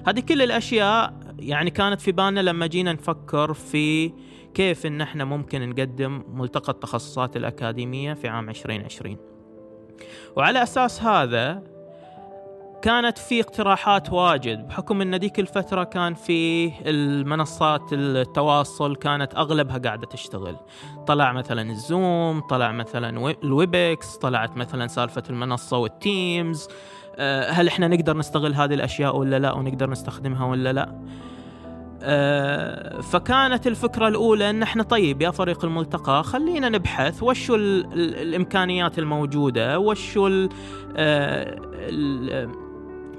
هذه 0.07 0.19
كل 0.19 0.41
الأشياء 0.41 1.13
يعني 1.41 1.71
كانت 1.71 2.01
في 2.01 2.11
بالنا 2.11 2.39
لما 2.39 2.67
جينا 2.67 2.93
نفكر 2.93 3.53
في 3.53 4.13
كيف 4.53 4.85
إن 4.85 5.01
إحنا 5.01 5.25
ممكن 5.25 5.69
نقدم 5.69 6.23
ملتقى 6.33 6.71
التخصصات 6.71 7.35
الأكاديمية 7.35 8.13
في 8.13 8.27
عام 8.27 8.49
2020 8.49 9.17
وعلى 10.35 10.63
أساس 10.63 11.03
هذا 11.03 11.63
كانت 12.81 13.17
في 13.17 13.41
اقتراحات 13.41 14.13
واجد 14.13 14.67
بحكم 14.67 15.01
إن 15.01 15.15
ذيك 15.15 15.39
الفترة 15.39 15.83
كان 15.83 16.13
في 16.13 16.71
المنصات 16.85 17.93
التواصل 17.93 18.95
كانت 18.95 19.35
أغلبها 19.35 19.77
قاعدة 19.77 20.07
تشتغل. 20.07 20.55
طلع 21.07 21.31
مثلا 21.33 21.71
الزوم 21.71 22.39
طلع 22.39 22.71
مثلا 22.71 23.33
الويبكس 23.43 24.17
طلعت 24.17 24.57
مثلا 24.57 24.87
سالفة 24.87 25.23
المنصة 25.29 25.77
والتيمز 25.77 26.67
هل 27.49 27.67
إحنا 27.67 27.87
نقدر 27.87 28.17
نستغل 28.17 28.53
هذه 28.53 28.73
الأشياء 28.73 29.17
ولا 29.17 29.39
لا 29.39 29.53
ونقدر 29.53 29.89
نستخدمها 29.89 30.45
ولا 30.45 30.73
لا؟ 30.73 30.95
آه، 32.03 33.01
فكانت 33.01 33.67
الفكرة 33.67 34.07
الأولى 34.07 34.49
أن 34.49 34.63
إحنا 34.63 34.83
طيب 34.83 35.21
يا 35.21 35.31
فريق 35.31 35.65
الملتقى 35.65 36.23
خلينا 36.23 36.69
نبحث 36.69 37.23
وشو 37.23 37.55
الإمكانيات 37.55 38.99
الموجودة 38.99 39.79
وشو 39.79 40.27
ال 40.27 40.49
آه، 40.97 42.49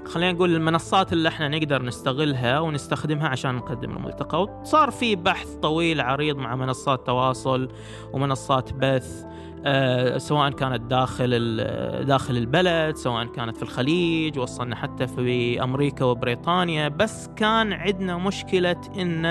خلينا 0.05 0.31
نقول 0.31 0.55
المنصات 0.55 1.13
اللي 1.13 1.29
إحنا 1.29 1.47
نقدر 1.47 1.83
نستغلها 1.83 2.59
ونستخدمها 2.59 3.27
عشان 3.27 3.55
نقدم 3.55 3.97
الملتقى. 3.97 4.43
وصار 4.43 4.91
في 4.91 5.15
بحث 5.15 5.53
طويل 5.53 6.01
عريض 6.01 6.37
مع 6.37 6.55
منصات 6.55 7.05
تواصل 7.05 7.69
ومنصات 8.13 8.73
بث. 8.73 9.25
سواء 10.17 10.49
كانت 10.49 10.81
داخل 10.81 11.57
داخل 12.07 12.37
البلد 12.37 12.95
سواء 12.95 13.25
كانت 13.25 13.57
في 13.57 13.63
الخليج 13.63 14.39
وصلنا 14.39 14.75
حتى 14.75 15.07
في 15.07 15.63
أمريكا 15.63 16.05
وبريطانيا. 16.05 16.87
بس 16.87 17.27
كان 17.35 17.73
عندنا 17.73 18.17
مشكلة 18.17 18.81
إن 18.99 19.25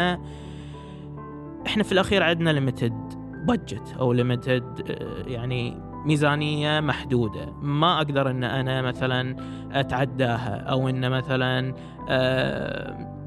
إحنا 1.66 1.82
في 1.82 1.92
الأخير 1.92 2.22
عندنا 2.22 2.50
limited 2.50 3.20
budget 3.46 3.96
أو 4.00 4.12
limited 4.12 4.90
آه، 4.90 5.28
يعني 5.28 5.82
ميزانية 6.06 6.80
محدودة. 6.80 7.52
ما 7.62 7.96
أقدر 7.96 8.30
أن 8.30 8.44
أنا 8.44 8.82
مثلا 8.82 9.36
أتعداها 9.72 10.56
أو 10.56 10.88
أن 10.88 11.10
مثلا 11.10 11.74
آه، 12.08 13.19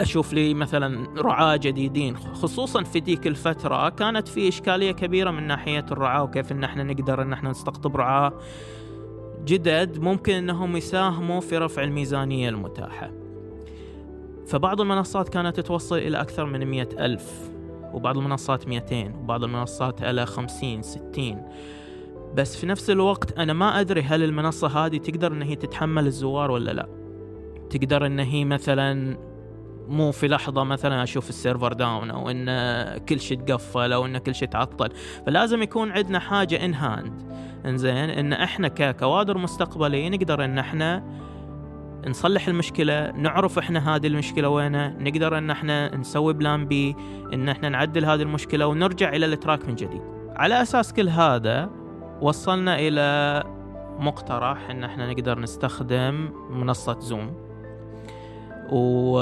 أشوف 0.00 0.32
لي 0.32 0.54
مثلا 0.54 1.08
رعاة 1.20 1.56
جديدين 1.56 2.16
خصوصا 2.16 2.82
في 2.82 3.00
ديك 3.00 3.26
الفترة 3.26 3.88
كانت 3.88 4.28
في 4.28 4.48
إشكالية 4.48 4.92
كبيرة 4.92 5.30
من 5.30 5.46
ناحية 5.46 5.86
الرعاة 5.90 6.22
وكيف 6.22 6.52
أن 6.52 6.64
إحنا 6.64 6.82
نقدر 6.84 7.22
أن 7.22 7.32
إحنا 7.32 7.50
نستقطب 7.50 7.96
رعاة 7.96 8.32
جدد 9.44 9.98
ممكن 9.98 10.32
أنهم 10.32 10.76
يساهموا 10.76 11.40
في 11.40 11.58
رفع 11.58 11.82
الميزانية 11.82 12.48
المتاحة. 12.48 13.10
فبعض 14.46 14.80
المنصات 14.80 15.28
كانت 15.28 15.60
توصل 15.60 15.98
إلى 15.98 16.20
أكثر 16.20 16.44
من 16.44 16.66
مئة 16.66 17.04
ألف 17.04 17.50
وبعض 17.92 18.18
المنصات 18.18 18.68
200 18.68 19.12
وبعض 19.18 19.44
المنصات 19.44 20.02
على 20.02 20.26
50 20.26 20.82
60 20.82 21.42
بس 22.34 22.56
في 22.56 22.66
نفس 22.66 22.90
الوقت 22.90 23.38
أنا 23.38 23.52
ما 23.52 23.80
أدري 23.80 24.02
هل 24.02 24.22
المنصة 24.22 24.86
هذه 24.86 24.98
تقدر 24.98 25.32
إن 25.32 25.42
هي 25.42 25.56
تتحمل 25.56 26.06
الزوار 26.06 26.50
ولا 26.50 26.70
لا. 26.70 26.88
تقدر 27.70 28.06
إن 28.06 28.20
هي 28.20 28.44
مثلا 28.44 29.18
مو 29.88 30.12
في 30.12 30.28
لحظة 30.28 30.64
مثلا 30.64 31.02
أشوف 31.02 31.28
السيرفر 31.28 31.72
داون 31.72 32.10
أو 32.10 32.30
إن 32.30 32.46
كل 32.98 33.20
شيء 33.20 33.40
تقفل 33.40 33.92
أو 33.92 34.06
إن 34.06 34.18
كل 34.18 34.34
شيء 34.34 34.48
تعطل. 34.48 34.88
فلازم 35.26 35.62
يكون 35.62 35.92
عندنا 35.92 36.18
حاجة 36.18 36.64
in 36.64 36.74
hand 36.74 37.22
إن 37.66 37.77
زين 37.77 38.10
إن 38.10 38.32
إحنا 38.32 38.68
ككوادر 38.68 39.38
مستقبلية 39.38 40.08
نقدر 40.08 40.44
إن 40.44 40.58
إحنا 40.58 41.04
نصلح 42.06 42.48
المشكلة 42.48 43.10
نعرف 43.10 43.58
إحنا 43.58 43.94
هذه 43.94 44.06
المشكلة 44.06 44.48
وينها 44.48 44.96
نقدر 44.98 45.38
إن 45.38 45.50
إحنا 45.50 45.96
نسوي 45.96 46.32
plan 46.32 46.66
B 46.66 46.96
إن 47.32 47.48
إحنا 47.48 47.68
نعدل 47.68 48.04
هذه 48.04 48.22
المشكلة 48.22 48.66
ونرجع 48.66 49.08
إلى 49.08 49.26
ال 49.26 49.33
track 49.33 49.68
من 49.68 49.74
جديد. 49.74 50.00
على 50.36 50.62
أساس 50.62 50.92
كل 50.92 51.08
هذا 51.08 51.70
وصلنا 52.20 52.78
إلى 52.78 53.42
مقترح 53.98 54.70
إن 54.70 54.84
إحنا 54.84 55.12
نقدر 55.12 55.38
نستخدم 55.38 56.30
منصة 56.50 56.98
زوم 57.00 57.43
و 58.72 59.18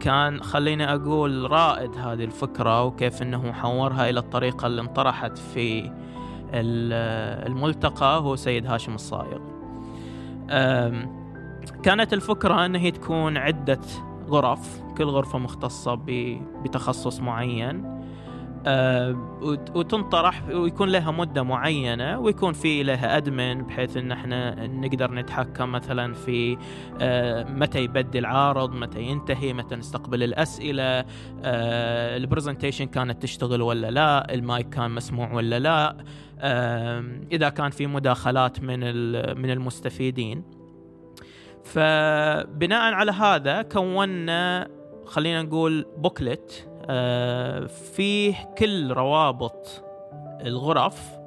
كان 0.00 0.42
خليني 0.42 0.94
أقول 0.94 1.50
رائد 1.50 1.96
هذه 1.96 2.24
الفكرة 2.24 2.84
وكيف 2.84 3.22
أنه 3.22 3.52
حورها 3.52 4.10
إلى 4.10 4.20
الطريقة 4.20 4.66
اللي 4.66 4.80
انطرحت 4.80 5.38
في 5.38 5.90
الملتقى 7.46 8.20
هو 8.20 8.36
سيد 8.36 8.66
هاشم 8.66 8.94
الصايغ. 8.94 9.38
كانت 11.82 12.12
الفكرة 12.12 12.66
أن 12.66 12.76
هي 12.76 12.90
تكون 12.90 13.36
عدة 13.36 13.80
غرف 14.28 14.82
كل 14.98 15.04
غرفة 15.04 15.38
مختصة 15.38 15.94
بتخصص 16.64 17.20
معين. 17.20 18.03
أه 18.66 19.38
وتنطرح 19.74 20.48
ويكون 20.48 20.88
لها 20.88 21.10
مدة 21.10 21.42
معينة 21.42 22.18
ويكون 22.18 22.52
في 22.52 22.82
لها 22.82 23.16
أدمن 23.16 23.62
بحيث 23.62 23.96
أن 23.96 24.12
إحنا 24.12 24.66
نقدر 24.66 25.12
نتحكم 25.12 25.72
مثلا 25.72 26.14
في 26.14 26.58
أه 27.00 27.44
متى 27.44 27.78
يبدي 27.84 28.18
العارض 28.18 28.74
متى 28.74 29.02
ينتهي 29.02 29.52
متى 29.52 29.76
نستقبل 29.76 30.22
الأسئلة 30.22 30.84
أه 30.84 31.06
ال 32.16 32.21
presentation 32.21 32.84
كانت 32.84 33.22
تشتغل 33.22 33.62
ولا 33.62 33.90
لا 33.90 34.34
المايك 34.34 34.68
كان 34.68 34.90
مسموع 34.90 35.32
ولا 35.32 35.58
لا 35.58 35.96
إذا 37.32 37.48
كان 37.48 37.70
في 37.70 37.86
مداخلات 37.86 38.60
من 38.60 38.80
من 39.42 39.50
المستفيدين. 39.50 40.44
فبناء 41.64 42.92
على 42.92 43.12
هذا 43.12 43.62
كونا 43.62 44.68
خلينا 45.06 45.42
نقول 45.42 45.86
booklet 45.98 46.68
آه، 46.68 46.73
فيه 47.68 48.34
كل 48.58 48.92
روابط 48.92 49.84
الغرف 50.40 51.24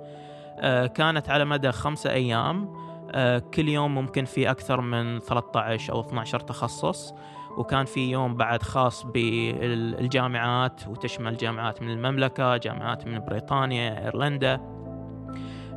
آه، 0.59 0.85
كانت 0.85 1.29
على 1.29 1.45
مدى 1.45 1.71
خمسة 1.71 2.11
أيام. 2.11 2.73
آه، 3.11 3.39
كل 3.39 3.69
يوم 3.69 3.95
ممكن 3.95 4.25
في 4.25 4.51
أكثر 4.51 4.81
من 4.81 5.19
13 5.19 5.93
أو 5.93 6.01
12 6.01 6.39
تخصص. 6.39 7.13
وكان 7.57 7.85
في 7.85 8.11
يوم 8.11 8.35
بعد 8.35 8.63
خاص 8.63 9.03
بالجامعات 9.03 10.87
وتشمل 10.87 11.37
جامعات 11.37 11.81
من 11.81 11.89
المملكة 11.89 12.57
جامعات 12.57 13.07
من 13.07 13.19
بريطانيا 13.19 14.05
إيرلندا. 14.05 14.61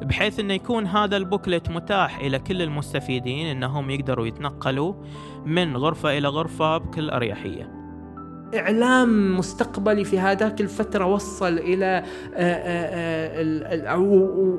بحيث 0.02 0.40
إنه 0.40 0.54
يكون 0.54 0.86
هذا 0.86 1.16
البوكلت 1.16 1.70
متاح 1.70 2.18
إلى 2.18 2.38
كل 2.38 2.62
المستفيدين 2.62 3.46
إنهم 3.46 3.90
يقدروا 3.90 4.26
يتنقلوا 4.26 4.94
من 5.44 5.76
غرفة 5.76 6.18
إلى 6.18 6.28
غرفة 6.28 6.78
بكل 6.78 7.10
أريحية. 7.10 7.79
إعلام 8.54 9.38
مستقبلي 9.38 10.04
في 10.04 10.18
هذاك 10.18 10.60
الفترة 10.60 11.04
وصل 11.04 11.58
إلى 11.58 11.86
آه، 11.86 12.04
آه، 12.34 13.40
آه، 13.86 14.58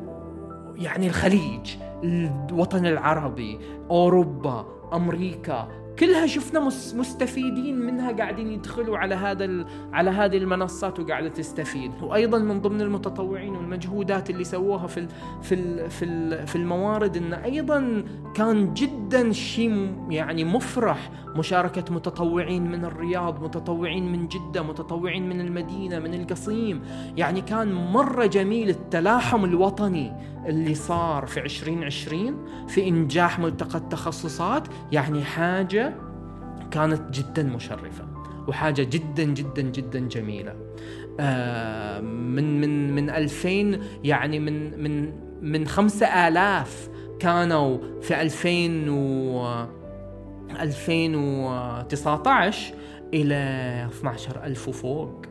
يعني 0.75 1.07
الخليج 1.07 1.75
الوطن 2.03 2.85
العربي 2.85 3.59
أوروبا 3.89 4.65
أمريكا. 4.93 5.67
كلها 6.01 6.27
شفنا 6.27 6.59
مستفيدين 6.95 7.79
منها 7.79 8.11
قاعدين 8.11 8.51
يدخلوا 8.51 8.97
على 8.97 9.15
هذا 9.15 9.65
على 9.93 10.09
هذه 10.09 10.37
المنصات 10.37 10.99
وقاعدة 10.99 11.29
تستفيد. 11.29 11.91
وأيضا 12.01 12.39
من 12.39 12.61
ضمن 12.61 12.81
المتطوعين 12.81 13.55
والمجهودات 13.55 14.29
اللي 14.29 14.43
سووها 14.43 14.87
في 14.87 15.07
في 15.41 15.89
في 15.89 16.05
في 16.47 16.55
الموارد 16.55 17.17
انه 17.17 17.43
أيضا 17.43 18.03
كان 18.35 18.73
جدا 18.73 19.31
شيء 19.31 19.95
يعني 20.09 20.43
مفرح. 20.43 21.11
مشاركة 21.35 21.93
متطوعين 21.93 22.71
من 22.71 22.85
الرياض 22.85 23.43
متطوعين 23.43 24.11
من 24.11 24.27
جدة 24.27 24.63
متطوعين 24.63 25.29
من 25.29 25.41
المدينة 25.41 25.99
من 25.99 26.13
القصيم. 26.13 26.81
يعني 27.17 27.41
كان 27.41 27.73
مرة 27.73 28.25
جميل 28.25 28.69
التلاحم 28.69 29.45
الوطني 29.45 30.13
اللي 30.45 30.75
صار 30.75 31.25
في 31.25 31.39
2020 31.39 32.45
في 32.67 32.87
إنجاح 32.87 33.39
ملتقى 33.39 33.77
التخصصات. 33.77 34.67
يعني 34.91 35.23
حاجة 35.23 35.90
كانت 36.71 37.19
جدا 37.19 37.43
مشرفة 37.43 38.05
وحاجة 38.47 38.83
جدا 38.83 39.23
جدا 39.23 39.61
جدا 39.61 39.99
جميلة. 39.99 40.55
آه 41.19 41.99
من 41.99 42.61
من 42.61 42.95
من 42.95 43.09
2000 43.09 43.79
يعني 44.03 44.39
من 44.39 44.83
من 44.83 45.13
من 45.41 45.67
5000 45.67 46.89
كانوا 47.19 47.77
في 48.01 48.21
2000 48.21 48.89
و 48.89 49.65
2019 50.59 52.73
إلى 53.13 53.35
12000 53.89 54.67
وفوق. 54.67 55.25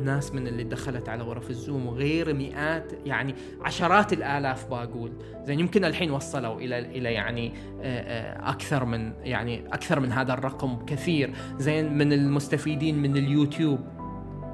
ناس 0.00 0.34
من 0.34 0.46
اللي 0.46 0.64
دخلت 0.64 1.08
على 1.08 1.22
غرف 1.22 1.50
الزوم 1.50 1.86
وغير 1.86 2.34
مئات 2.34 2.92
يعني 3.04 3.34
عشرات 3.62 4.12
الآلاف 4.12 4.68
بقول 4.70 5.12
زين 5.44 5.60
يمكن 5.60 5.84
الحين 5.84 6.10
وصلوا 6.10 6.60
إلى 6.60 6.78
إلى 6.78 7.12
يعني 7.12 7.52
آه، 7.82 7.82
آه، 7.82 8.50
أكثر 8.50 8.84
من 8.84 9.12
يعني 9.22 9.66
أكثر 9.66 10.00
من 10.00 10.12
هذا 10.12 10.32
الرقم 10.32 10.84
كثير. 10.86 11.30
زين 11.58 11.98
من 11.98 12.12
المستفيدين 12.12 13.02
من 13.02 13.16
اليوتيوب. 13.16 13.80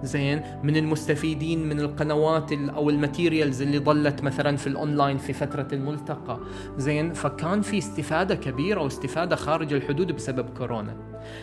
زين 0.03 0.43
من 0.63 0.77
المستفيدين 0.77 1.69
من 1.69 1.81
القنوات 1.81 2.53
أو 2.53 2.91
ال 2.91 2.98
materials 2.98 3.63
اللي 3.63 3.79
ظلت 3.79 4.23
مثلا 4.23 4.57
في 4.57 4.67
الأونلاين 4.67 5.19
في 5.19 5.33
فترة 5.33 5.69
الملتقى. 5.73 6.41
زين 6.77 7.13
فكان 7.13 7.63
في 7.63 7.79
استفادة 7.79 8.35
كبيرة 8.35 8.81
واستفادة 8.81 9.37
خارج 9.37 9.73
الحدود 9.73 10.13
بسبب 10.13 10.51
كورونا. 10.59 10.97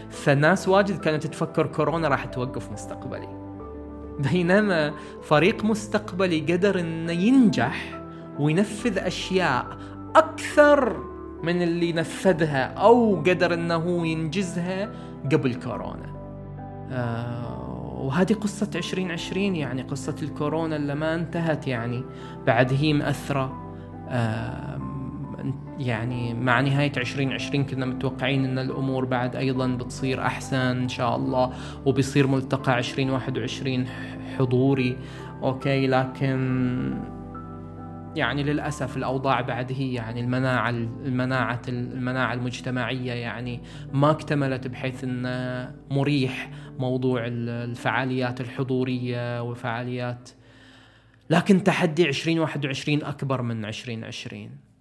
فناس 0.10 0.68
واجد 0.68 1.00
كانت 1.00 1.28
تفكر 1.28 1.68
كورونا 1.68 2.08
راح 2.08 2.26
توقف 2.26 2.72
مستقبلي. 2.72 3.43
بينما 4.20 4.94
فريق 5.22 5.66
مستقبلي 5.66 6.40
قدر 6.40 6.80
انه 6.80 7.12
ينجح 7.12 8.02
وينفذ 8.40 8.98
أشياء 8.98 9.78
أكثر 10.16 10.98
من 11.44 11.62
اللي 11.62 11.94
نفذها 11.94 12.64
أو 12.66 13.16
قدر 13.16 13.54
أنه 13.54 14.08
ينجزها 14.08 14.92
قبل 15.32 15.56
كورونا. 15.56 16.14
آه 16.92 18.00
وهذه 18.04 18.34
قصة 18.34 18.70
2020 18.76 19.56
يعني 19.56 19.82
قصة 19.82 20.16
الكورونا 20.22 20.76
اللي 20.76 20.96
ما 20.96 21.16
انتهت 21.16 21.68
يعني 21.68 22.04
بعد 22.48 22.74
هي 22.74 22.94
مأثرة. 22.94 23.74
آه 24.10 24.73
يعني 25.80 26.34
مع 26.34 26.62
نهاية 26.62 26.92
2020 26.98 27.66
كنا 27.66 27.86
متوقعين 27.86 28.46
إن 28.46 28.60
الأمور 28.60 29.06
بعد 29.06 29.36
أيضا 29.36 29.68
بتصير 29.68 30.22
أحسن 30.22 30.58
إن 30.58 30.90
شاء 30.90 31.16
الله 31.16 31.54
وبيصير 31.86 32.28
ملتقى 32.28 32.78
2021 32.78 33.88
حضوري. 34.38 34.98
أوكي 35.44 35.88
لكن 35.88 37.14
يعني 38.16 38.44
للأسف 38.44 38.98
الأوضاع 38.98 39.42
بعد 39.42 39.72
هي 39.72 39.94
يعني 39.94 40.22
المناعة 40.22 40.70
المناعة 40.70 41.62
المناعة 41.68 42.34
المجتمعية 42.34 43.14
يعني 43.14 43.62
ما 43.94 44.12
اكتملت 44.12 44.68
بحيث 44.68 45.04
انه 45.04 45.72
مريح 45.90 46.52
موضوع 46.80 47.24
الفعاليات 47.28 48.42
الحضورية 48.42 49.42
وفعاليات. 49.42 50.30
لكن 51.30 51.64
تحدي 51.64 52.10
2021 52.10 53.04
أكبر 53.04 53.42
من 53.42 53.66
2020 53.66 54.73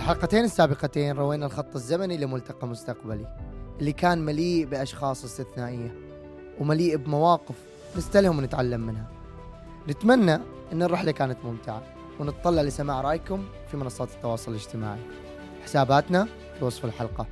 الحلقتين 0.00 0.44
السابقتين 0.44 1.16
روينا 1.16 1.46
الخط 1.46 1.74
الزمني 1.74 2.16
لملتقى 2.16 2.66
مستقبلي 2.66 3.36
اللي 3.80 3.92
كان 3.92 4.18
مليء 4.18 4.66
بأشخاص 4.66 5.24
استثنائية 5.24 5.94
ومليء 6.60 6.96
بمواقف 6.96 7.54
نستلهم 7.96 8.38
ونتعلم 8.38 8.80
منها. 8.80 9.06
نتمنى 9.88 10.34
أن 10.72 10.82
الرحلة 10.82 11.12
كانت 11.12 11.38
ممتعة 11.44 11.82
ونتطلع 12.20 12.62
لسماع 12.62 13.00
رأيكم 13.00 13.44
في 13.70 13.76
منصات 13.76 14.08
التواصل 14.10 14.50
الاجتماعي. 14.50 15.00
حساباتنا 15.64 16.28
في 16.58 16.64
وصف 16.64 16.84
الحلقة. 16.84 17.26